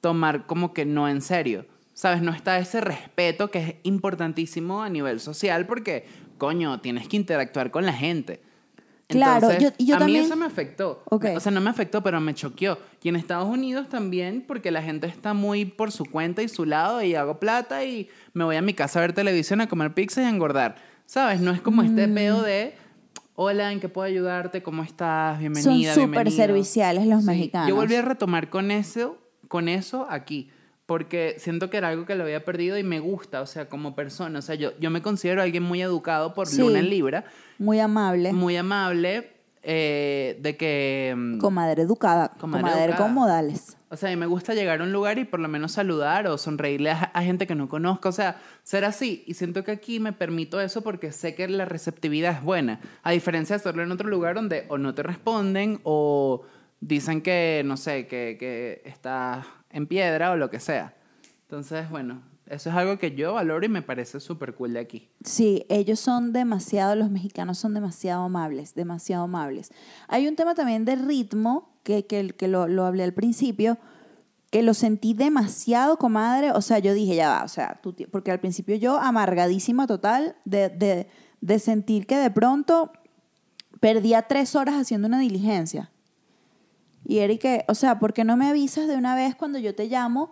tomar 0.02 0.46
como 0.48 0.74
que 0.74 0.86
no 0.86 1.08
en 1.08 1.22
serio. 1.22 1.66
¿Sabes? 1.94 2.22
No 2.22 2.32
está 2.32 2.58
ese 2.60 2.80
respeto 2.80 3.52
que 3.52 3.60
es 3.60 3.76
importantísimo 3.84 4.82
a 4.82 4.90
nivel 4.90 5.20
social 5.20 5.66
porque, 5.66 6.08
coño, 6.38 6.80
tienes 6.80 7.08
que 7.10 7.18
interactuar 7.18 7.72
con 7.72 7.86
la 7.86 7.92
gente. 7.94 8.42
Claro, 9.10 9.50
Entonces, 9.50 9.74
yo- 9.78 9.86
yo 9.86 9.96
a 9.96 10.00
también- 10.00 10.22
mí 10.22 10.26
eso 10.28 10.36
me 10.36 10.46
afectó. 10.46 11.02
Ok. 11.10 11.26
O 11.36 11.40
sea, 11.40 11.52
no 11.52 11.60
me 11.62 11.72
afectó, 11.72 12.04
pero 12.04 12.22
me 12.22 12.36
choqueó. 12.36 12.78
Y 13.02 13.10
en 13.10 13.16
Estados 13.16 13.48
Unidos 13.50 13.90
también, 13.90 14.44
porque 14.48 14.70
la 14.70 14.84
gente 14.84 15.08
está 15.08 15.34
muy 15.34 15.66
por 15.66 15.92
su 15.92 16.06
cuenta 16.06 16.44
y 16.44 16.48
su 16.48 16.64
lado, 16.66 17.02
y 17.02 17.16
hago 17.16 17.40
plata 17.40 17.84
y 17.84 18.08
me 18.34 18.44
voy 18.44 18.56
a 18.56 18.62
mi 18.62 18.76
casa 18.76 19.00
a 19.00 19.02
ver 19.02 19.14
televisión, 19.14 19.62
a 19.62 19.68
comer 19.68 19.96
pizza 19.96 20.22
y 20.22 20.26
a 20.26 20.30
engordar. 20.30 20.76
¿Sabes? 21.08 21.42
No 21.42 21.50
es 21.52 21.60
como 21.60 21.82
este 21.82 22.06
Mm. 22.08 22.14
pedo 22.14 22.42
de, 22.44 22.76
hola, 23.34 23.72
¿en 23.72 23.80
qué 23.80 23.90
puedo 23.90 24.06
ayudarte? 24.06 24.62
¿Cómo 24.62 24.84
estás? 24.84 25.34
son 25.34 25.40
Bienvenida, 25.40 25.94
súper 25.96 26.10
bienvenido". 26.12 26.38
serviciales 26.38 27.08
los 27.08 27.22
Sí, 27.22 27.28
mexicanos. 27.28 27.68
Yo 27.68 27.76
volví 27.76 27.96
a 27.96 28.04
retomar 28.04 28.52
con 28.52 28.70
eso, 28.70 29.18
con 29.48 29.70
eso 29.70 30.06
aquí, 30.08 30.52
porque 30.90 31.36
siento 31.38 31.70
que 31.70 31.78
era 31.78 31.90
algo 31.90 32.06
que 32.08 32.16
lo 32.16 32.24
había 32.24 32.44
perdido 32.44 32.76
y 32.80 32.84
me 32.84 33.00
gusta, 33.00 33.42
o 33.42 33.46
sea, 33.46 33.70
como 33.70 33.94
persona. 33.96 34.40
O 34.40 34.42
sea, 34.42 34.56
yo, 34.56 34.72
yo 34.80 34.90
me 34.90 35.04
considero 35.04 35.44
alguien 35.44 35.62
muy 35.62 35.82
educado 35.84 36.34
por 36.34 36.48
Sí. 36.48 36.58
Luna 36.62 36.80
en 36.80 36.90
Libra, 36.90 37.26
Muy 37.60 37.80
amable. 37.80 38.34
muy 38.34 38.58
amable, 38.58 39.32
eh, 39.62 40.40
de 40.42 40.58
que... 40.58 41.14
mm, 41.16 41.38
Comadre 41.38 41.84
educada. 41.84 42.32
Comadre 42.40 42.64
Comadre, 42.64 42.84
educada. 42.86 43.04
con 43.06 43.14
modales. 43.14 43.78
O 43.92 43.98
sea, 43.98 44.10
a 44.10 44.12
mí 44.12 44.16
me 44.18 44.26
gusta 44.26 44.56
llegar 44.56 44.82
a 44.82 44.84
un 44.84 44.92
lugar 44.92 45.20
y 45.20 45.26
por 45.26 45.40
lo 45.40 45.48
menos 45.48 45.74
saludar 45.74 46.26
o 46.28 46.38
sonreírle 46.40 46.90
a, 46.90 47.04
a 47.14 47.22
gente 47.22 47.46
que 47.46 47.54
no 47.54 47.70
conozco. 47.70 48.10
O 48.10 48.12
sea, 48.12 48.38
ser 48.64 48.84
así. 48.84 49.24
Y 49.28 49.36
siento 49.36 49.64
que 49.64 49.72
aquí 49.72 50.00
me 50.00 50.12
permito 50.14 50.60
eso 50.60 50.82
porque 50.82 51.12
sé 51.12 51.36
que 51.36 51.48
la 51.48 51.66
receptividad 51.66 52.34
es 52.34 52.42
buena. 52.44 52.80
A 53.04 53.12
diferencia 53.12 53.56
de 53.56 53.60
hacerlo 53.62 53.84
en 53.84 53.92
otro 53.92 54.08
lugar 54.10 54.34
donde 54.36 54.66
o 54.70 54.80
no 54.80 54.96
te 54.96 55.04
responden 55.04 55.82
o 55.84 56.42
dicen 56.82 57.22
que, 57.22 57.62
no 57.66 57.78
sé, 57.78 58.08
que, 58.08 58.38
que 58.40 58.82
estás 58.86 59.46
en 59.72 59.88
piedra 59.88 60.32
o 60.32 60.36
lo 60.36 60.50
que 60.50 60.60
sea. 60.60 60.94
Entonces, 61.44 61.90
bueno, 61.90 62.22
eso 62.50 62.70
es 62.70 62.76
algo 62.76 62.98
que 62.98 63.16
yo 63.16 63.34
valoro 63.34 63.66
y 63.66 63.70
me 63.70 63.84
parece 63.84 64.20
súper 64.20 64.56
cool 64.56 64.74
de 64.74 64.80
aquí. 64.80 65.10
Sí, 65.24 65.66
ellos 65.70 66.00
son 66.00 66.34
demasiado, 66.34 66.96
los 66.96 67.12
mexicanos 67.12 67.60
son 67.60 67.76
demasiado 67.76 68.24
amables, 68.24 68.74
demasiado 68.74 69.26
amables. 69.26 69.72
Hay 70.08 70.28
un 70.28 70.36
tema 70.36 70.56
también 70.56 70.84
de 70.84 70.96
ritmo, 70.96 71.70
que, 71.84 72.06
que, 72.06 72.48
lo, 72.48 72.68
lo 72.68 72.86
hablé 72.86 73.04
al 73.04 73.14
principio, 73.14 73.78
que 74.52 74.64
lo 74.64 74.74
sentí 74.74 75.14
demasiado, 75.14 75.98
comadre. 75.98 76.52
O 76.52 76.62
sea, 76.62 76.80
yo 76.80 76.94
dije, 76.94 77.16
ya 77.16 77.30
va, 77.30 77.44
o 77.44 77.48
sea, 77.48 77.80
tú 77.82 77.96
porque 78.12 78.32
al 78.32 78.40
principio 78.40 78.76
yo 78.76 79.00
amargadísima 79.00 79.86
total 79.86 80.36
de, 80.46 80.70
de, 80.70 81.08
de 81.42 81.60
sentir 81.60 82.08
que 82.08 82.18
de 82.18 82.32
pronto 82.32 82.92
perdía 83.80 84.24
tres 84.24 84.56
horas 84.56 84.76
haciendo 84.76 85.08
una 85.08 85.20
diligencia. 85.20 85.92
Y 87.10 87.18
Eric, 87.22 87.66
o 87.68 87.74
sea, 87.74 87.98
¿por 87.98 88.14
qué 88.14 88.24
no 88.24 88.38
me 88.38 88.48
avisas 88.48 88.88
de 88.88 88.96
una 88.96 89.16
vez 89.16 89.34
cuando 89.36 89.58
yo 89.58 89.74
te 89.74 89.88
llamo 89.88 90.30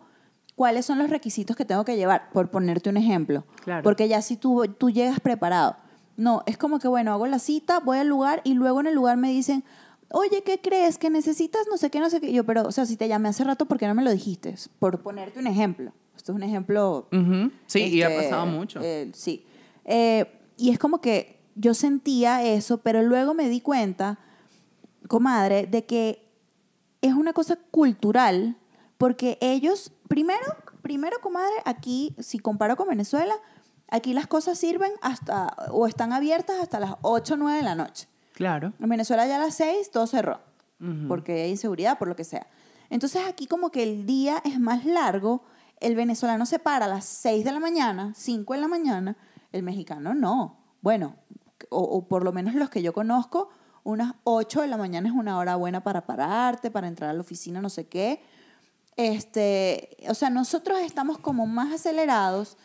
cuáles 0.54 0.86
son 0.86 1.00
los 1.00 1.10
requisitos 1.10 1.56
que 1.56 1.66
tengo 1.66 1.84
que 1.84 1.98
llevar? 1.98 2.30
Por 2.32 2.52
ponerte 2.52 2.88
un 2.92 2.98
ejemplo. 2.98 3.46
Claro. 3.64 3.82
Porque 3.82 4.08
ya 4.08 4.22
si 4.22 4.38
tú, 4.38 4.64
tú 4.78 4.92
llegas 4.92 5.20
preparado. 5.20 5.76
No, 6.18 6.44
es 6.46 6.56
como 6.56 6.78
que, 6.78 6.88
bueno, 6.88 7.12
hago 7.12 7.26
la 7.26 7.40
cita, 7.40 7.80
voy 7.80 7.98
al 7.98 8.08
lugar 8.08 8.42
y 8.44 8.54
luego 8.54 8.82
en 8.82 8.86
el 8.86 8.94
lugar 8.94 9.18
me 9.18 9.32
dicen, 9.32 9.64
oye, 10.10 10.44
¿qué 10.44 10.60
crees? 10.62 11.00
¿Que 11.00 11.10
necesitas 11.10 11.66
no 11.68 11.78
sé 11.78 11.90
qué, 11.90 12.00
no 12.00 12.12
sé 12.12 12.22
qué? 12.22 12.32
Yo, 12.32 12.44
pero, 12.44 12.62
o 12.68 12.72
sea, 12.72 12.86
si 12.86 12.96
te 12.96 13.08
llamé 13.08 13.30
hace 13.30 13.44
rato, 13.44 13.66
¿por 13.66 13.80
qué 13.80 13.88
no 13.88 13.96
me 13.96 14.04
lo 14.04 14.12
dijiste? 14.12 14.54
Por 14.78 15.02
ponerte 15.02 15.40
un 15.40 15.48
ejemplo. 15.48 15.94
Esto 16.16 16.32
es 16.32 16.36
un 16.36 16.44
ejemplo. 16.44 17.08
Sí, 17.66 17.86
y 17.86 18.04
ha 18.04 18.10
este, 18.10 18.22
pasado 18.22 18.46
mucho. 18.46 18.82
eh, 18.84 19.10
sí. 19.16 19.48
Eh, 19.84 20.32
y 20.58 20.70
es 20.70 20.78
como 20.78 21.02
que 21.02 21.40
yo 21.56 21.74
sentía 21.74 22.44
eso, 22.44 22.78
pero 22.78 23.02
luego 23.02 23.34
me 23.34 23.50
di 23.50 23.62
cuenta, 23.62 24.20
comadre, 25.08 25.66
de 25.66 25.84
que 25.88 26.27
es 27.02 27.14
una 27.14 27.34
cosa 27.34 27.58
cultural, 27.72 28.58
porque 28.98 29.38
ellos, 29.42 29.92
primero, 30.08 30.44
primero, 30.82 31.18
comadre, 31.22 31.54
aquí, 31.66 32.16
si 32.20 32.40
comparo 32.40 32.76
con 32.76 32.88
Venezuela, 32.88 33.34
aquí 33.90 34.14
las 34.14 34.28
cosas 34.28 34.58
sirven 34.58 34.92
hasta, 35.02 35.56
o 35.72 35.88
están 35.88 36.14
abiertas 36.14 36.58
hasta 36.62 36.80
las 36.80 36.96
8 37.02 37.36
o 37.36 37.38
9 37.38 37.58
de 37.58 37.64
la 37.64 37.76
noche. 37.76 38.08
claro. 38.34 38.74
En 38.80 38.90
Venezuela 38.90 39.26
ya 39.28 39.38
a 39.38 39.40
las 39.40 39.56
6 39.56 39.92
todo 39.92 40.08
cerró, 40.08 40.40
porque 41.08 41.44
hay 41.44 41.52
inseguridad, 41.52 41.98
por 41.98 42.08
lo 42.08 42.16
que 42.16 42.24
sea. 42.24 42.48
Entonces 42.90 43.24
aquí 43.28 43.48
como 43.48 43.72
que 43.72 43.84
el 43.84 44.06
día 44.06 44.42
es 44.46 44.60
más 44.60 44.86
largo, 44.86 45.44
el 45.80 45.96
venezolano 45.96 46.46
se 46.46 46.60
para 46.60 46.86
a 46.86 46.90
las 46.90 47.06
6 47.06 47.44
de 47.44 47.52
la 47.52 47.60
mañana, 47.60 48.14
5 48.16 48.54
de 48.54 48.60
la 48.60 48.68
mañana, 48.68 49.18
el 49.52 49.64
mexicano 49.64 50.14
no. 50.14 50.58
Bueno, 50.82 51.16
o, 51.70 51.82
o 51.82 52.08
por 52.08 52.24
lo 52.24 52.32
menos 52.32 52.56
los 52.56 52.70
que 52.70 52.82
yo 52.82 52.94
conozco, 52.94 53.50
unas 53.88 54.16
8 54.26 54.64
de 54.64 54.68
la 54.68 54.76
mañana 54.76 55.08
es 55.08 55.16
una 55.16 55.38
hora 55.38 55.56
buena 55.56 55.82
para 55.82 56.06
pararte, 56.06 56.70
para 56.70 56.90
entrar 56.90 57.10
a 57.10 57.14
la 57.14 57.22
oficina, 57.22 57.62
no 57.62 57.70
sé 57.70 57.88
qué. 57.88 58.22
Este, 58.98 59.96
o 60.10 60.14
sea, 60.14 60.30
nosotros 60.30 60.80
estamos 60.82 61.20
como 61.20 61.48
más 61.48 61.72
acelerados 61.74 62.58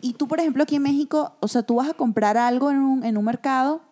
y 0.00 0.12
tú, 0.12 0.28
por 0.28 0.38
ejemplo, 0.38 0.62
aquí 0.62 0.76
en 0.76 0.82
México, 0.82 1.36
o 1.40 1.48
sea, 1.48 1.64
tú 1.64 1.74
vas 1.74 1.88
a 1.88 1.94
comprar 1.94 2.36
algo 2.36 2.70
en 2.70 2.78
un, 2.78 3.04
en 3.04 3.18
un 3.18 3.24
mercado 3.24 3.82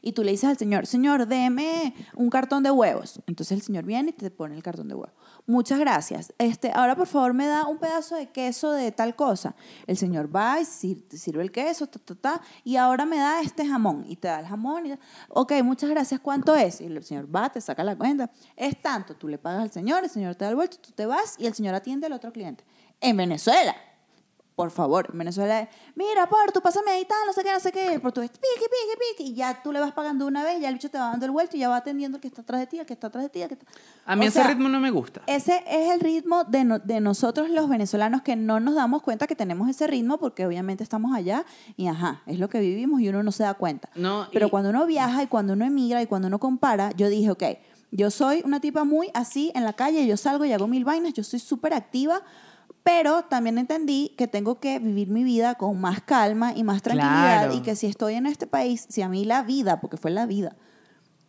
y 0.00 0.12
tú 0.12 0.22
le 0.22 0.30
dices 0.30 0.50
al 0.50 0.56
señor, 0.56 0.86
señor, 0.86 1.26
deme 1.26 1.94
un 2.14 2.30
cartón 2.30 2.62
de 2.62 2.70
huevos. 2.70 3.20
Entonces 3.26 3.50
el 3.50 3.62
señor 3.62 3.84
viene 3.84 4.10
y 4.10 4.12
te 4.12 4.30
pone 4.30 4.54
el 4.54 4.62
cartón 4.62 4.86
de 4.86 4.94
huevos. 4.94 5.16
Muchas 5.46 5.80
gracias. 5.80 6.32
Este, 6.38 6.70
ahora 6.72 6.94
por 6.94 7.08
favor 7.08 7.34
me 7.34 7.46
da 7.46 7.66
un 7.66 7.78
pedazo 7.78 8.14
de 8.14 8.30
queso 8.30 8.70
de 8.70 8.92
tal 8.92 9.16
cosa. 9.16 9.56
El 9.88 9.96
señor 9.96 10.34
va 10.34 10.60
y 10.60 10.64
sirve 10.64 11.42
el 11.42 11.50
queso, 11.50 11.88
ta, 11.88 11.98
ta, 11.98 12.14
ta, 12.14 12.40
y 12.62 12.76
ahora 12.76 13.04
me 13.04 13.16
da 13.16 13.40
este 13.40 13.66
jamón. 13.66 14.04
Y 14.06 14.16
te 14.16 14.28
da 14.28 14.38
el 14.38 14.46
jamón. 14.46 14.86
Y, 14.86 14.98
ok, 15.28 15.52
muchas 15.64 15.90
gracias. 15.90 16.20
¿Cuánto 16.20 16.54
es? 16.54 16.80
Y 16.80 16.86
el 16.86 17.02
señor 17.02 17.34
va, 17.34 17.50
te 17.50 17.60
saca 17.60 17.82
la 17.82 17.96
cuenta. 17.96 18.30
Es 18.56 18.80
tanto. 18.80 19.16
Tú 19.16 19.26
le 19.26 19.36
pagas 19.36 19.62
al 19.62 19.72
señor, 19.72 20.04
el 20.04 20.10
señor 20.10 20.36
te 20.36 20.44
da 20.44 20.50
el 20.50 20.56
vuelto, 20.56 20.78
tú 20.78 20.92
te 20.92 21.06
vas 21.06 21.34
y 21.38 21.46
el 21.46 21.54
señor 21.54 21.74
atiende 21.74 22.06
al 22.06 22.12
otro 22.12 22.32
cliente. 22.32 22.64
En 23.00 23.16
Venezuela. 23.16 23.74
Por 24.54 24.70
favor, 24.70 25.08
en 25.10 25.18
Venezuela 25.18 25.60
es, 25.60 25.68
mira, 25.94 26.28
por 26.28 26.52
tú 26.52 26.60
pásame 26.60 26.90
ahí 26.90 27.06
tal, 27.06 27.18
no 27.26 27.32
sé 27.32 27.42
qué, 27.42 27.52
no 27.52 27.58
sé 27.60 27.72
qué, 27.72 27.94
el 27.94 28.02
portugués, 28.02 28.30
pique, 28.30 28.42
pique, 28.68 28.98
pique, 29.16 29.30
y 29.30 29.34
ya 29.34 29.62
tú 29.62 29.72
le 29.72 29.80
vas 29.80 29.92
pagando 29.92 30.26
una 30.26 30.44
vez, 30.44 30.60
ya 30.60 30.68
el 30.68 30.74
bicho 30.74 30.90
te 30.90 30.98
va 30.98 31.06
dando 31.10 31.24
el 31.24 31.32
vuelto 31.32 31.56
y 31.56 31.60
ya 31.60 31.70
va 31.70 31.76
atendiendo 31.76 32.18
el 32.18 32.20
que 32.20 32.28
está 32.28 32.42
atrás 32.42 32.60
de 32.60 32.66
ti, 32.66 32.78
el 32.78 32.84
que 32.84 32.92
está 32.92 33.06
atrás 33.06 33.24
de 33.24 33.30
ti, 33.30 33.40
el 33.40 33.48
que 33.48 33.54
está... 33.54 33.66
A 34.04 34.14
mí 34.14 34.26
O 34.26 34.28
ese 34.28 34.40
sea, 34.40 34.48
ritmo 34.48 34.68
no 34.68 34.78
me 34.78 34.90
gusta. 34.90 35.22
Ese 35.26 35.64
es 35.66 35.90
el 35.92 36.00
ritmo 36.00 36.44
de, 36.44 36.64
no- 36.64 36.78
de 36.78 37.00
nosotros 37.00 37.48
los 37.48 37.66
venezolanos 37.70 38.20
que 38.20 38.36
no 38.36 38.60
nos 38.60 38.74
damos 38.74 39.00
cuenta 39.02 39.26
que 39.26 39.34
tenemos 39.34 39.70
ese 39.70 39.86
ritmo 39.86 40.18
porque 40.18 40.44
obviamente 40.44 40.82
estamos 40.84 41.16
allá 41.16 41.46
y 41.78 41.86
ajá, 41.86 42.22
es 42.26 42.38
lo 42.38 42.50
que 42.50 42.60
vivimos 42.60 43.00
y 43.00 43.08
uno 43.08 43.22
no 43.22 43.32
se 43.32 43.44
da 43.44 43.54
cuenta. 43.54 43.88
No, 43.94 44.28
Pero 44.34 44.48
y- 44.48 44.50
cuando 44.50 44.68
uno 44.68 44.84
viaja 44.84 45.22
y 45.22 45.28
cuando 45.28 45.54
uno 45.54 45.64
emigra 45.64 46.02
y 46.02 46.06
cuando 46.06 46.28
uno 46.28 46.38
compara, 46.38 46.90
yo 46.92 47.08
dije, 47.08 47.30
ok, 47.30 47.42
yo 47.90 48.10
soy 48.10 48.42
una 48.44 48.60
tipa 48.60 48.84
muy 48.84 49.10
así 49.14 49.50
en 49.54 49.64
la 49.64 49.72
calle, 49.72 50.06
yo 50.06 50.16
salgo 50.18 50.44
y 50.44 50.52
hago 50.52 50.66
mil 50.66 50.84
vainas, 50.84 51.14
yo 51.14 51.24
soy 51.24 51.38
súper 51.38 51.72
activa, 51.74 52.22
pero 52.84 53.22
también 53.24 53.58
entendí 53.58 54.14
que 54.18 54.26
tengo 54.28 54.58
que 54.60 54.78
vivir 54.78 55.08
mi 55.08 55.22
vida 55.24 55.54
con 55.54 55.80
más 55.80 56.00
calma 56.02 56.52
y 56.54 56.64
más 56.64 56.82
tranquilidad 56.82 57.42
Claro. 57.44 57.54
y 57.54 57.60
que 57.60 57.76
si 57.76 57.86
estoy 57.86 58.14
en 58.14 58.26
este 58.26 58.46
país, 58.46 58.86
si 58.88 59.02
a 59.02 59.08
mí 59.08 59.24
la 59.24 59.42
vida, 59.42 59.80
porque 59.80 59.96
fue 59.96 60.10
la 60.10 60.26
vida, 60.26 60.56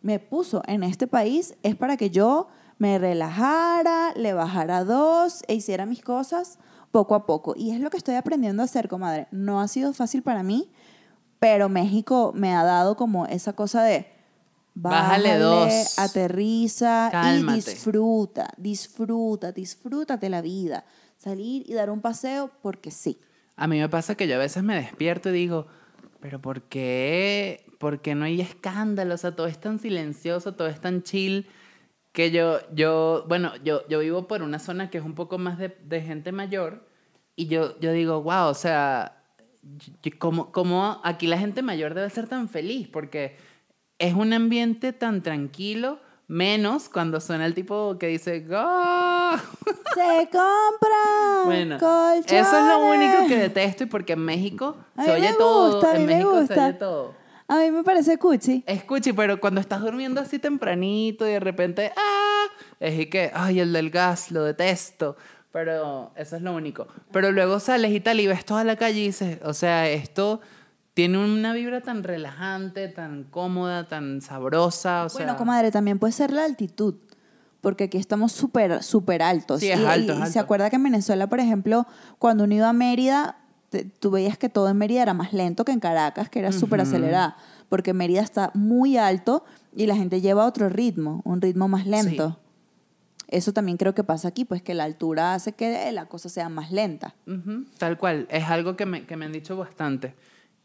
me 0.02 0.18
puso 0.18 0.62
en 0.66 0.82
este 0.82 1.06
país 1.06 1.54
es 1.62 1.76
para 1.76 1.96
que 1.96 2.10
yo 2.10 2.48
me 2.78 2.98
relajara, 2.98 4.12
le 4.16 4.32
bajara 4.34 4.84
dos 4.84 5.44
e 5.46 5.54
hiciera 5.54 5.86
mis 5.86 6.02
cosas 6.02 6.58
poco 6.90 7.14
a 7.14 7.24
poco. 7.26 7.54
Y 7.56 7.70
es 7.70 7.80
lo 7.80 7.88
que 7.90 7.96
estoy 7.96 8.16
aprendiendo 8.16 8.62
a 8.62 8.66
hacer, 8.66 8.88
comadre. 8.88 9.28
No 9.30 9.60
ha 9.60 9.68
sido 9.68 9.92
fácil 9.92 10.22
para 10.22 10.42
mí, 10.42 10.70
pero 11.38 11.68
México 11.68 12.32
me 12.34 12.54
ha 12.54 12.64
dado 12.64 12.96
como 12.96 13.26
esa 13.26 13.52
cosa 13.54 13.82
de 13.82 14.06
Bájale 14.74 15.38
dos. 15.38 15.98
aterriza 15.98 17.08
Cálmate. 17.12 17.58
y 17.58 17.60
disfruta, 17.62 18.50
disfruta, 18.56 19.52
disfrútate 19.52 20.28
la 20.28 20.40
vida. 20.40 20.84
Salir 21.24 21.64
y 21.66 21.72
dar 21.72 21.88
un 21.88 22.02
paseo 22.02 22.50
porque 22.60 22.90
sí. 22.90 23.18
A 23.56 23.66
mí 23.66 23.80
me 23.80 23.88
pasa 23.88 24.14
que 24.14 24.28
yo 24.28 24.34
a 24.34 24.38
veces 24.38 24.62
me 24.62 24.76
despierto 24.76 25.30
y 25.30 25.32
digo, 25.32 25.66
pero 26.20 26.38
¿por 26.38 26.60
qué? 26.64 27.64
¿Por 27.78 28.02
qué 28.02 28.14
no 28.14 28.26
hay 28.26 28.42
escándalo? 28.42 29.14
O 29.14 29.16
sea, 29.16 29.34
todo 29.34 29.46
es 29.46 29.58
tan 29.58 29.78
silencioso, 29.78 30.52
todo 30.52 30.68
es 30.68 30.82
tan 30.82 31.02
chill, 31.02 31.46
que 32.12 32.30
yo, 32.30 32.58
yo 32.74 33.24
bueno, 33.26 33.56
yo, 33.64 33.88
yo 33.88 34.00
vivo 34.00 34.28
por 34.28 34.42
una 34.42 34.58
zona 34.58 34.90
que 34.90 34.98
es 34.98 35.04
un 35.04 35.14
poco 35.14 35.38
más 35.38 35.58
de, 35.58 36.00
gente 36.02 36.30
mayor 36.30 36.86
y 37.36 37.46
yo, 37.46 37.80
yo 37.80 37.92
digo, 37.92 38.22
wow, 38.22 38.48
o 38.48 38.54
sea, 38.54 39.24
¿cómo, 40.18 40.52
cómo 40.52 41.00
aquí 41.04 41.26
la 41.26 41.38
gente 41.38 41.62
mayor 41.62 41.94
debe 41.94 42.10
ser 42.10 42.28
tan 42.28 42.50
feliz? 42.50 42.86
Porque 42.86 43.38
es 43.98 44.12
un 44.12 44.34
ambiente 44.34 44.92
tan 44.92 45.22
tranquilo, 45.22 46.00
menos 46.26 46.88
cuando 46.88 47.20
suena 47.20 47.46
el 47.46 47.54
tipo 47.54 47.96
que 47.98 48.08
dice, 48.08 48.40
¡Go! 48.40 48.56
Se 49.94 50.28
compra 50.30 51.42
Bueno, 51.44 51.78
colchones. 51.78 52.32
eso 52.32 52.58
es 52.58 52.64
lo 52.64 52.86
único 52.90 53.26
que 53.28 53.36
detesto 53.36 53.84
y 53.84 53.86
porque 53.86 54.14
en 54.14 54.20
México 54.20 54.76
se 54.96 55.10
oye 55.12 55.30
me 55.30 55.34
todo, 55.36 55.72
gusta, 55.74 55.92
mí 55.92 56.00
en 56.00 56.06
me 56.06 56.12
México 56.14 56.32
se 56.34 56.40
gusta. 56.40 56.64
oye 56.66 56.72
todo. 56.74 57.14
A 57.46 57.56
mí 57.58 57.70
me 57.70 57.84
parece 57.84 58.18
cuchi. 58.18 58.64
Escuche, 58.66 59.12
pero 59.12 59.38
cuando 59.38 59.60
estás 59.60 59.82
durmiendo 59.82 60.20
así 60.20 60.38
tempranito 60.38 61.28
y 61.28 61.32
de 61.32 61.40
repente, 61.40 61.92
¡ah! 61.96 62.44
Es 62.80 62.98
y 62.98 63.06
que, 63.06 63.30
ay, 63.34 63.60
el 63.60 63.72
del 63.72 63.90
gas, 63.90 64.30
lo 64.30 64.42
detesto. 64.44 65.16
Pero 65.52 66.10
eso 66.16 66.36
es 66.36 66.42
lo 66.42 66.54
único. 66.54 66.88
Pero 67.12 67.30
luego 67.30 67.60
sales 67.60 67.92
y 67.92 68.00
tal 68.00 68.18
y 68.18 68.26
ves 68.26 68.44
toda 68.44 68.64
la 68.64 68.76
calle 68.76 69.00
y 69.00 69.06
dices, 69.08 69.38
o 69.44 69.52
sea, 69.52 69.88
esto 69.90 70.40
tiene 70.94 71.18
una 71.18 71.52
vibra 71.52 71.80
tan 71.80 72.02
relajante, 72.04 72.88
tan 72.88 73.24
cómoda, 73.24 73.88
tan 73.88 74.20
sabrosa. 74.20 75.04
O 75.04 75.08
sea, 75.08 75.18
bueno, 75.26 75.36
comadre, 75.36 75.70
también 75.70 75.98
puede 75.98 76.12
ser 76.12 76.32
la 76.32 76.44
altitud. 76.44 76.94
Porque 77.60 77.84
aquí 77.84 77.98
estamos 77.98 78.32
súper, 78.32 78.82
súper 78.82 79.22
altos. 79.22 79.60
Sí, 79.60 79.70
es 79.70 79.80
y, 79.80 79.84
alto, 79.84 80.12
y- 80.18 80.22
es 80.22 80.32
se 80.32 80.38
acuerda 80.38 80.70
que 80.70 80.76
en 80.76 80.82
Venezuela, 80.84 81.26
por 81.28 81.40
ejemplo, 81.40 81.86
cuando 82.18 82.44
uno 82.44 82.54
iba 82.54 82.68
a 82.68 82.72
Mérida, 82.72 83.38
te- 83.70 83.84
tú 83.84 84.10
veías 84.10 84.36
que 84.38 84.48
todo 84.48 84.68
en 84.68 84.76
Mérida 84.76 85.02
era 85.02 85.14
más 85.14 85.32
lento 85.32 85.64
que 85.64 85.72
en 85.72 85.80
Caracas, 85.80 86.28
que 86.28 86.38
era 86.40 86.52
súper 86.52 86.80
acelerada. 86.80 87.36
Porque 87.70 87.92
Mérida 87.94 88.20
está 88.20 88.50
muy 88.54 88.96
alto 88.98 89.44
y 89.74 89.86
la 89.86 89.96
gente 89.96 90.20
lleva 90.20 90.46
otro 90.46 90.68
ritmo, 90.68 91.22
un 91.24 91.40
ritmo 91.40 91.66
más 91.66 91.86
lento. 91.86 92.38
Eso 93.28 93.52
también 93.52 93.78
creo 93.78 93.94
que 93.94 94.04
pasa 94.04 94.28
aquí, 94.28 94.44
pues 94.44 94.62
que 94.62 94.74
la 94.74 94.84
altura 94.84 95.34
hace 95.34 95.52
que 95.52 95.90
la 95.90 96.04
cosa 96.06 96.28
sea 96.28 96.48
más 96.50 96.70
lenta. 96.70 97.14
Ujú, 97.26 97.64
tal 97.78 97.96
cual. 97.96 98.28
Es 98.30 98.44
algo 98.44 98.76
que 98.76 98.84
me, 98.86 99.06
que 99.06 99.16
me 99.16 99.24
han 99.24 99.32
dicho 99.32 99.56
bastante. 99.56 100.14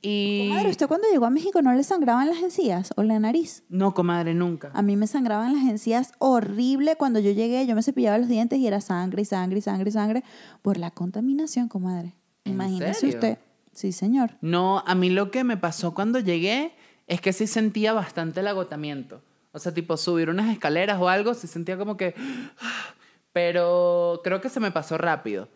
Y... 0.02 0.48
Comadre, 0.48 0.70
¿usted 0.70 0.88
cuando 0.88 1.08
llegó 1.12 1.26
a 1.26 1.30
México 1.30 1.62
no 1.62 1.74
le 1.74 1.84
sangraban 1.84 2.30
las 2.30 2.40
encías 2.40 2.94
o 2.96 3.04
la 3.04 3.20
nariz? 3.20 3.64
No, 3.70 3.94
comadre, 3.94 4.34
nunca. 4.34 4.72
A 4.74 4.82
mí 4.82 4.96
me 4.96 5.08
sangraban 5.08 5.54
las 5.54 5.70
encías 5.70 6.14
horrible 6.20 6.96
cuando 6.96 7.20
yo 7.20 7.32
llegué. 7.32 7.66
Yo 7.68 7.76
me 7.76 7.84
cepillaba 7.84 8.18
los 8.18 8.30
dientes 8.30 8.60
y 8.60 8.68
era 8.68 8.80
sangre 8.80 9.24
y 9.24 9.26
sangre 9.26 9.60
y 9.60 9.62
sangre 9.62 9.90
y 9.90 9.92
sangre 9.92 10.24
por 10.62 10.78
la 10.78 10.92
contaminación, 10.92 11.68
comadre. 11.68 12.16
¿En 12.46 12.54
Imagínese 12.54 12.94
serio? 13.02 13.16
usted. 13.16 13.38
Sí, 13.74 13.92
señor. 13.92 14.32
No, 14.42 14.84
a 14.86 14.96
mí 14.96 15.10
lo 15.10 15.32
que 15.32 15.44
me 15.44 15.58
pasó 15.58 15.94
cuando 15.94 16.20
llegué 16.20 16.74
es 17.08 17.22
que 17.22 17.34
sí 17.34 17.48
sentía 17.48 17.92
bastante 17.94 18.40
el 18.40 18.48
agotamiento. 18.48 19.22
O 19.52 19.60
sea, 19.60 19.74
tipo 19.74 19.98
subir 19.98 20.30
unas 20.30 20.52
escaleras 20.52 21.02
o 21.02 21.10
algo, 21.10 21.34
sí 21.34 21.48
sentía 21.48 21.78
como 21.78 21.98
que... 21.98 22.16
Pero 23.34 24.22
creo 24.24 24.42
que 24.42 24.50
se 24.50 24.60
me 24.60 24.72
pasó 24.72 24.98
rápido. 24.98 25.50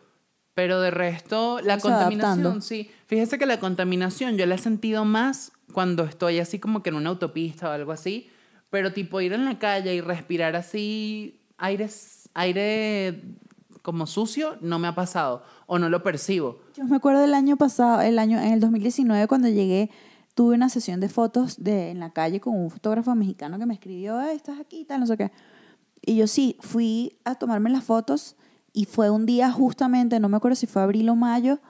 Pero 0.54 0.80
de 0.80 0.90
resto, 0.92 1.60
la 1.60 1.78
contaminación, 1.78 2.40
adaptando. 2.40 2.60
sí. 2.60 2.90
Fíjese 3.06 3.38
que 3.38 3.46
la 3.46 3.58
contaminación 3.58 4.36
yo 4.36 4.46
la 4.46 4.54
he 4.54 4.58
sentido 4.58 5.04
más 5.04 5.52
cuando 5.72 6.04
estoy 6.04 6.38
así 6.38 6.58
como 6.60 6.82
que 6.82 6.90
en 6.90 6.96
una 6.96 7.10
autopista 7.10 7.68
o 7.68 7.72
algo 7.72 7.92
así. 7.92 8.28
Pero 8.70 8.92
tipo 8.92 9.20
ir 9.20 9.32
en 9.32 9.44
la 9.44 9.58
calle 9.58 9.94
y 9.94 10.00
respirar 10.00 10.54
así 10.56 11.40
aire, 11.58 11.88
aire 12.34 13.22
como 13.82 14.06
sucio 14.06 14.56
no 14.60 14.78
me 14.78 14.88
ha 14.88 14.94
pasado 14.94 15.42
o 15.66 15.78
no 15.78 15.88
lo 15.88 16.02
percibo. 16.02 16.60
Yo 16.76 16.84
me 16.84 16.96
acuerdo 16.96 17.20
del 17.20 17.34
año 17.34 17.56
pasado, 17.56 18.00
el 18.00 18.18
año, 18.18 18.38
en 18.40 18.52
el 18.52 18.60
2019, 18.60 19.26
cuando 19.28 19.48
llegué, 19.48 19.90
tuve 20.34 20.54
una 20.54 20.68
sesión 20.68 21.00
de 21.00 21.08
fotos 21.08 21.62
de, 21.62 21.90
en 21.90 22.00
la 22.00 22.12
calle 22.12 22.40
con 22.40 22.54
un 22.56 22.70
fotógrafo 22.70 23.14
mexicano 23.14 23.58
que 23.58 23.66
me 23.66 23.74
escribió, 23.74 24.18
"Ay, 24.18 24.36
estás 24.36 24.58
aquí 24.58 24.84
tal, 24.84 25.00
no 25.00 25.06
sé 25.06 25.16
qué. 25.16 25.30
Y 26.02 26.16
yo 26.16 26.26
sí, 26.26 26.56
fui 26.60 27.18
a 27.24 27.34
tomarme 27.36 27.70
las 27.70 27.84
fotos 27.84 28.36
y 28.74 28.84
fue 28.84 29.08
un 29.08 29.24
día 29.24 29.50
justamente, 29.50 30.20
no 30.20 30.28
me 30.28 30.36
acuerdo 30.36 30.56
si 30.56 30.66
fue 30.66 30.82
abril 30.82 31.08
o 31.08 31.14
mayo, 31.16 31.60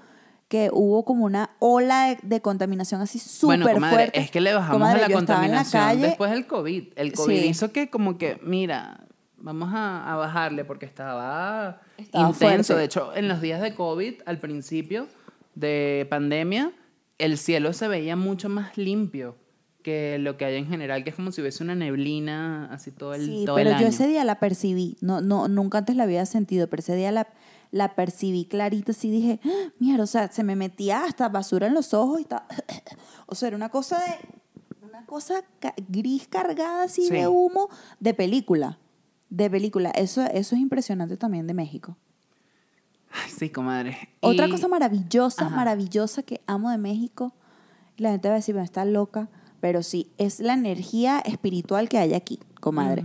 que 0.48 0.70
hubo 0.72 1.04
como 1.04 1.24
una 1.24 1.50
ola 1.60 2.06
de, 2.08 2.18
de 2.22 2.40
contaminación 2.42 3.00
así 3.00 3.18
súper 3.20 3.58
Bueno, 3.60 3.72
comadre, 3.74 3.94
fuerte. 3.96 4.20
es 4.20 4.30
que 4.30 4.40
le 4.40 4.52
bajamos 4.54 4.74
Comadre, 4.74 5.04
a 5.04 5.08
la 5.08 5.14
contaminación 5.14 5.82
calle- 5.82 6.06
después 6.08 6.30
del 6.32 6.46
COVID. 6.46 6.84
El 6.96 7.12
COVID 7.12 7.38
Sí. 7.40 7.46
hizo 7.46 7.72
que 7.72 7.88
como 7.90 8.18
que, 8.18 8.38
mira, 8.42 9.04
vamos 9.36 9.70
a, 9.72 10.12
a 10.12 10.16
bajarle 10.16 10.64
porque 10.64 10.86
estaba, 10.86 11.80
Estaba 11.96 12.28
intenso. 12.28 12.74
fuerte. 12.74 12.74
De 12.74 12.84
hecho, 12.84 13.14
en 13.14 13.28
los 13.28 13.40
días 13.40 13.60
de 13.62 13.74
COVID, 13.74 14.14
al 14.26 14.38
principio 14.38 15.06
de 15.54 16.06
pandemia, 16.10 16.72
el 17.18 17.38
cielo 17.38 17.72
se 17.72 17.88
veía 17.88 18.16
mucho 18.16 18.48
más 18.48 18.76
limpio 18.76 19.36
que 19.84 20.18
lo 20.18 20.36
que 20.36 20.46
hay 20.46 20.56
en 20.56 20.66
general, 20.66 21.04
que 21.04 21.10
es 21.10 21.16
como 21.16 21.30
si 21.30 21.40
hubiese 21.40 21.62
una 21.62 21.76
neblina 21.76 22.68
así 22.72 22.90
todo 22.90 23.14
el, 23.14 23.24
Sí, 23.26 23.44
todo 23.46 23.54
pero 23.54 23.70
el 23.70 23.78
yo 23.78 23.86
ese 23.86 24.08
día 24.08 24.24
la 24.24 24.40
percibí. 24.40 24.96
No, 25.00 25.20
no, 25.20 25.46
nunca 25.46 25.78
antes 25.78 25.94
la 25.94 26.02
había 26.02 26.26
sentido, 26.26 26.68
pero 26.68 26.80
ese 26.80 26.96
día 26.96 27.12
la, 27.12 27.28
la 27.70 27.94
percibí 27.94 28.46
clarita. 28.46 28.90
Así 28.92 29.10
dije, 29.10 29.38
"Ah, 29.44 29.72
mierda, 29.78 30.02
o 30.02 30.06
sea, 30.08 30.32
se 30.32 30.42
me 30.42 30.56
metía 30.56 31.04
hasta 31.04 31.28
basura 31.28 31.66
en 31.68 31.74
los 31.74 31.94
ojos 31.94 32.18
y 32.18 32.22
estaba. 32.22 32.46
o 33.26 33.34
sea, 33.36 33.46
era 33.48 33.56
una 33.56 33.68
cosa 33.68 34.00
de. 34.00 34.14
Una 34.88 35.06
cosa 35.06 35.42
ca- 35.60 35.74
gris 35.88 36.26
cargada 36.28 36.84
así 36.84 37.02
Sí. 37.02 37.10
de 37.12 37.28
humo 37.28 37.68
de 38.00 38.14
película. 38.14 38.78
De 39.28 39.50
película. 39.50 39.90
Eso, 39.90 40.22
eso 40.22 40.54
es 40.56 40.60
impresionante 40.62 41.16
también 41.16 41.46
de 41.46 41.54
México. 41.54 41.96
Sí, 43.28 43.50
comadre. 43.50 43.96
Otra 44.20 44.46
Y- 44.46 44.50
cosa 44.50 44.66
maravillosa, 44.68 45.46
Ajá. 45.46 45.56
maravillosa 45.56 46.22
que 46.22 46.40
amo 46.46 46.70
de 46.70 46.78
México. 46.78 47.32
La 47.96 48.10
gente 48.10 48.28
va 48.28 48.34
a 48.34 48.38
decir, 48.38 48.54
bueno, 48.54 48.64
está 48.64 48.84
loca. 48.84 49.28
Pero 49.64 49.82
sí, 49.82 50.12
es 50.18 50.40
la 50.40 50.52
energía 50.52 51.20
espiritual 51.20 51.88
que 51.88 51.96
hay 51.96 52.12
aquí, 52.12 52.38
comadre. 52.60 53.02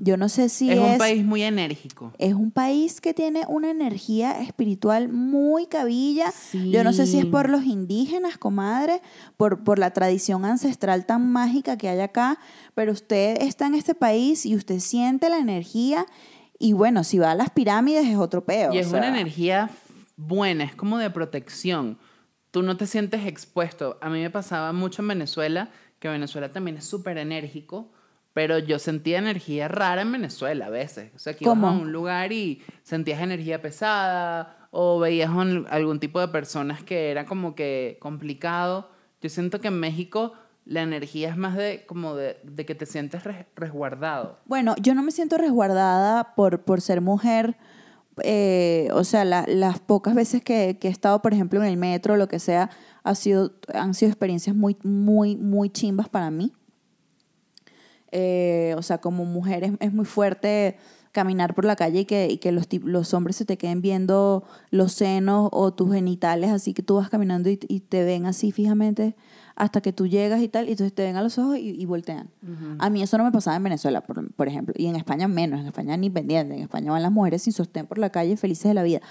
Yo 0.00 0.18
no 0.18 0.28
sé 0.28 0.50
si 0.50 0.70
es 0.70 0.76
es 0.76 0.92
un 0.92 0.98
país 0.98 1.24
muy 1.24 1.42
enérgico. 1.42 2.12
es 2.18 2.34
un 2.34 2.50
país 2.50 3.00
que 3.00 3.14
tiene 3.14 3.44
una 3.48 3.70
energía 3.70 4.42
espiritual 4.42 5.08
muy 5.08 5.64
cabilla. 5.64 6.30
Yo 6.52 6.84
no 6.84 6.92
sé 6.92 7.06
si 7.06 7.18
es 7.18 7.24
por 7.24 7.48
los 7.48 7.64
indígenas, 7.64 8.36
comadre, 8.36 9.00
por, 9.38 9.64
por 9.64 9.78
la 9.78 9.94
tradición 9.94 10.44
ancestral 10.44 11.06
tan 11.06 11.32
mágica 11.32 11.78
que 11.78 11.88
hay 11.88 12.00
acá, 12.00 12.38
pero 12.74 12.92
usted 12.92 13.40
está 13.40 13.66
en 13.66 13.74
este 13.74 13.94
país 13.94 14.44
y 14.44 14.54
usted 14.54 14.80
siente 14.80 15.30
la 15.30 15.38
energía 15.38 16.04
y 16.58 16.74
bueno, 16.74 17.04
si 17.04 17.18
va 17.18 17.30
a 17.30 17.34
las 17.34 17.48
pirámides 17.48 18.06
es 18.06 18.18
otro 18.18 18.44
peo. 18.44 18.70
Y 18.74 18.76
o 18.76 18.80
es 18.82 18.88
sea, 18.88 18.98
una 18.98 19.08
energía 19.08 19.70
buena, 20.18 20.64
es 20.64 20.74
como 20.74 20.98
de 20.98 21.08
protección. 21.08 21.96
Tú 22.50 22.60
no 22.60 22.76
te 22.76 22.86
sientes 22.86 23.24
expuesto. 23.24 23.96
A 24.02 24.10
mí 24.10 24.20
me 24.20 24.28
pasaba 24.28 24.74
mucho 24.74 25.00
en 25.00 25.08
Venezuela, 25.08 25.70
que 26.02 26.08
Venezuela 26.08 26.50
también 26.50 26.76
es 26.76 26.84
súper 26.84 27.16
enérgico, 27.16 27.90
pero 28.34 28.58
yo 28.58 28.78
sentía 28.78 29.18
energía 29.18 29.68
rara 29.68 30.02
en 30.02 30.10
Venezuela 30.10 30.66
a 30.66 30.70
veces. 30.70 31.12
O 31.14 31.18
sea, 31.18 31.34
que 31.34 31.44
ibas 31.44 31.54
¿Cómo? 31.54 31.68
a 31.68 31.72
un 31.72 31.92
lugar 31.92 32.32
y 32.32 32.60
sentías 32.82 33.20
energía 33.20 33.62
pesada 33.62 34.66
o 34.72 34.98
veías 34.98 35.30
un- 35.30 35.66
algún 35.70 36.00
tipo 36.00 36.18
de 36.20 36.28
personas 36.28 36.82
que 36.82 37.10
era 37.10 37.24
como 37.26 37.54
que 37.54 37.98
complicado. 38.00 38.90
Yo 39.20 39.28
siento 39.28 39.60
que 39.60 39.68
en 39.68 39.78
México 39.78 40.32
la 40.64 40.82
energía 40.82 41.28
es 41.28 41.36
más 41.36 41.56
de 41.56 41.84
como 41.86 42.14
de, 42.16 42.38
de 42.42 42.64
que 42.66 42.74
te 42.74 42.86
sientes 42.86 43.22
res- 43.24 43.46
resguardado. 43.54 44.38
Bueno, 44.46 44.74
yo 44.80 44.94
no 44.94 45.02
me 45.02 45.12
siento 45.12 45.36
resguardada 45.38 46.34
por, 46.34 46.62
por 46.62 46.80
ser 46.80 47.00
mujer. 47.00 47.56
eh, 48.24 48.88
o 48.92 49.04
sea, 49.04 49.24
la- 49.24 49.46
las 49.48 49.80
pocas 49.80 50.14
veces 50.14 50.42
que, 50.42 50.76
que 50.78 50.88
he 50.88 50.90
estado, 50.90 51.22
por 51.22 51.32
ejemplo, 51.32 51.62
en 51.62 51.68
el 51.68 51.76
metro 51.78 52.12
o 52.14 52.16
lo 52.18 52.28
que 52.28 52.38
sea, 52.38 52.68
ha 53.04 53.14
sido, 53.14 53.52
han 53.74 53.94
sido 53.94 54.10
experiencias 54.10 54.54
muy, 54.54 54.76
muy, 54.82 55.36
muy 55.36 55.70
chimbas 55.70 56.08
para 56.08 56.30
mí. 56.30 56.52
Eh, 58.10 58.74
o 58.76 58.82
sea, 58.82 58.98
como 58.98 59.24
mujer 59.24 59.64
es, 59.64 59.72
es 59.80 59.92
muy 59.92 60.04
fuerte 60.04 60.76
caminar 61.12 61.54
por 61.54 61.64
la 61.64 61.76
calle 61.76 62.00
y 62.00 62.04
que, 62.04 62.28
y 62.30 62.38
que 62.38 62.52
los, 62.52 62.66
los 62.82 63.14
hombres 63.14 63.36
se 63.36 63.44
te 63.44 63.58
queden 63.58 63.82
viendo 63.82 64.44
los 64.70 64.92
senos 64.92 65.50
o 65.52 65.72
tus 65.72 65.92
genitales, 65.92 66.50
así 66.50 66.72
que 66.72 66.82
tú 66.82 66.96
vas 66.96 67.10
caminando 67.10 67.50
y, 67.50 67.60
y 67.68 67.80
te 67.80 68.02
ven 68.02 68.26
así 68.26 68.50
fijamente 68.50 69.14
hasta 69.54 69.82
que 69.82 69.92
tú 69.92 70.06
llegas 70.06 70.40
y 70.40 70.48
tal, 70.48 70.68
y 70.68 70.72
entonces 70.72 70.94
te 70.94 71.02
ven 71.02 71.16
a 71.16 71.22
los 71.22 71.38
ojos 71.38 71.58
y, 71.58 71.78
y 71.78 71.84
voltean. 71.84 72.30
A 72.78 72.88
mí 72.88 73.02
eso 73.02 73.18
no 73.18 73.24
me 73.24 73.32
pasaba 73.32 73.56
en 73.56 73.62
Venezuela, 73.62 74.00
por, 74.00 74.32
por 74.32 74.48
ejemplo, 74.48 74.74
y 74.76 74.86
en 74.86 74.96
España 74.96 75.28
menos, 75.28 75.60
en 75.60 75.66
España 75.66 75.94
ni 75.98 76.08
pendiente, 76.08 76.54
en 76.54 76.62
España 76.62 76.90
van 76.90 77.02
las 77.02 77.12
mujeres 77.12 77.42
sin 77.42 77.52
sostén 77.52 77.86
por 77.86 77.98
la 77.98 78.08
calle 78.10 78.36
felices 78.38 78.64
de 78.64 78.74
la 78.74 78.82
vida. 78.82 79.02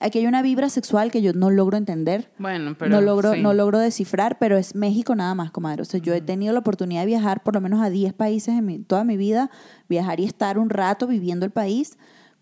Aquí 0.00 0.18
hay 0.18 0.26
una 0.26 0.42
vibra 0.42 0.68
sexual 0.68 1.10
que 1.10 1.22
yo 1.22 1.32
no 1.32 1.48
logro 1.50 1.78
entender 1.78 2.30
Bueno, 2.38 2.76
pero 2.78 2.90
no 2.90 3.00
logro, 3.00 3.32
sí. 3.32 3.40
no 3.40 3.54
logro 3.54 3.78
descifrar, 3.78 4.38
pero 4.38 4.58
es 4.58 4.74
México 4.74 5.14
nada 5.14 5.34
más, 5.34 5.50
comadre. 5.50 5.80
O 5.82 5.84
sea, 5.86 6.00
yo 6.00 6.12
he 6.12 6.20
tenido 6.20 6.52
la 6.52 6.58
oportunidad 6.58 7.00
de 7.00 7.06
viajar 7.06 7.42
por 7.42 7.54
lo 7.54 7.62
menos 7.62 7.80
a 7.82 7.88
10 7.88 8.12
países 8.12 8.48
en 8.58 8.66
mi- 8.66 8.78
toda 8.80 9.04
mi 9.04 9.16
vida, 9.16 9.50
viajar 9.88 10.20
y 10.20 10.24
estar 10.24 10.58
un 10.58 10.68
rato 10.68 11.06
viviendo 11.06 11.46
el 11.46 11.52
país, 11.52 11.96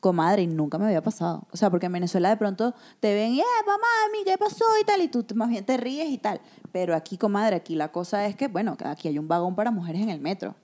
comadre, 0.05 0.43
y 0.43 0.47
nunca 0.47 0.77
me 0.79 0.85
había 0.85 1.03
pasado. 1.03 1.47
O 1.51 1.57
sea, 1.57 1.71
porque 1.71 1.87
en 1.87 1.93
Venezuela 1.93 2.29
de 2.29 2.37
pronto 2.37 2.75
te 3.01 3.15
ven, 3.15 3.33
¡eh, 3.35 3.43
mamá, 3.67 3.79
mami, 4.07 4.25
qué 4.25 4.37
pasó! 4.37 4.65
y 4.81 4.85
tal, 4.85 5.01
y 5.01 5.09
tú 5.09 5.25
más 5.35 5.49
bien 5.49 5.65
te 5.65 5.77
ríes 5.79 6.11
y 6.11 6.19
tal. 6.19 6.41
Pero 6.73 6.95
aquí, 6.95 7.17
comadre, 7.17 7.57
aquí 7.57 7.75
la 7.75 7.91
cosa 7.91 8.27
es 8.27 8.37
que, 8.37 8.49
bueno, 8.49 8.77
aquí 8.85 9.09
hay 9.09 9.19
un 9.19 9.29
vagón 9.29 9.55
para 9.55 9.71
mujeres 9.71 10.03
en 10.03 10.11
el 10.11 10.21
metro. 10.21 10.55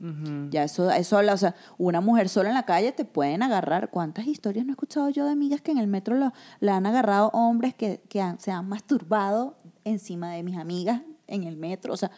Ya 0.51 0.65
eso, 0.65 0.91
eso 0.91 1.17
habla, 1.19 1.33
o 1.35 1.39
sea, 1.39 1.55
una 1.79 2.01
mujer 2.01 2.29
sola 2.29 2.51
en 2.51 2.55
la 2.55 2.65
calle 2.67 2.93
te 2.93 3.05
pueden 3.05 3.43
agarrar. 3.43 3.91
¿Cuántas 3.91 4.27
historias 4.27 4.67
no 4.67 4.73
he 4.73 4.75
escuchado 4.75 5.09
yo 5.09 5.25
de 5.25 5.31
amigas 5.33 5.61
que 5.63 5.71
en 5.73 5.79
el 5.79 5.87
metro 5.87 6.17
lo- 6.17 6.33
la 6.61 6.77
han 6.77 6.85
agarrado 6.87 7.31
hombres 7.33 7.75
que, 7.75 8.03
que 8.09 8.21
han- 8.21 8.39
se 8.41 8.51
han 8.51 8.69
masturbado 8.69 9.57
encima 9.85 10.33
de 10.33 10.43
mis 10.43 10.57
amigas 10.59 11.01
en 11.27 11.45
el 11.45 11.57
metro? 11.57 11.95
O 11.95 11.97
sea, 11.97 12.11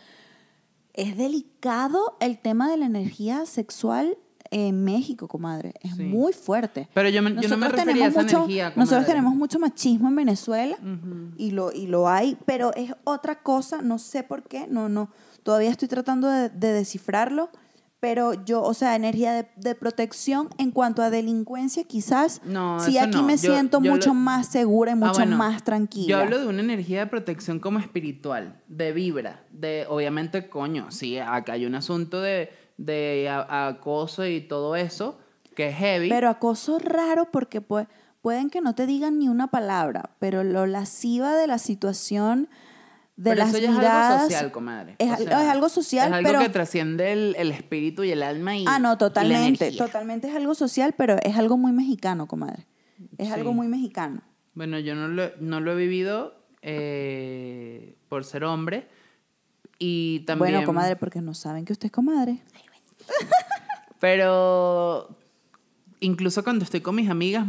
es 0.94 1.16
delicado 1.16 2.16
el 2.20 2.38
tema 2.38 2.70
de 2.70 2.76
la 2.76 2.86
energía 2.86 3.46
sexual 3.46 4.18
en 4.52 4.84
México, 4.84 5.26
comadre. 5.26 5.74
Es 5.80 5.96
Sí. 5.96 6.02
muy 6.04 6.32
fuerte. 6.32 6.88
Pero 6.94 7.08
yo, 7.08 7.22
me- 7.22 7.34
yo 7.42 7.48
no 7.48 7.56
me 7.56 7.68
refería 7.68 8.04
a 8.04 8.08
esa 8.08 8.22
mucho, 8.22 8.36
energía. 8.38 8.72
nosotros 8.76 9.06
tenemos 9.06 9.34
mucho 9.34 9.58
machismo 9.58 10.08
en 10.08 10.16
Venezuela 10.16 10.76
y 11.36 11.50
lo, 11.52 11.72
y 11.72 11.86
lo 11.86 12.08
hay, 12.08 12.36
pero 12.46 12.72
es 12.74 12.92
otra 13.04 13.42
cosa, 13.42 13.82
no 13.82 13.98
sé 13.98 14.22
por 14.22 14.42
qué, 14.44 14.66
no, 14.68 14.88
no, 14.88 15.10
todavía 15.42 15.70
estoy 15.70 15.88
tratando 15.88 16.28
de, 16.28 16.50
de 16.50 16.72
descifrarlo, 16.72 17.48
pero 17.98 18.34
yo, 18.44 18.62
o 18.64 18.74
sea, 18.74 18.96
energía 18.96 19.32
de, 19.32 19.46
de 19.54 19.76
protección 19.76 20.48
en 20.58 20.72
cuanto 20.72 21.02
a 21.02 21.08
delincuencia, 21.10 21.84
quizás, 21.84 22.40
No, 22.44 22.80
sí 22.80 22.98
aquí 22.98 23.18
no. 23.18 23.22
me 23.22 23.36
Yo- 23.36 23.52
siento 23.54 23.80
yo 23.80 23.92
mucho 23.92 24.08
lo- 24.08 24.14
más 24.14 24.48
segura 24.48 24.90
y 24.90 24.94
Ah, 24.94 24.96
mucho 24.96 25.12
bueno, 25.14 25.36
más 25.36 25.62
tranquila. 25.62 26.08
Yo 26.08 26.18
hablo 26.18 26.40
de 26.40 26.48
una 26.48 26.62
energía 26.62 26.98
de 26.98 27.06
protección 27.06 27.60
como 27.60 27.78
espiritual, 27.78 28.60
de 28.66 28.92
vibra, 28.92 29.44
de 29.52 29.86
obviamente, 29.88 30.48
coño, 30.48 30.90
sí, 30.90 31.16
acá 31.18 31.52
hay 31.52 31.64
un 31.64 31.76
asunto 31.76 32.20
de, 32.20 32.50
de 32.84 33.28
a- 33.28 33.68
acoso 33.68 34.26
y 34.26 34.40
todo 34.40 34.76
eso, 34.76 35.18
que 35.54 35.68
es 35.68 35.76
heavy. 35.76 36.08
Pero 36.08 36.28
acoso 36.28 36.78
raro 36.78 37.28
porque 37.30 37.60
pues, 37.60 37.86
pueden 38.20 38.50
que 38.50 38.60
no 38.60 38.74
te 38.74 38.86
digan 38.86 39.18
ni 39.18 39.28
una 39.28 39.48
palabra, 39.48 40.10
pero 40.18 40.44
lo 40.44 40.66
lasciva 40.66 41.34
de 41.36 41.46
la 41.46 41.58
situación, 41.58 42.48
de 43.16 43.30
Pero 43.32 43.44
las 43.44 43.50
eso 43.54 43.58
ya 43.58 43.70
miradas... 43.72 44.06
es 44.06 44.12
algo 44.16 44.30
social, 44.30 44.52
comadre. 44.52 44.96
Es, 44.98 45.10
O 45.10 45.14
al- 45.14 45.24
sea, 45.24 45.42
es 45.42 45.48
algo 45.50 45.68
social, 45.68 46.08
es 46.08 46.14
algo 46.14 46.28
pero... 46.28 46.40
que 46.40 46.48
trasciende 46.48 47.12
el, 47.12 47.34
el 47.38 47.50
espíritu 47.52 48.04
y 48.04 48.10
el 48.10 48.22
alma 48.22 48.56
y 48.56 48.64
Ah, 48.66 48.78
no, 48.78 48.96
totalmente, 48.98 49.70
totalmente 49.72 50.28
es 50.28 50.34
algo 50.34 50.54
social, 50.54 50.94
pero 50.96 51.16
es 51.22 51.36
algo 51.36 51.56
muy 51.58 51.72
mexicano, 51.72 52.26
comadre. 52.26 52.66
Es 53.18 53.28
Sí. 53.28 53.32
algo 53.34 53.52
muy 53.52 53.68
mexicano. 53.68 54.22
Bueno, 54.54 54.78
yo 54.78 54.94
no 54.94 55.08
lo, 55.08 55.30
no 55.40 55.60
lo 55.60 55.72
he 55.72 55.76
vivido 55.76 56.34
eh, 56.62 57.96
por 58.08 58.24
ser 58.24 58.44
hombre 58.44 58.88
y 59.78 60.20
también... 60.20 60.52
Bueno, 60.54 60.66
comadre, 60.66 60.96
porque 60.96 61.20
no 61.20 61.34
saben 61.34 61.64
que 61.64 61.72
usted 61.72 61.86
es 61.86 61.92
comadre. 61.92 62.42
Pero 64.00 65.16
incluso 66.00 66.42
cuando 66.42 66.64
estoy 66.64 66.80
con 66.80 66.94
mis 66.96 67.08
amigas, 67.08 67.46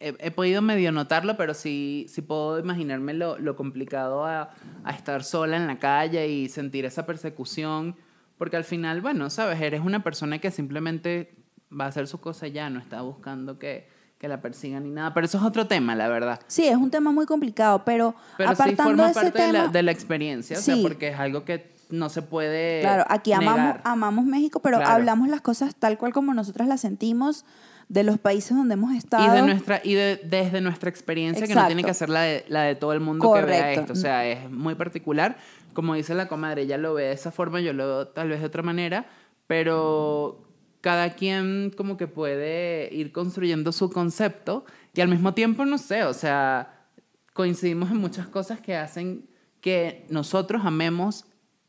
he, 0.00 0.14
he 0.18 0.30
podido 0.30 0.62
medio 0.62 0.92
notarlo, 0.92 1.36
pero 1.36 1.52
sí, 1.52 2.06
sí 2.08 2.22
puedo 2.22 2.58
imaginarme 2.58 3.12
lo, 3.12 3.38
lo 3.38 3.54
complicado 3.56 4.24
a, 4.24 4.50
a 4.84 4.90
estar 4.92 5.22
sola 5.24 5.56
en 5.58 5.66
la 5.66 5.78
calle 5.78 6.26
y 6.28 6.48
sentir 6.48 6.84
esa 6.86 7.04
persecución. 7.04 7.96
Porque 8.38 8.56
al 8.56 8.64
final, 8.64 9.02
bueno, 9.02 9.28
sabes, 9.28 9.60
eres 9.60 9.82
una 9.82 10.02
persona 10.02 10.38
que 10.38 10.50
simplemente 10.50 11.34
va 11.78 11.84
a 11.84 11.88
hacer 11.88 12.06
su 12.08 12.18
cosa 12.18 12.46
y 12.48 12.52
ya, 12.52 12.70
no 12.70 12.80
está 12.80 13.02
buscando 13.02 13.58
que, 13.58 13.86
que 14.16 14.26
la 14.28 14.40
persigan 14.40 14.84
ni 14.84 14.90
nada. 14.90 15.12
Pero 15.12 15.26
eso 15.26 15.36
es 15.36 15.44
otro 15.44 15.66
tema, 15.66 15.94
la 15.94 16.08
verdad. 16.08 16.40
Sí, 16.46 16.66
es 16.66 16.76
un 16.76 16.90
tema 16.90 17.12
muy 17.12 17.26
complicado, 17.26 17.84
pero, 17.84 18.14
Pero 18.38 18.48
sí 18.48 18.54
apartando 18.54 18.84
forma 18.84 19.10
ese 19.10 19.20
parte 19.20 19.38
de, 19.38 19.46
tema, 19.48 19.64
la, 19.64 19.68
de 19.68 19.82
la 19.82 19.92
experiencia, 19.92 20.56
o 20.58 20.60
sea, 20.62 20.74
Sí. 20.76 20.82
porque 20.82 21.08
es 21.08 21.18
algo 21.18 21.44
que 21.44 21.78
no 21.90 22.08
se 22.08 22.22
puede 22.22 22.80
claro, 22.80 23.04
aquí 23.08 23.32
amamos, 23.32 23.60
negar. 23.60 23.80
amamos 23.84 24.24
México, 24.24 24.60
pero 24.60 24.78
Claro. 24.78 24.92
hablamos 24.92 25.28
las 25.28 25.40
cosas 25.40 25.74
tal 25.74 25.98
cual 25.98 26.12
como 26.12 26.32
nosotras 26.34 26.66
las 26.68 26.80
sentimos 26.80 27.44
de 27.88 28.04
los 28.04 28.18
países 28.18 28.56
donde 28.56 28.74
hemos 28.74 28.94
estado. 28.94 29.24
Y, 29.26 29.36
de 29.36 29.42
nuestra, 29.42 29.80
y 29.82 29.94
de, 29.94 30.20
desde 30.24 30.60
nuestra 30.60 30.88
experiencia, 30.90 31.44
que 31.46 31.54
no 31.54 31.66
tiene 31.66 31.82
que 31.82 31.92
ser 31.94 32.08
la 32.08 32.22
de, 32.22 32.44
la 32.48 32.62
de 32.62 32.76
todo 32.76 32.92
el 32.92 33.00
mundo 33.00 33.32
que 33.32 33.40
vea 33.42 33.58
Correcto. 33.58 33.80
esto. 33.80 33.92
O 33.94 33.96
sea, 33.96 34.24
es 34.26 34.48
muy 34.50 34.76
particular. 34.76 35.36
Como 35.72 35.94
dice 35.94 36.14
la 36.14 36.28
comadre, 36.28 36.62
ella 36.62 36.78
lo 36.78 36.94
ve 36.94 37.04
de 37.04 37.12
esa 37.12 37.32
forma, 37.32 37.60
yo 37.60 37.72
lo 37.72 37.86
veo 37.86 38.08
tal 38.08 38.28
vez 38.28 38.40
de 38.40 38.46
otra 38.46 38.62
manera, 38.62 39.06
pero 39.48 40.46
cada 40.80 41.10
quien 41.10 41.72
como 41.76 41.96
que 41.96 42.06
puede 42.06 42.88
ir 42.92 43.10
construyendo 43.12 43.72
su 43.72 43.90
concepto 43.90 44.64
y 44.94 45.00
al 45.00 45.08
mismo 45.08 45.34
tiempo, 45.34 45.64
no 45.64 45.76
sé, 45.76 46.04
o 46.04 46.14
sea, 46.14 46.86
coincidimos 47.34 47.90
en 47.90 47.98
muchas 47.98 48.28
cosas 48.28 48.60
que 48.60 48.76
hacen 48.76 49.26
que 49.60 50.06
nosotros 50.08 50.62
amemos 50.64 51.26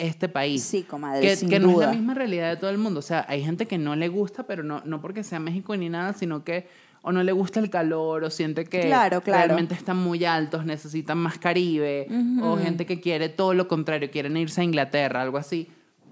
este 0.08 0.28
país. 0.30 0.64
Sí, 0.64 0.84
comadre, 0.84 1.22
Que, 1.22 1.36
sin 1.36 1.50
que 1.50 1.60
no 1.60 1.72
es 1.72 1.78
la 1.78 1.92
misma 1.92 2.14
realidad 2.14 2.50
de 2.50 2.58
todo 2.58 2.70
el 2.70 2.78
mundo. 2.78 3.00
O 3.00 3.04
sea, 3.04 3.26
hay 3.30 3.44
gente 3.44 3.66
que 3.68 3.78
no 3.78 3.96
le 3.96 4.08
gusta, 4.08 4.44
pero 4.44 4.64
no, 4.64 4.82
no 4.86 5.02
porque 5.02 5.24
sea 5.24 5.40
México 5.40 5.76
ni 5.76 5.90
nada, 5.90 6.14
sino 6.14 6.44
que 6.44 6.68
o 7.04 7.12
no 7.12 7.24
le 7.24 7.32
gusta 7.32 7.60
el 7.60 7.70
calor, 7.72 8.24
o 8.24 8.30
siente 8.30 8.66
que 8.66 8.82
Claro, 8.82 9.22
claro. 9.22 9.46
realmente 9.46 9.74
están 9.74 9.98
muy 9.98 10.24
altos, 10.24 10.66
necesitan 10.66 11.18
más 11.18 11.40
Caribe, 11.40 12.08
o 12.44 12.58
gente 12.58 12.86
que 12.86 13.00
quiere 13.00 13.28
todo 13.30 13.56
lo 13.56 13.68
contrario, 13.68 14.12
quieren 14.12 14.38
irse 14.38 14.62
a 14.62 14.64
Inglaterra, 14.64 15.22
algo 15.22 15.38
así. 15.40 15.68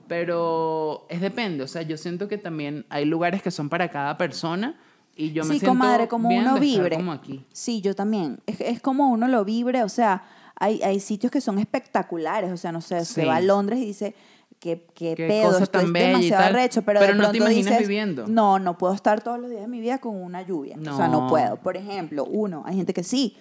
Pero 0.08 1.06
es 1.10 1.22
depende, 1.22 1.64
o 1.64 1.68
sea, 1.68 1.84
yo 1.84 1.96
siento 1.96 2.28
que 2.28 2.40
también 2.40 2.86
hay 2.90 3.06
lugares 3.06 3.44
que 3.44 3.52
son 3.52 3.70
para 3.70 3.90
cada 3.90 4.18
persona 4.18 4.76
y 5.16 5.32
yo 5.34 5.44
me 5.44 5.54
sí, 5.54 5.60
siento 5.60 5.68
comadre, 5.78 6.08
como 6.08 6.30
bien 6.30 6.42
uno 6.42 6.60
vibre. 6.60 6.96
como 6.96 7.12
aquí. 7.12 7.46
Sí, 7.54 7.82
yo 7.82 7.94
también. 7.94 8.40
Es, 8.48 8.60
es 8.60 8.82
como 8.82 9.12
uno 9.12 9.28
lo 9.28 9.46
vibre, 9.46 9.84
o 9.84 9.90
sea, 9.90 10.24
hay, 10.60 10.82
hay 10.84 11.00
sitios 11.00 11.32
que 11.32 11.42
son 11.42 11.58
espectaculares, 11.60 12.52
o 12.52 12.58
sea, 12.58 12.72
no 12.72 12.82
sé, 12.82 13.04
se 13.06 13.22
Sí. 13.22 13.28
va 13.28 13.38
a 13.38 13.42
Londres 13.42 13.80
y 13.80 13.86
dice, 13.86 14.14
qué, 14.60 14.86
qué, 14.94 15.16
Qué 15.16 15.28
pedo, 15.28 15.52
cosa 15.52 15.64
esto 15.64 15.80
tan 15.80 15.88
es 15.88 15.94
demasiado 15.94 16.44
arrecho, 16.46 16.82
pero, 16.84 17.00
pero 17.00 17.14
de 17.14 17.20
no 17.20 17.32
te 17.32 17.38
imaginas 17.38 17.66
dices, 17.66 17.80
viviendo. 17.80 18.28
No, 18.28 18.60
no 18.60 18.78
puedo 18.78 18.94
estar 18.94 19.22
todos 19.24 19.40
los 19.40 19.50
días 19.50 19.62
de 19.62 19.68
mi 19.68 19.80
vida 19.80 20.00
con 20.00 20.16
una 20.22 20.42
lluvia, 20.42 20.76
o 20.80 20.96
sea, 20.96 21.08
no 21.08 21.22
No. 21.22 21.28
puedo. 21.28 21.56
Por 21.58 21.78
ejemplo, 21.78 22.26
uno, 22.26 22.64
hay 22.66 22.76
gente 22.76 22.94
que 22.94 23.04
sí, 23.04 23.38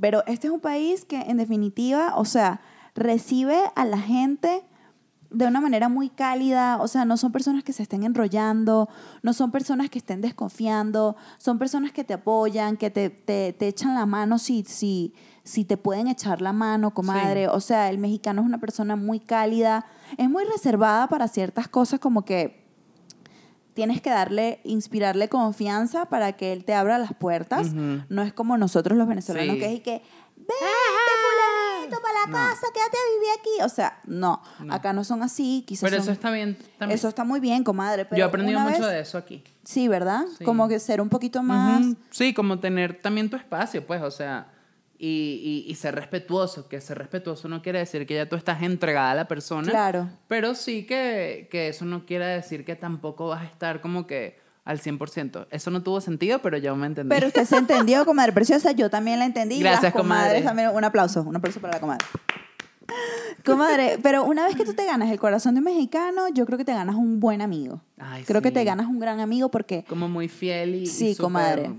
pero 0.00 0.24
este 0.26 0.48
es 0.48 0.52
un 0.52 0.60
país 0.60 1.04
que 1.04 1.20
en 1.20 1.36
definitiva, 1.36 2.14
o 2.16 2.24
sea, 2.24 2.60
recibe 2.94 3.56
a 3.74 3.84
la 3.84 3.98
gente 3.98 4.62
de 5.30 5.46
una 5.46 5.60
manera 5.60 5.88
muy 5.88 6.08
cálida, 6.08 6.78
o 6.80 6.88
sea, 6.88 7.04
no 7.04 7.16
son 7.16 7.30
personas 7.32 7.62
que 7.64 7.72
se 7.72 7.82
estén 7.82 8.04
enrollando, 8.04 8.88
no 9.22 9.32
son 9.32 9.50
personas 9.50 9.90
que 9.90 9.98
estén 9.98 10.20
desconfiando, 10.20 11.16
son 11.38 11.58
personas 11.58 11.92
que 11.92 12.04
te 12.04 12.14
apoyan, 12.14 12.76
que 12.76 12.90
te, 12.90 13.10
te, 13.10 13.52
te 13.52 13.68
echan 13.68 13.94
la 13.94 14.06
mano 14.06 14.38
si, 14.38 14.64
si, 14.64 15.12
si 15.46 15.64
te 15.64 15.76
pueden 15.76 16.08
echar 16.08 16.42
la 16.42 16.52
mano, 16.52 16.92
comadre. 16.92 17.46
O 17.48 17.60
sea, 17.60 17.88
el 17.88 17.98
mexicano 17.98 18.42
es 18.42 18.46
una 18.46 18.58
persona 18.58 18.96
muy 18.96 19.20
cálida, 19.20 19.86
es 20.18 20.28
muy 20.28 20.44
reservada 20.44 21.06
para 21.06 21.28
ciertas 21.28 21.68
cosas 21.68 22.00
como 22.00 22.24
que 22.24 22.66
tienes 23.74 24.00
que 24.00 24.10
darle, 24.10 24.60
inspirarle 24.64 25.28
confianza 25.28 26.06
para 26.06 26.32
que 26.32 26.52
él 26.52 26.64
te 26.64 26.74
abra 26.74 26.98
las 26.98 27.14
puertas. 27.14 27.68
Ujú. 27.68 28.02
No 28.08 28.22
es 28.22 28.32
como 28.32 28.58
nosotros 28.58 28.98
los 28.98 29.06
venezolanos 29.06 29.54
Sí. 29.54 29.60
que 29.60 29.66
es 29.66 29.72
y 29.74 29.80
que, 29.80 30.02
vente 30.36 30.54
fulanito 31.22 32.02
para 32.02 32.14
la 32.20 32.26
No. 32.26 32.32
casa, 32.32 32.66
quédate 32.74 32.96
a 32.96 33.14
vivir 33.14 33.28
aquí. 33.38 33.64
O 33.64 33.68
sea, 33.68 34.00
no, 34.04 34.42
No. 34.64 34.74
acá 34.74 34.92
no 34.92 35.04
son 35.04 35.22
así. 35.22 35.62
Quizás 35.66 35.82
Pero 35.88 35.96
son- 35.96 36.02
eso 36.04 36.12
está 36.12 36.30
bien 36.30 36.56
también. 36.78 36.96
eso 36.98 37.06
está 37.08 37.22
muy 37.24 37.38
bien, 37.38 37.62
comadre. 37.64 38.04
Pero 38.04 38.18
yo 38.18 38.24
he 38.24 38.28
aprendido 38.28 38.58
mucho 38.60 38.80
vez- 38.80 38.88
de 38.90 39.00
eso 39.00 39.18
aquí. 39.18 39.44
Sí, 39.62 39.88
¿verdad? 39.88 40.24
Sí. 40.38 40.44
Como 40.44 40.66
que 40.68 40.80
ser 40.80 41.00
un 41.00 41.08
poquito 41.08 41.42
más... 41.42 41.82
Ujú. 41.84 41.96
Sí, 42.10 42.34
como 42.34 42.58
tener 42.58 43.00
también 43.00 43.28
tu 43.30 43.36
espacio, 43.36 43.86
pues, 43.86 44.02
o 44.02 44.10
sea, 44.10 44.48
y, 44.98 45.64
y, 45.66 45.70
y 45.70 45.74
ser 45.74 45.94
respetuoso, 45.94 46.68
que 46.68 46.80
ser 46.80 46.98
respetuoso 46.98 47.48
no 47.48 47.62
quiere 47.62 47.78
decir 47.80 48.06
que 48.06 48.14
ya 48.14 48.28
tú 48.28 48.36
estás 48.36 48.62
entregada 48.62 49.10
a 49.10 49.14
la 49.14 49.28
persona, 49.28 49.70
Claro. 49.70 50.08
pero 50.28 50.54
sí 50.54 50.84
que, 50.86 51.48
que 51.50 51.68
eso 51.68 51.84
no 51.84 52.06
quiere 52.06 52.24
decir 52.26 52.64
que 52.64 52.76
tampoco 52.76 53.28
vas 53.28 53.42
a 53.42 53.46
estar 53.46 53.80
como 53.80 54.06
que 54.06 54.38
al 54.64 54.80
100%. 54.80 55.46
Eso 55.50 55.70
no 55.70 55.82
tuvo 55.82 56.00
sentido, 56.00 56.40
pero 56.40 56.58
yo 56.58 56.74
me 56.74 56.86
entendí. 56.88 57.08
Pero 57.14 57.28
usted 57.28 57.44
se 57.44 57.56
entendió, 57.56 58.04
comadre 58.06 58.32
preciosa. 58.32 58.72
Yo 58.72 58.90
también 58.90 59.18
la 59.20 59.24
entendí. 59.26 59.60
Gracias, 59.60 59.82
Las 59.84 59.92
comadres 59.92 60.42
comadre. 60.42 60.42
también. 60.42 60.70
Un 60.74 60.82
aplauso, 60.82 61.22
un 61.22 61.36
aplauso 61.36 61.60
para 61.60 61.74
la 61.74 61.80
comadre. 61.80 62.04
Comadre, 63.44 63.98
pero 64.02 64.24
una 64.24 64.44
vez 64.44 64.56
que 64.56 64.64
tú 64.64 64.74
te 64.74 64.84
ganas 64.84 65.10
el 65.10 65.18
corazón 65.20 65.54
de 65.54 65.58
un 65.60 65.64
mexicano, 65.66 66.28
yo 66.34 66.46
creo 66.46 66.58
que 66.58 66.64
te 66.64 66.72
ganas 66.74 66.96
un 66.96 67.20
buen 67.20 67.42
amigo. 67.42 67.80
Ay, 67.98 68.24
creo 68.24 68.42
que 68.42 68.50
te 68.50 68.64
ganas 68.64 68.86
un 68.86 68.98
gran 68.98 69.20
amigo 69.20 69.50
porque 69.50 69.84
como 69.88 70.08
muy 70.08 70.28
fiel 70.28 70.74
y, 70.74 70.78
y 70.82 70.86
Sí, 70.86 71.14
comadre. 71.16 71.70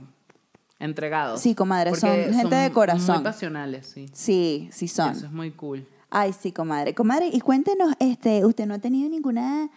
Entregados. 0.79 1.41
Sí, 1.41 1.55
comadre, 1.55 1.95
son 1.95 2.09
Porque 2.09 2.33
gente 2.33 2.55
de 2.55 2.71
corazón. 2.71 3.15
Muy 3.15 3.23
pasionales, 3.23 3.87
sí. 3.93 4.05
sí, 4.13 4.69
sí 4.71 4.87
son. 4.87 5.11
Eso 5.11 5.25
es 5.25 5.31
muy 5.31 5.51
cool. 5.51 5.87
Ay, 6.09 6.33
sí, 6.33 6.51
comadre. 6.51 6.93
Comadre, 6.93 7.27
y 7.33 7.39
cuéntenos, 7.41 7.93
este, 7.99 8.45
¿usted 8.45 8.65
no 8.65 8.75
ha 8.75 8.79
tenido 8.79 9.09
ninguna 9.09 9.69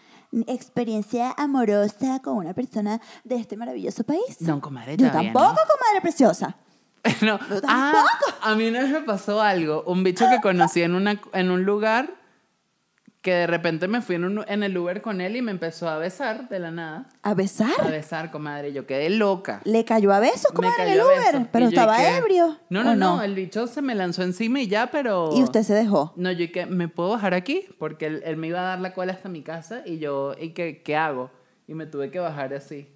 experiencia 0.47 1.33
amorosa 1.37 2.21
con 2.23 2.37
una 2.37 2.53
persona 2.55 3.01
de 3.25 3.37
este 3.37 3.57
maravilloso 3.57 4.05
país? 4.05 4.41
No, 4.41 4.61
comadre, 4.61 4.97
Yo 4.97 5.09
todavía 5.09 5.33
tampoco, 5.33 5.53
no. 5.53 5.73
comadre 5.75 6.01
preciosa. 6.03 6.57
No. 7.23 7.39
Yo 7.49 7.61
Ah, 7.67 8.05
a 8.43 8.55
mí 8.55 8.69
una 8.69 8.83
vez 8.83 8.91
me 8.91 9.01
pasó 9.01 9.41
algo. 9.41 9.83
Un 9.87 10.05
bicho 10.05 10.27
que 10.31 10.39
conocí 10.43 10.83
en, 10.83 10.95
una, 10.95 11.19
en 11.33 11.51
un 11.51 11.65
lugar 11.65 12.20
que 13.23 13.33
de 13.35 13.47
repente 13.47 13.87
me 13.87 14.01
fui 14.01 14.15
en, 14.17 14.25
un- 14.25 14.45
en 14.49 14.63
el 14.63 14.77
Uber 14.79 15.03
con 15.03 15.21
él 15.21 15.37
y 15.37 15.43
me 15.43 15.51
empezó 15.51 15.89
a 15.89 15.99
besar 15.99 16.49
de 16.49 16.59
la 16.59 16.71
nada. 16.71 17.09
¿A 17.23 17.35
besar? 17.35 17.71
A 17.81 17.89
besar, 17.89 18.31
comadre. 18.31 18.73
Yo 18.73 18.87
quedé 18.87 19.11
loca. 19.11 19.61
¿Le 19.65 19.85
cayó 19.85 20.13
a 20.13 20.21
besos, 20.21 20.53
comadre, 20.53 20.85
en 20.85 20.93
el 20.93 21.01
Uber? 21.03 21.49
Pero 21.53 21.67
estaba 21.67 22.17
ebrio. 22.17 22.59
No, 22.71 22.81
¿o 22.81 22.85
no, 22.85 22.95
no, 22.97 23.23
El 23.23 23.35
bicho 23.35 23.67
se 23.67 23.83
me 23.83 23.95
lanzó 23.95 24.23
encima 24.23 24.61
y 24.61 24.69
ya, 24.69 24.91
pero. 24.91 25.31
Y 25.35 25.43
usted 25.43 25.63
se 25.65 25.75
dejó. 25.75 26.15
No, 26.17 26.33
yo 26.33 26.51
que 26.51 26.65
¿me 26.65 26.89
puedo 26.89 27.11
bajar 27.11 27.35
aquí? 27.35 27.67
Porque 27.79 28.07
él, 28.07 28.23
él 28.25 28.37
me 28.39 28.47
iba 28.47 28.61
a 28.61 28.65
dar 28.65 28.81
la 28.81 28.95
cola 28.95 29.13
hasta 29.13 29.29
mi 29.29 29.43
casa 29.43 29.83
y 29.85 29.99
yo, 29.99 30.35
¿y 30.41 30.51
qué, 30.51 30.83
qué 30.83 30.97
hago? 30.97 31.31
Y 31.69 31.75
me 31.75 31.85
tuve 31.87 32.11
que 32.11 32.19
bajar 32.21 32.55
así. 32.55 32.89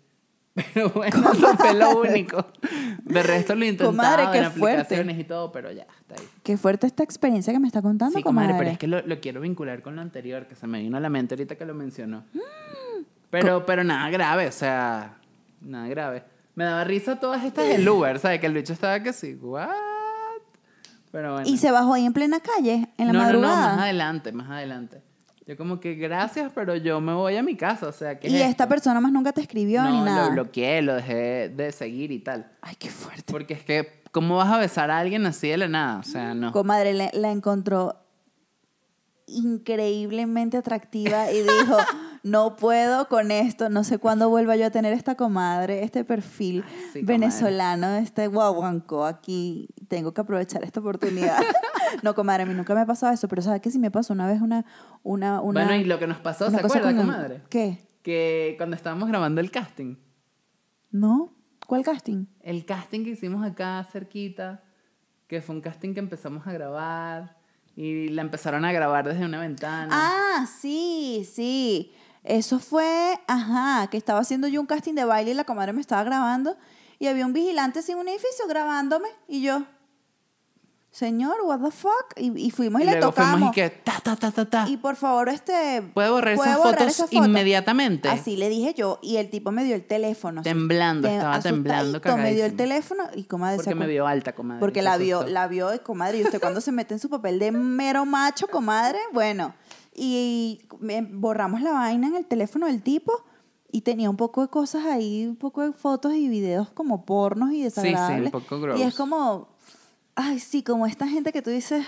Pero 0.54 0.88
bueno, 0.90 1.16
eso 1.32 1.56
fue 1.56 1.74
lo 1.74 1.98
único. 2.00 2.46
De 3.02 3.22
resto 3.22 3.54
lo 3.54 3.64
intentaba 3.64 3.90
Comadre, 4.16 4.38
qué 4.38 4.44
en 4.46 4.52
fuerte. 4.52 4.80
aplicaciones 4.82 5.18
y 5.18 5.24
todo, 5.24 5.50
pero 5.50 5.72
ya, 5.72 5.82
está 6.00 6.14
ahí. 6.14 6.28
Qué 6.42 6.56
fuerte 6.56 6.86
esta 6.86 7.02
experiencia 7.02 7.52
que 7.52 7.58
me 7.58 7.66
está 7.66 7.82
contando, 7.82 8.16
Sí, 8.16 8.22
comadre, 8.22 8.48
comadre. 8.48 8.58
pero 8.64 8.72
es 8.72 8.78
que 8.78 8.86
lo, 8.86 9.02
lo 9.04 9.20
quiero 9.20 9.40
vincular 9.40 9.82
con 9.82 9.96
lo 9.96 10.02
anterior, 10.02 10.46
que 10.46 10.54
se 10.54 10.66
me 10.66 10.80
vino 10.80 10.96
a 10.96 11.00
la 11.00 11.10
mente 11.10 11.34
ahorita 11.34 11.56
que 11.56 11.64
lo 11.64 11.74
mencionó. 11.74 12.24
Mm. 12.32 13.02
Pero, 13.30 13.66
pero 13.66 13.82
nada 13.82 14.08
grave, 14.10 14.46
o 14.46 14.52
sea, 14.52 15.16
nada 15.60 15.88
grave. 15.88 16.22
Me 16.54 16.62
daba 16.64 16.84
risa 16.84 17.18
todas 17.18 17.42
estas 17.44 17.66
del 17.66 17.88
Uber, 17.88 18.20
¿sabes? 18.20 18.38
Que 18.38 18.46
el 18.46 18.54
bicho 18.54 18.72
estaba 18.72 19.00
que 19.00 19.12
sí, 19.12 19.34
¿what? 19.34 19.68
Pero 21.10 21.32
bueno. 21.32 21.48
Y 21.48 21.56
se 21.58 21.72
bajó 21.72 21.94
ahí 21.94 22.06
en 22.06 22.12
plena 22.12 22.38
calle, 22.40 22.88
en 22.96 23.06
la 23.08 23.12
no, 23.12 23.18
madrugada. 23.20 23.54
No, 23.56 23.62
no, 23.62 23.72
más 23.72 23.82
adelante, 23.82 24.32
más 24.32 24.50
adelante. 24.50 25.02
Yo 25.46 25.56
como 25.58 25.78
que 25.78 25.94
gracias, 25.94 26.50
pero 26.54 26.74
yo 26.76 27.00
me 27.00 27.12
voy 27.12 27.36
a 27.36 27.42
mi 27.42 27.54
casa, 27.54 27.86
o 27.86 27.92
sea, 27.92 28.18
¿qué 28.18 28.28
y 28.28 28.36
es 28.36 28.48
esta 28.48 28.66
persona 28.66 28.98
más 29.00 29.12
nunca 29.12 29.32
te 29.32 29.42
escribió 29.42 29.82
no, 29.82 29.90
ni 29.90 30.00
nada. 30.00 30.26
lo 30.26 30.32
bloqueé, 30.32 30.80
lo 30.80 30.94
dejé 30.94 31.50
de 31.50 31.70
seguir 31.70 32.10
y 32.12 32.20
tal. 32.20 32.50
Ay, 32.62 32.76
qué 32.78 32.88
fuerte. 32.88 33.30
Porque 33.30 33.52
es 33.52 33.62
que, 33.62 34.02
¿cómo 34.10 34.36
vas 34.36 34.50
a 34.50 34.56
besar 34.56 34.90
a 34.90 34.98
alguien 34.98 35.26
así 35.26 35.48
de 35.48 35.58
la 35.58 35.68
nada? 35.68 35.98
O 35.98 36.02
sea, 36.02 36.32
no. 36.32 36.50
Comadre, 36.50 36.94
la 36.94 37.30
encontró 37.30 38.04
increíblemente 39.26 40.56
atractiva 40.56 41.30
y 41.30 41.42
dijo, 41.42 41.76
no 42.24 42.56
puedo 42.56 43.06
con 43.08 43.30
esto, 43.30 43.68
no 43.68 43.84
sé 43.84 43.98
cuándo 43.98 44.30
vuelva 44.30 44.56
yo 44.56 44.66
a 44.66 44.70
tener 44.70 44.94
esta 44.94 45.14
comadre, 45.14 45.84
este 45.84 46.04
perfil 46.04 46.64
sí, 46.92 47.00
comadre. 47.00 47.02
venezolano, 47.04 47.96
este 47.96 48.26
guaguancó 48.28 49.04
aquí, 49.04 49.68
tengo 49.88 50.12
que 50.14 50.22
aprovechar 50.22 50.64
esta 50.64 50.80
oportunidad. 50.80 51.38
no, 52.02 52.14
comadre, 52.14 52.44
a 52.44 52.46
mí 52.46 52.54
nunca 52.54 52.74
me 52.74 52.80
ha 52.80 52.86
pasado 52.86 53.12
eso, 53.12 53.28
pero 53.28 53.42
¿sabes 53.42 53.60
qué? 53.60 53.70
Sí 53.70 53.78
me 53.78 53.90
pasó 53.90 54.14
una 54.14 54.26
vez 54.26 54.40
una... 54.40 54.64
una, 55.02 55.40
una 55.42 55.64
bueno, 55.66 55.80
y 55.80 55.84
lo 55.84 55.98
que 55.98 56.06
nos 56.06 56.18
pasó, 56.18 56.50
¿se 56.50 56.56
acuerda, 56.56 56.88
con- 56.88 56.96
comadre? 56.96 57.42
¿Qué? 57.50 57.78
Que 58.02 58.54
cuando 58.56 58.74
estábamos 58.74 59.08
grabando 59.08 59.40
el 59.40 59.50
casting, 59.50 59.96
¿No? 60.90 61.34
¿Cuál 61.66 61.82
casting? 61.82 62.26
el 62.40 62.64
casting 62.66 63.04
que 63.04 63.10
hicimos 63.10 63.44
acá 63.46 63.86
cerquita, 63.90 64.62
que 65.26 65.40
fue 65.42 65.54
un 65.56 65.60
casting 65.60 65.92
que 65.94 66.00
empezamos 66.00 66.46
a 66.46 66.52
grabar 66.52 67.36
y 67.76 68.08
la 68.08 68.22
empezaron 68.22 68.64
a 68.64 68.72
grabar 68.72 69.06
desde 69.08 69.24
una 69.24 69.40
ventana. 69.40 69.88
Ah, 69.92 70.46
sí, 70.46 71.26
sí. 71.30 71.92
Eso 72.24 72.58
fue, 72.58 73.20
ajá, 73.26 73.86
que 73.90 73.96
estaba 73.98 74.20
haciendo 74.20 74.48
yo 74.48 74.60
un 74.60 74.66
casting 74.66 74.94
de 74.94 75.04
baile 75.04 75.32
y 75.32 75.34
la 75.34 75.44
comadre 75.44 75.72
me 75.74 75.80
estaba 75.82 76.02
grabando 76.04 76.56
y 76.98 77.06
había 77.06 77.26
un 77.26 77.32
vigilante 77.34 77.82
sin 77.82 77.98
un 77.98 78.08
edificio 78.08 78.46
grabándome 78.48 79.08
y 79.28 79.42
yo, 79.42 79.62
señor, 80.90 81.34
what 81.42 81.58
the 81.60 81.70
fuck? 81.72 82.14
Y, 82.16 82.32
y 82.46 82.50
fuimos 82.50 82.80
y, 82.80 82.84
y 82.84 82.86
le 82.86 82.96
tocamos. 82.96 83.50
y 83.50 83.52
que 83.52 83.68
ta, 83.68 84.00
ta, 84.02 84.14
ta, 84.16 84.30
ta, 84.30 84.44
ta. 84.44 84.64
Y 84.68 84.76
por 84.76 84.94
favor, 84.94 85.28
este... 85.28 85.82
¿Puede 85.92 86.08
borrar 86.08 86.36
¿puede 86.36 86.50
esas 86.50 86.62
borrar 86.62 86.90
fotos 86.92 87.12
inmediatamente? 87.12 88.08
Así 88.08 88.36
le 88.36 88.48
dije 88.48 88.74
yo 88.74 89.00
y 89.02 89.16
el 89.16 89.28
tipo 89.28 89.50
me 89.50 89.64
dio 89.64 89.74
el 89.74 89.84
teléfono. 89.84 90.42
Temblando, 90.42 91.08
te- 91.08 91.16
estaba 91.16 91.40
temblando, 91.40 92.00
Me 92.16 92.32
dio 92.32 92.44
el 92.46 92.54
teléfono 92.54 93.04
y 93.14 93.24
comadre 93.24 93.56
Porque 93.56 93.74
me 93.74 93.86
vio 93.88 94.06
alta, 94.06 94.34
comadre. 94.34 94.60
porque 94.60 94.82
la 94.82 94.96
vio, 94.96 95.24
la 95.26 95.48
vio, 95.48 95.82
comadre, 95.82 96.18
y 96.18 96.22
usted 96.24 96.40
cuando 96.40 96.60
se 96.60 96.70
mete 96.70 96.94
en 96.94 97.00
su 97.00 97.10
papel 97.10 97.38
de 97.40 97.50
mero 97.50 98.06
macho, 98.06 98.46
comadre, 98.46 98.98
bueno, 99.12 99.52
y 99.94 100.60
borramos 101.12 101.60
la 101.62 101.72
vaina 101.72 102.08
en 102.08 102.16
el 102.16 102.26
teléfono 102.26 102.66
del 102.66 102.82
tipo 102.82 103.12
y 103.70 103.80
tenía 103.82 104.10
un 104.10 104.16
poco 104.16 104.42
de 104.42 104.48
cosas 104.48 104.84
ahí, 104.86 105.26
un 105.26 105.36
poco 105.36 105.62
de 105.62 105.72
fotos 105.72 106.14
y 106.14 106.28
videos 106.28 106.70
como 106.70 107.04
pornos 107.04 107.50
y 107.52 107.56
sí, 107.58 107.62
desagradables. 107.64 108.32
un 108.32 108.40
poco 108.40 108.56
Y 108.76 108.82
es 108.82 108.86
gross. 108.86 108.94
como, 108.96 109.48
ay, 110.14 110.38
sí, 110.40 110.62
como 110.62 110.86
esta 110.86 111.06
gente 111.08 111.32
que 111.32 111.42
tú 111.42 111.50
dices, 111.50 111.84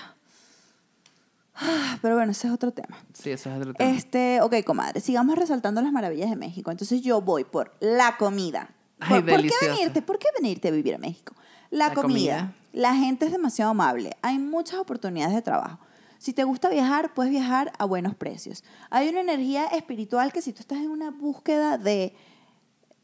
ah, 1.55 1.99
pero 2.03 2.17
bueno, 2.17 2.33
ese 2.33 2.49
es 2.49 2.53
otro 2.53 2.73
tema. 2.73 2.97
Sí, 3.13 3.31
eso 3.31 3.51
es 3.51 3.57
otro 3.59 3.75
tema. 3.75 3.91
Este, 3.91 4.41
ok, 4.41 4.65
comadre, 4.65 5.01
sigamos 5.01 5.37
resaltando 5.37 5.81
las 5.83 5.93
maravillas 5.93 6.31
de 6.31 6.37
México. 6.37 6.71
Entonces 6.71 7.03
yo 7.03 7.21
voy 7.21 7.45
por 7.45 7.73
la 7.81 8.17
comida. 8.17 8.71
Ay, 9.01 9.23
¿Por, 9.23 9.31
por 9.31 9.43
qué 9.43 9.51
venirte? 9.69 10.03
¿Por 10.03 10.19
qué 10.19 10.29
venirte 10.41 10.69
a 10.69 10.71
vivir 10.71 10.95
a 10.95 10.99
México? 10.99 11.35
La, 11.71 11.89
La 11.89 11.95
comida. 11.95 12.39
comida. 12.39 12.53
La 12.73 12.95
gente 12.95 13.27
es 13.27 13.33
demasiado 13.33 13.71
amable. 13.71 14.17
Hay 14.23 14.39
muchas 14.39 14.79
oportunidades 14.81 15.35
de 15.35 15.43
trabajo. 15.43 15.79
Si 16.27 16.33
te 16.33 16.43
gusta 16.43 16.68
viajar, 16.68 17.14
puedes 17.14 17.31
viajar 17.31 17.70
a 17.79 17.85
buenos 17.85 18.16
precios. 18.16 18.64
Hay 18.91 19.09
una 19.09 19.20
energía 19.20 19.66
espiritual 19.66 20.33
que 20.33 20.43
si 20.43 20.53
tú 20.53 20.59
estás 20.59 20.79
en 20.79 20.91
una 20.91 21.12
búsqueda 21.12 21.79
de, 21.79 22.16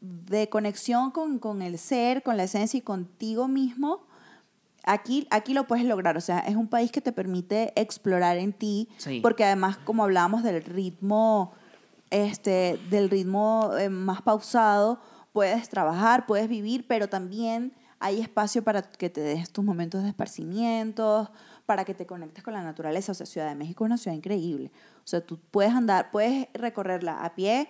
de 0.01 0.49
conexión 0.49 1.13
con, 1.13 1.39
con 1.39 1.63
el 1.63 1.79
ser, 1.79 2.25
con 2.25 2.37
la 2.37 2.43
esencia 2.43 2.79
y 2.79 2.81
contigo 2.81 3.47
mismo, 3.47 4.01
aquí, 4.83 5.29
aquí 5.31 5.55
lo 5.55 5.69
puedes 5.69 5.85
lograr. 5.85 6.17
O 6.17 6.21
sea, 6.21 6.41
es 6.41 6.57
un 6.57 6.67
país 6.67 6.91
que 6.91 7.01
te 7.01 7.13
permite 7.13 7.73
explorar 7.81 8.39
en 8.39 8.53
ti, 8.53 8.89
Sí. 8.99 9.21
porque 9.21 9.45
además, 9.45 9.77
como 9.77 10.03
hablábamos 10.03 10.43
del 10.43 10.61
ritmo, 10.65 11.53
este, 12.11 12.77
del 12.91 13.09
ritmo 13.09 13.71
eh, 13.79 13.89
más 13.89 14.21
pausado, 14.23 14.99
puedes 15.33 15.69
trabajar, 15.69 16.27
puedes 16.27 16.49
vivir, 16.49 16.89
pero 16.89 17.09
también 17.09 17.73
hay 18.01 18.21
espacio 18.21 18.65
para 18.65 18.83
que 18.83 19.11
te 19.11 19.21
des 19.21 19.49
tus 19.53 19.65
momentos 19.65 20.03
de 20.03 20.09
esparcimiento, 20.09 21.31
para 21.67 21.85
que 21.85 21.95
te 21.95 22.07
conectes 22.07 22.43
con 22.45 22.55
la 22.55 22.63
naturaleza. 22.63 23.13
O 23.13 23.15
sea, 23.15 23.27
Ciudad 23.27 23.49
de 23.49 23.55
México 23.55 23.85
es 23.85 23.87
una 23.87 23.99
ciudad 23.99 24.17
increíble. 24.17 24.71
O 24.99 25.07
sea, 25.07 25.25
tú 25.25 25.39
puedes 25.51 25.73
andar, 25.73 26.11
puedes 26.11 26.49
recorrerla 26.55 27.25
a 27.25 27.35
pie, 27.35 27.69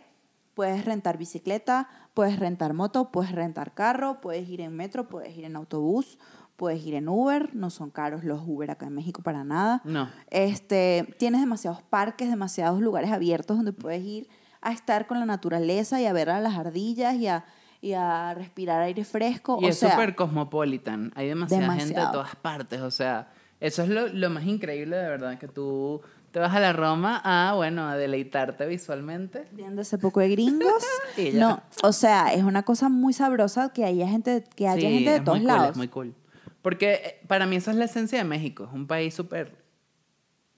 puedes 0.55 0.85
rentar 0.85 1.19
bicicleta, 1.19 1.89
puedes 2.15 2.39
rentar 2.39 2.75
moto, 2.75 3.11
puedes 3.11 3.33
rentar 3.33 3.75
carro, 3.75 4.21
puedes 4.21 4.49
ir 4.49 4.61
en 4.61 4.75
metro, 4.75 5.09
puedes 5.09 5.37
ir 5.37 5.45
en 5.45 5.57
autobús, 5.57 6.19
puedes 6.57 6.85
ir 6.85 6.95
en 6.95 7.09
Uber, 7.09 7.55
no 7.55 7.71
son 7.71 7.91
caros 7.91 8.25
los 8.25 8.43
Uber 8.47 8.71
acá 8.71 8.87
en 8.87 8.95
México 8.95 9.23
para 9.23 9.45
nada. 9.45 9.81
No. 9.85 10.09
Este, 10.31 11.15
tienes 11.19 11.41
demasiados 11.41 11.83
parques, 11.83 12.29
demasiados 12.29 12.81
lugares 12.81 13.11
abiertos 13.11 13.57
donde 13.57 13.73
puedes 13.73 14.05
ir 14.05 14.29
a 14.61 14.73
estar 14.73 15.07
con 15.07 15.19
la 15.19 15.27
naturaleza 15.27 16.01
y 16.01 16.07
a 16.07 16.13
ver 16.13 16.31
a 16.31 16.41
las 16.41 16.55
ardillas 16.55 17.17
y 17.17 17.27
a, 17.27 17.45
y 17.81 17.95
a 17.95 18.33
respirar 18.35 18.81
aire 18.83 19.05
fresco. 19.05 19.59
Y 19.61 19.65
o 19.65 19.69
es 19.69 19.79
súper 19.79 20.15
cosmopolitan. 20.15 21.13
Hay 21.17 21.29
demasiada 21.29 21.75
gente 21.75 21.99
de 21.99 22.07
todas 22.13 22.37
partes. 22.37 22.81
O 22.81 22.91
sea, 22.91 23.33
eso 23.63 23.83
es 23.83 23.89
lo, 23.89 24.09
lo 24.09 24.29
más 24.31 24.45
increíble 24.45 24.97
de 24.97 25.09
verdad, 25.09 25.39
que 25.39 25.47
tú 25.49 26.01
te 26.33 26.41
vas 26.41 26.55
a 26.55 26.61
la 26.61 26.73
Roma 26.73 27.21
a, 27.25 27.55
bueno, 27.55 27.89
a 27.89 27.97
deleitarte 27.97 28.67
visualmente. 28.67 29.45
viendo 29.53 29.83
ese 29.83 29.99
poco 29.99 30.21
de 30.21 30.29
gringos. 30.31 30.83
Y 31.17 31.31
no, 31.33 31.63
o 31.83 31.93
sea, 31.93 32.33
es 32.35 32.43
una 32.43 32.63
cosa 32.65 32.89
muy 32.89 33.13
sabrosa 33.13 33.73
que 33.73 33.85
haya 33.85 34.09
gente, 34.09 34.43
que 34.57 34.67
haya 34.67 34.89
Sí, 34.89 34.95
gente 34.95 35.11
de 35.11 35.21
todos 35.21 35.39
muy 35.39 35.47
cool, 35.47 35.57
lados. 35.57 35.71
es 35.73 35.77
muy 35.77 35.89
cool. 35.89 36.15
Porque 36.63 36.93
eh, 36.95 37.21
para 37.29 37.47
mí 37.47 37.57
esa 37.57 37.71
es 37.71 37.77
la 37.77 37.85
esencia 37.85 38.19
de 38.19 38.25
México. 38.25 38.65
Es 38.65 38.73
un 38.73 38.87
país 38.87 39.13
súper, 39.15 39.55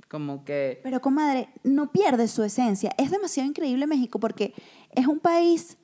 como 0.09 0.44
que... 0.44 0.80
Pero 0.82 1.00
comadre, 1.00 1.48
no 1.64 1.90
pierde 1.90 2.28
su 2.28 2.42
esencia. 2.44 2.92
Es 2.96 3.11
demasiado 3.11 3.48
increíble 3.48 3.86
México 3.86 4.20
porque 4.20 4.55
es 4.92 5.07
un 5.09 5.18
país 5.18 5.76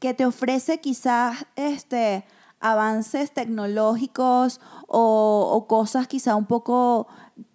que 0.00 0.12
te 0.12 0.26
ofrece 0.26 0.80
quizás 0.80 1.46
este 1.54 2.24
avances 2.72 3.32
tecnológicos 3.32 4.60
o, 4.88 5.50
o 5.52 5.66
cosas 5.66 6.06
quizá 6.08 6.34
un 6.36 6.46
poco 6.46 7.06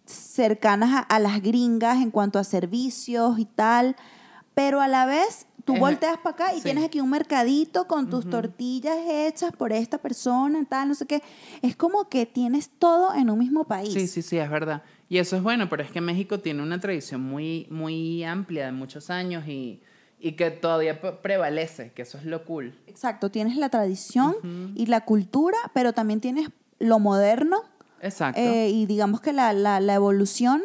cercanas 0.06 0.92
a, 0.94 1.00
a 1.00 1.20
las 1.20 1.42
gringas 1.42 1.98
en 2.02 2.12
cuanto 2.12 2.40
a 2.40 2.44
servicios 2.44 3.40
y 3.40 3.46
tal, 3.46 3.96
pero 4.54 4.82
a 4.82 4.88
la 4.88 5.06
vez 5.06 5.48
tú 5.64 5.74
Es- 5.76 5.80
volteas 5.80 6.18
para 6.18 6.34
acá 6.34 6.54
y 6.54 6.58
sí. 6.58 6.64
tienes 6.64 6.84
aquí 6.84 7.00
un 7.00 7.10
mercadito 7.10 7.88
con 7.88 8.10
tus 8.10 8.30
tortillas 8.30 8.98
hechas 9.08 9.52
por 9.54 9.72
esta 9.72 9.98
persona, 10.00 10.66
tal, 10.68 10.90
no 10.90 10.96
sé 10.96 11.06
qué. 11.06 11.22
Es 11.62 11.76
como 11.76 12.10
que 12.10 12.26
tienes 12.26 12.70
todo 12.80 13.14
en 13.14 13.30
un 13.30 13.40
mismo 13.40 13.64
país. 13.64 13.94
Sí, 13.94 14.08
sí, 14.08 14.22
sí, 14.22 14.38
es 14.38 14.50
verdad. 14.50 14.84
Y 15.08 15.20
eso 15.20 15.36
es 15.36 15.44
bueno, 15.44 15.70
pero 15.70 15.84
es 15.84 15.92
que 15.92 16.02
México 16.02 16.40
tiene 16.40 16.64
una 16.64 16.80
tradición 16.80 17.22
muy, 17.22 17.68
muy 17.70 18.24
amplia 18.24 18.66
de 18.66 18.72
muchos 18.72 19.10
años 19.10 19.48
y, 19.48 19.82
y 20.22 20.34
que 20.34 20.52
todavía 20.52 21.02
pre- 21.02 21.14
prevalece, 21.14 21.92
que 21.94 22.04
eso 22.04 22.18
es 22.18 22.26
lo 22.26 22.46
cool. 22.46 22.78
Exacto, 22.88 23.32
tienes 23.32 23.58
la 23.58 23.70
tradición 23.70 24.36
y 24.76 24.86
la 24.86 25.02
cultura, 25.06 25.58
pero 25.74 25.94
también 25.94 26.22
tienes 26.22 26.50
lo 26.80 27.00
moderno 27.00 27.64
Exacto. 28.02 28.40
eh, 28.40 28.70
y 28.70 28.86
digamos 28.86 29.22
que 29.22 29.34
la, 29.34 29.52
la- 29.54 29.80
la 29.80 29.94
evolución, 29.96 30.62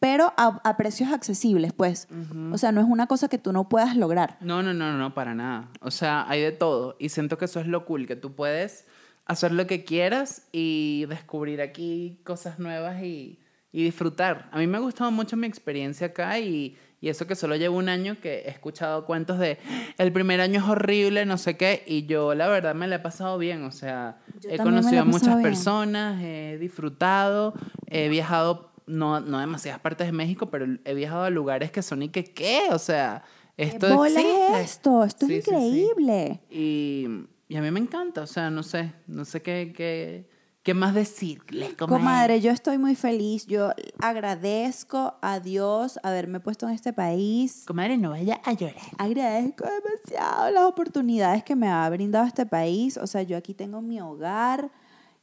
pero 0.00 0.32
a, 0.36 0.60
a 0.62 0.76
precios 0.76 1.10
accesibles, 1.12 1.72
pues. 1.72 2.06
O 2.52 2.56
sea, 2.58 2.70
no 2.70 2.80
es 2.80 2.86
una 2.88 3.06
cosa 3.08 3.28
que 3.28 3.36
tú 3.38 3.52
no 3.52 3.68
puedas 3.68 3.96
lograr. 3.96 4.36
No, 4.40 4.62
no, 4.62 4.72
no, 4.72 4.96
no, 4.96 5.12
para 5.12 5.34
nada. 5.34 5.70
O 5.80 5.90
sea, 5.90 6.24
hay 6.28 6.40
de 6.40 6.52
todo. 6.52 6.94
Y 7.00 7.08
siento 7.08 7.36
que 7.36 7.46
eso 7.46 7.58
es 7.60 7.66
lo 7.66 7.84
cool, 7.84 8.06
que 8.06 8.14
tú 8.14 8.32
puedes 8.34 8.86
hacer 9.26 9.50
lo 9.52 9.66
que 9.66 9.84
quieras 9.84 10.42
y 10.52 11.04
descubrir 11.08 11.60
aquí 11.60 12.20
cosas 12.24 12.58
nuevas 12.60 13.02
y, 13.02 13.40
y 13.72 13.82
disfrutar. 13.84 14.48
A 14.52 14.58
mí 14.58 14.66
me 14.68 14.76
ha 14.76 14.80
gustado 14.80 15.10
mucho 15.10 15.36
mi 15.36 15.46
experiencia 15.48 16.06
acá 16.06 16.38
y, 16.38 16.76
y 17.00 17.08
eso 17.10 17.26
que 17.26 17.34
solo 17.36 17.54
llevo 17.56 17.76
un 17.78 17.88
año 17.88 18.16
que 18.20 18.40
he 18.40 18.50
escuchado 18.50 19.04
cuentos 19.06 19.38
de 19.38 19.58
el 19.98 20.12
primer 20.12 20.40
año 20.40 20.60
es 20.60 20.68
horrible, 20.68 21.24
no 21.26 21.38
sé 21.38 21.56
qué, 21.56 21.84
y 21.86 22.06
yo 22.06 22.34
la 22.34 22.48
verdad 22.48 22.74
me 22.74 22.88
la 22.88 22.96
he 22.96 22.98
pasado 22.98 23.38
bien. 23.38 23.62
O 23.64 23.70
sea, 23.72 24.18
Yo 24.40 24.50
he 24.50 24.58
conocido 24.58 25.02
a 25.02 25.04
muchas 25.04 25.36
bien. 25.36 25.42
personas, 25.42 26.20
he 26.22 26.58
disfrutado, 26.58 27.54
he 27.86 28.08
viajado, 28.08 28.72
no, 28.86 29.20
no 29.20 29.38
a 29.38 29.40
demasiadas 29.42 29.80
partes 29.80 30.06
de 30.08 30.12
México, 30.12 30.50
pero 30.50 30.66
he 30.84 30.94
viajado 30.94 31.22
a 31.24 31.30
lugares 31.30 31.70
que 31.70 31.82
son 31.82 32.02
y 32.02 32.08
que 32.08 32.24
qué, 32.24 32.62
o 32.72 32.78
sea, 32.78 33.22
esto 33.56 33.86
¿Qué 33.88 33.92
bola 33.94 34.20
existe. 34.20 34.52
es 34.54 34.70
esto? 34.70 35.04
Esto 35.04 35.26
Sí, 35.26 35.34
es 35.36 35.44
sí, 35.44 35.50
sí. 35.50 35.56
increíble. 35.56 36.40
Y, 36.50 37.06
y 37.48 37.56
a 37.56 37.60
mí 37.62 37.70
me 37.70 37.80
encanta, 37.80 38.22
o 38.22 38.26
sea, 38.26 38.50
no 38.50 38.62
sé, 38.62 38.92
no 39.06 39.24
sé 39.24 39.42
qué, 39.42 39.72
qué, 39.76 40.28
qué 40.68 40.74
más 40.74 40.92
decirles, 40.92 41.72
comadre. 41.76 41.98
Comadre, 41.98 42.40
yo 42.42 42.50
estoy 42.50 42.76
muy 42.76 42.94
feliz. 42.94 43.46
Yo 43.46 43.70
agradezco 44.00 45.14
a 45.22 45.40
Dios 45.40 45.98
haberme 46.02 46.40
puesto 46.40 46.68
en 46.68 46.74
este 46.74 46.92
país. 46.92 47.64
Comadre, 47.66 47.96
no 47.96 48.10
vaya 48.10 48.38
a 48.44 48.52
llorar. 48.52 48.76
Agradezco 48.98 49.64
demasiado 49.64 50.50
las 50.50 50.64
oportunidades 50.64 51.42
que 51.42 51.56
me 51.56 51.70
ha 51.70 51.88
brindado 51.88 52.26
este 52.26 52.44
país. 52.44 52.98
O 52.98 53.06
sea, 53.06 53.22
yo 53.22 53.38
aquí 53.38 53.54
tengo 53.54 53.80
mi 53.80 53.98
hogar, 54.02 54.70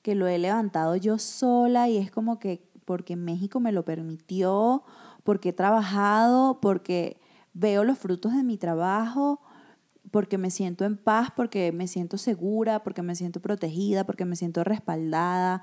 que 0.01 0.15
lo 0.15 0.25
he 0.25 0.39
levantado 0.39 0.95
yo 0.95 1.19
sola 1.19 1.89
y 1.89 1.97
es 1.97 2.09
como 2.09 2.39
que 2.39 2.67
porque 2.83 3.15
México 3.15 3.59
me 3.59 3.71
lo 3.71 3.85
permitió, 3.85 4.83
porque 5.23 5.49
he 5.49 5.53
trabajado, 5.53 6.59
porque 6.59 7.21
veo 7.53 7.83
los 7.83 7.99
frutos 7.99 8.33
de 8.33 8.41
mi 8.41 8.57
trabajo, 8.57 9.41
porque 10.15 10.37
me 10.37 10.49
siento 10.49 10.85
en 10.85 10.95
paz, 10.95 11.27
porque 11.35 11.73
me 11.73 11.89
siento 11.89 12.17
segura, 12.17 12.83
porque 12.83 13.01
me 13.01 13.17
siento 13.17 13.41
protegida, 13.41 14.05
porque 14.05 14.23
me 14.23 14.37
siento 14.37 14.63
respaldada. 14.63 15.61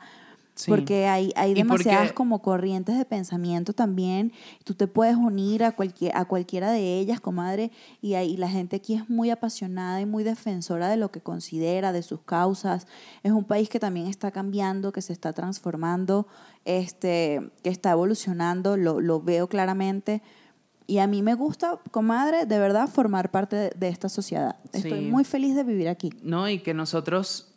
Sí. 0.55 0.71
Porque 0.71 1.07
hay, 1.07 1.33
hay 1.37 1.53
Y 1.53 1.65
porque- 1.65 1.85
demasiadas 1.85 2.13
como 2.13 2.43
corrientes 2.43 2.99
de 2.99 3.07
pensamiento 3.07 3.73
también. 3.73 4.31
Tú 4.65 4.75
te 4.75 4.87
puedes 4.89 5.17
unir 5.17 5.65
a, 5.65 5.73
cualquier, 5.73 6.15
a 6.15 6.27
cualquiera 6.27 6.71
de 6.71 6.99
ellas, 6.99 7.19
comadre, 7.19 7.71
y, 8.03 8.13
ahí 8.13 8.37
la 8.37 8.51
gente 8.51 8.77
aquí 8.77 8.93
es 8.93 9.09
muy 9.09 9.31
apasionada 9.31 10.03
y 10.03 10.05
muy 10.05 10.23
defensora 10.23 10.91
de 10.91 10.99
lo 10.99 11.11
que 11.11 11.23
considera, 11.23 11.91
de 11.93 12.03
sus 12.03 12.21
causas. 12.21 12.87
Es 13.23 13.33
un 13.33 13.45
país 13.45 13.71
que 13.71 13.81
también 13.81 14.07
está 14.07 14.33
cambiando, 14.33 14.93
que 14.93 15.01
se 15.01 15.15
está 15.15 15.33
transformando, 15.33 16.27
este, 16.67 17.41
que 17.63 17.71
está 17.71 17.93
evolucionando, 17.93 18.77
lo, 18.77 19.01
lo 19.01 19.23
veo 19.23 19.49
claramente. 19.49 20.21
Y 20.87 20.99
a 20.99 21.07
mí 21.07 21.22
me 21.22 21.35
gusta, 21.35 21.78
comadre, 21.91 22.45
de 22.47 22.59
verdad, 22.59 22.89
formar 22.89 23.30
parte 23.30 23.57
de, 23.57 23.70
de 23.76 23.89
esta 23.89 24.09
sociedad. 24.09 24.57
Estoy 24.72 24.91
Sí. 25.05 25.11
muy 25.11 25.24
feliz 25.24 25.55
de 25.55 25.62
vivir 25.64 25.89
aquí. 25.89 26.11
No, 26.22 26.49
y 26.49 26.59
que 26.59 26.74
nosotros, 26.74 27.55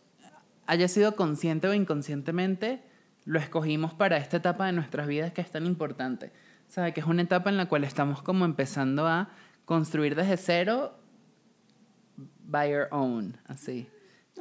haya 0.68 0.88
sido 0.88 1.16
consciente 1.16 1.68
o 1.68 1.74
inconscientemente, 1.74 2.84
lo 3.26 3.40
escogimos 3.40 3.94
para 3.94 4.18
esta 4.18 4.38
etapa 4.38 4.68
de 4.68 4.72
nuestras 4.74 5.08
vidas 5.08 5.34
que 5.34 5.42
es 5.42 5.50
tan 5.52 5.66
importante. 5.66 6.32
¿Sabe? 6.68 6.94
Que 6.94 7.00
es 7.02 7.06
una 7.08 7.22
etapa 7.22 7.50
en 7.50 7.58
la 7.58 7.68
cual 7.68 7.84
estamos 7.84 8.22
como 8.24 8.46
empezando 8.46 9.08
a 9.08 9.30
construir 9.66 10.16
desde 10.16 10.38
cero 10.38 10.94
by 12.48 12.70
your 12.72 12.88
own, 12.92 13.38
así. 13.48 13.88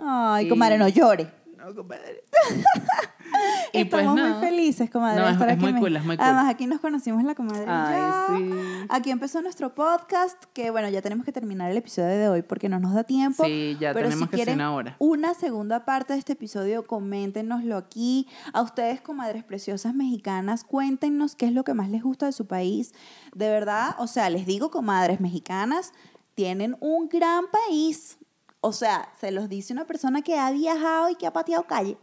Ay, 0.01 0.47
Y- 0.47 0.49
comadre, 0.49 0.79
no 0.79 0.89
llore. 0.89 1.31
No, 1.65 1.75
compadre. 1.75 2.25
Estamos 3.73 4.15
pues, 4.15 4.25
no. 4.25 4.35
muy 4.35 4.47
felices, 4.49 4.91
comadre. 4.91 5.21
No, 5.21 5.27
es- 5.27 5.33
estar 5.33 5.49
es 5.49 5.57
aquí 5.57 5.65
muy 5.65 5.81
cool, 5.81 5.97
es 5.97 6.05
muy 6.05 6.17
cool. 6.17 6.27
Además, 6.27 6.51
aquí 6.51 6.67
nos 6.67 6.81
conocimos 6.81 7.25
la 7.25 7.35
comadre. 7.35 7.65
y 7.65 7.69
Ay, 7.69 8.03
sí. 8.29 8.87
Aquí 8.91 9.11
empezó 9.11 9.41
nuestro 9.41 9.75
podcast, 9.75 10.45
que 10.53 10.71
bueno, 10.71 10.91
ya 10.91 11.01
tenemos 11.01 11.25
que 11.25 11.33
terminar 11.33 11.71
el 11.71 11.77
episodio 11.79 12.09
de 12.09 12.29
hoy 12.29 12.43
porque 12.43 12.69
no 12.69 12.79
nos 12.79 12.93
da 12.93 13.05
tiempo. 13.05 13.45
Sí, 13.45 13.79
ya 13.81 13.95
pero 13.95 14.11
tenemos 14.11 14.27
si 14.27 14.31
que 14.31 14.37
hacer 14.37 14.47
quieren 14.47 14.59
una 14.61 14.75
hora. 14.75 14.97
Una 14.99 15.33
segunda 15.35 15.87
parte 15.87 16.13
de 16.13 16.19
este 16.19 16.35
episodio, 16.35 16.87
coméntenoslo 16.87 17.77
aquí. 17.79 18.29
A 18.53 18.61
ustedes, 18.61 19.01
comadres 19.01 19.43
preciosas 19.43 19.95
mexicanas, 19.95 20.65
cuéntenos 20.65 21.35
qué 21.35 21.47
es 21.47 21.53
lo 21.53 21.65
que 21.65 21.73
más 21.73 21.89
les 21.89 22.03
gusta 22.03 22.27
de 22.27 22.33
su 22.33 22.47
país. 22.47 22.93
De 23.35 23.49
verdad, 23.49 23.97
o 23.99 24.07
sea, 24.07 24.29
les 24.29 24.45
digo, 24.45 24.71
comadres 24.71 25.21
mexicanas, 25.21 25.93
tienen 26.35 26.77
un 26.81 27.09
gran 27.09 27.45
país. 27.51 28.19
O 28.67 28.73
sea, 28.73 29.11
se 29.21 29.31
los 29.31 29.51
dice 29.51 29.75
una 29.75 29.85
persona 29.87 30.23
que 30.23 30.39
ha 30.39 30.51
viajado 30.51 31.11
y 31.11 31.17
que 31.17 31.27
ha 31.27 31.35
pateado 31.35 31.65
calle. 31.65 31.99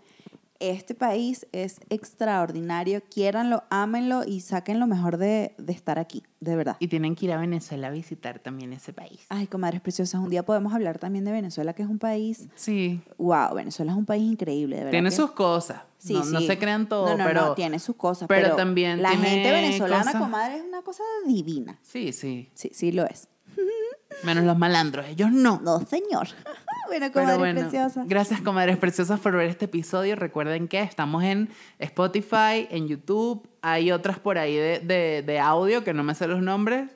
Este 0.59 0.93
país 0.93 1.47
es 1.53 1.80
extraordinario. 1.89 3.01
Quiéranlo, 3.03 3.64
ámenlo 3.72 4.24
y 4.28 4.41
saquen 4.41 4.80
lo 4.80 4.86
mejor 4.86 5.18
de, 5.18 5.55
de 5.57 5.74
estar 5.74 5.97
aquí, 5.97 6.22
de 6.39 6.55
verdad. 6.55 6.76
Y 6.78 6.88
tienen 6.88 7.16
que 7.16 7.26
ir 7.26 7.32
a 7.32 7.38
Venezuela 7.39 7.88
a 7.88 7.89
visitar 7.89 8.38
también 8.38 8.74
ese 8.74 8.93
país. 8.93 9.22
Ay, 9.30 9.47
comadres 9.47 9.82
preciosas, 9.82 10.22
un 10.22 10.30
día 10.30 10.43
podemos 10.45 10.72
hablar 10.72 10.99
también 10.99 11.26
de 11.26 11.32
Venezuela, 11.32 11.74
que 11.74 11.82
es 11.82 11.89
un 11.89 11.97
país. 11.97 12.47
Sí. 12.53 13.01
Wow, 13.18 13.55
Venezuela 13.55 13.91
es 13.93 13.97
un 13.97 14.05
país 14.05 14.32
increíble, 14.32 14.76
de 14.76 14.82
verdad. 14.84 14.91
Tiene 14.91 15.09
que- 15.09 15.16
sus 15.16 15.32
cosas. 15.32 15.82
Sí, 15.97 16.14
no, 16.14 16.24
no 16.26 16.39
sí. 16.41 16.45
se 16.45 16.59
crean 16.59 16.88
todo, 16.88 17.07
No, 17.09 17.18
no, 17.18 17.26
pero. 17.26 17.41
no, 17.41 17.53
tiene 17.55 17.80
sus 17.80 17.95
cosas. 17.95 18.28
pero 18.28 18.43
Pero, 18.43 18.55
también 18.55 19.01
La 19.01 19.09
tiene 19.09 19.30
gente 19.30 19.51
venezolana, 19.51 20.03
cosas- 20.03 20.22
comadre, 20.22 20.57
es 20.57 20.64
una 20.64 20.84
cosa 20.84 21.01
divina. 21.26 21.80
Sí, 21.82 22.14
sí. 22.14 22.51
Sí, 22.53 22.70
sí 22.72 22.91
lo 22.91 23.03
es. 23.07 23.28
Menos 24.24 24.43
los 24.43 24.57
malandros, 24.57 25.05
ellos 25.07 25.32
no. 25.32 25.59
No, 25.64 25.80
señor. 25.86 26.28
bueno, 26.88 27.07
Pero 27.12 27.12
comadre 27.14 27.38
bueno, 27.38 27.62
preciosa. 27.62 28.03
gracias 28.05 28.41
comadres 28.41 28.78
preciosas 28.78 29.20
por 29.20 29.34
ver 29.36 29.49
este 29.49 29.66
episodio. 29.66 30.16
Recuerden 30.16 30.68
que 30.68 30.82
estamos 30.82 31.24
en 31.24 31.49
Spotify, 31.80 32.68
en 32.70 32.88
YouTube. 32.88 33.47
Hay 33.62 33.91
otras 33.91 34.20
por 34.20 34.38
ahí 34.38 34.55
de, 34.55 34.80
de- 34.80 35.24
de 35.26 35.39
audio 35.39 35.84
que 35.84 35.93
no 35.93 36.03
me 36.03 36.14
sé 36.16 36.28
los 36.28 36.41
nombres, 36.41 36.91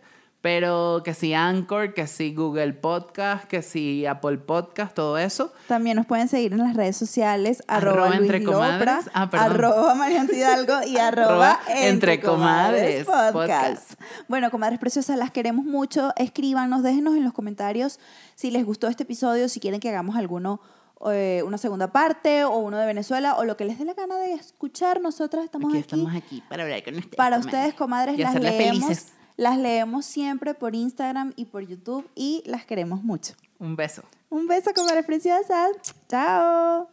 Pero 0.45 1.01
que 1.03 1.15
si 1.15 1.33
Anchor, 1.33 1.95
que 1.95 2.05
si 2.05 2.35
Google 2.35 2.73
Podcast, 2.73 3.45
que 3.45 3.63
si 3.63 4.05
Apple 4.05 4.37
Podcast, 4.37 4.93
todo 4.93 5.17
eso. 5.17 5.51
También 5.67 5.97
nos 5.97 6.05
pueden 6.05 6.27
seguir 6.27 6.53
en 6.53 6.59
las 6.59 6.75
redes 6.75 6.95
sociales, 6.95 7.63
arroba, 7.67 8.03
Arroba 8.03 8.09
Luis 8.09 8.21
entre 8.21 8.39
Lopra. 8.41 8.99
Ah, 9.15 9.27
arroba 9.31 9.95
Mariante 9.95 10.37
Hidalgo 10.37 10.83
y 10.85 10.97
arroba, 10.99 11.59
entre 11.67 11.89
entre 11.89 12.19
comadres 12.19 13.05
comadres 13.05 13.33
podcast. 13.33 13.93
Bueno, 14.27 14.51
comadres 14.51 14.77
preciosas, 14.77 15.17
las 15.17 15.31
queremos 15.31 15.65
mucho. 15.65 16.13
Escríbanos, 16.15 16.83
déjenos 16.83 17.15
en 17.15 17.23
los 17.23 17.33
comentarios 17.33 17.99
si 18.35 18.51
les 18.51 18.63
gustó 18.63 18.87
este 18.87 19.01
episodio, 19.01 19.49
si 19.49 19.59
quieren 19.59 19.79
que 19.79 19.89
hagamos 19.89 20.15
alguno 20.15 20.61
eh, 21.07 21.41
una 21.43 21.57
segunda 21.57 21.91
parte 21.91 22.43
o 22.43 22.55
uno 22.59 22.77
de 22.77 22.85
Venezuela 22.85 23.33
o 23.37 23.45
lo 23.45 23.57
que 23.57 23.65
les 23.65 23.79
dé 23.79 23.85
la 23.85 23.95
gana 23.95 24.15
de 24.17 24.33
escuchar. 24.33 25.01
Nosotras 25.01 25.43
estamos 25.43 25.69
Aquí 25.69 25.77
aquí, 25.79 25.81
estamos 25.81 26.15
aquí 26.15 26.43
para 26.47 26.61
hablar 26.61 26.83
con 26.83 26.93
ustedes. 26.93 27.15
para 27.15 27.37
comadres. 27.37 27.45
ustedes, 27.47 27.73
comadres, 27.73 28.19
Y 28.19 28.21
las 28.21 28.35
leemos. 28.35 28.85
felices. 28.85 29.13
Las 29.37 29.57
leemos 29.57 30.05
siempre 30.05 30.53
por 30.53 30.75
Instagram 30.75 31.33
y 31.35 31.45
por 31.45 31.61
YouTube 31.67 32.09
y 32.15 32.41
las 32.45 32.65
queremos 32.65 33.03
mucho. 33.03 33.33
Un 33.59 33.75
beso. 33.75 34.03
Un 34.29 34.47
beso, 34.47 34.71
comadres 34.73 35.05
preciosas. 35.05 35.71
Chao. 36.07 36.89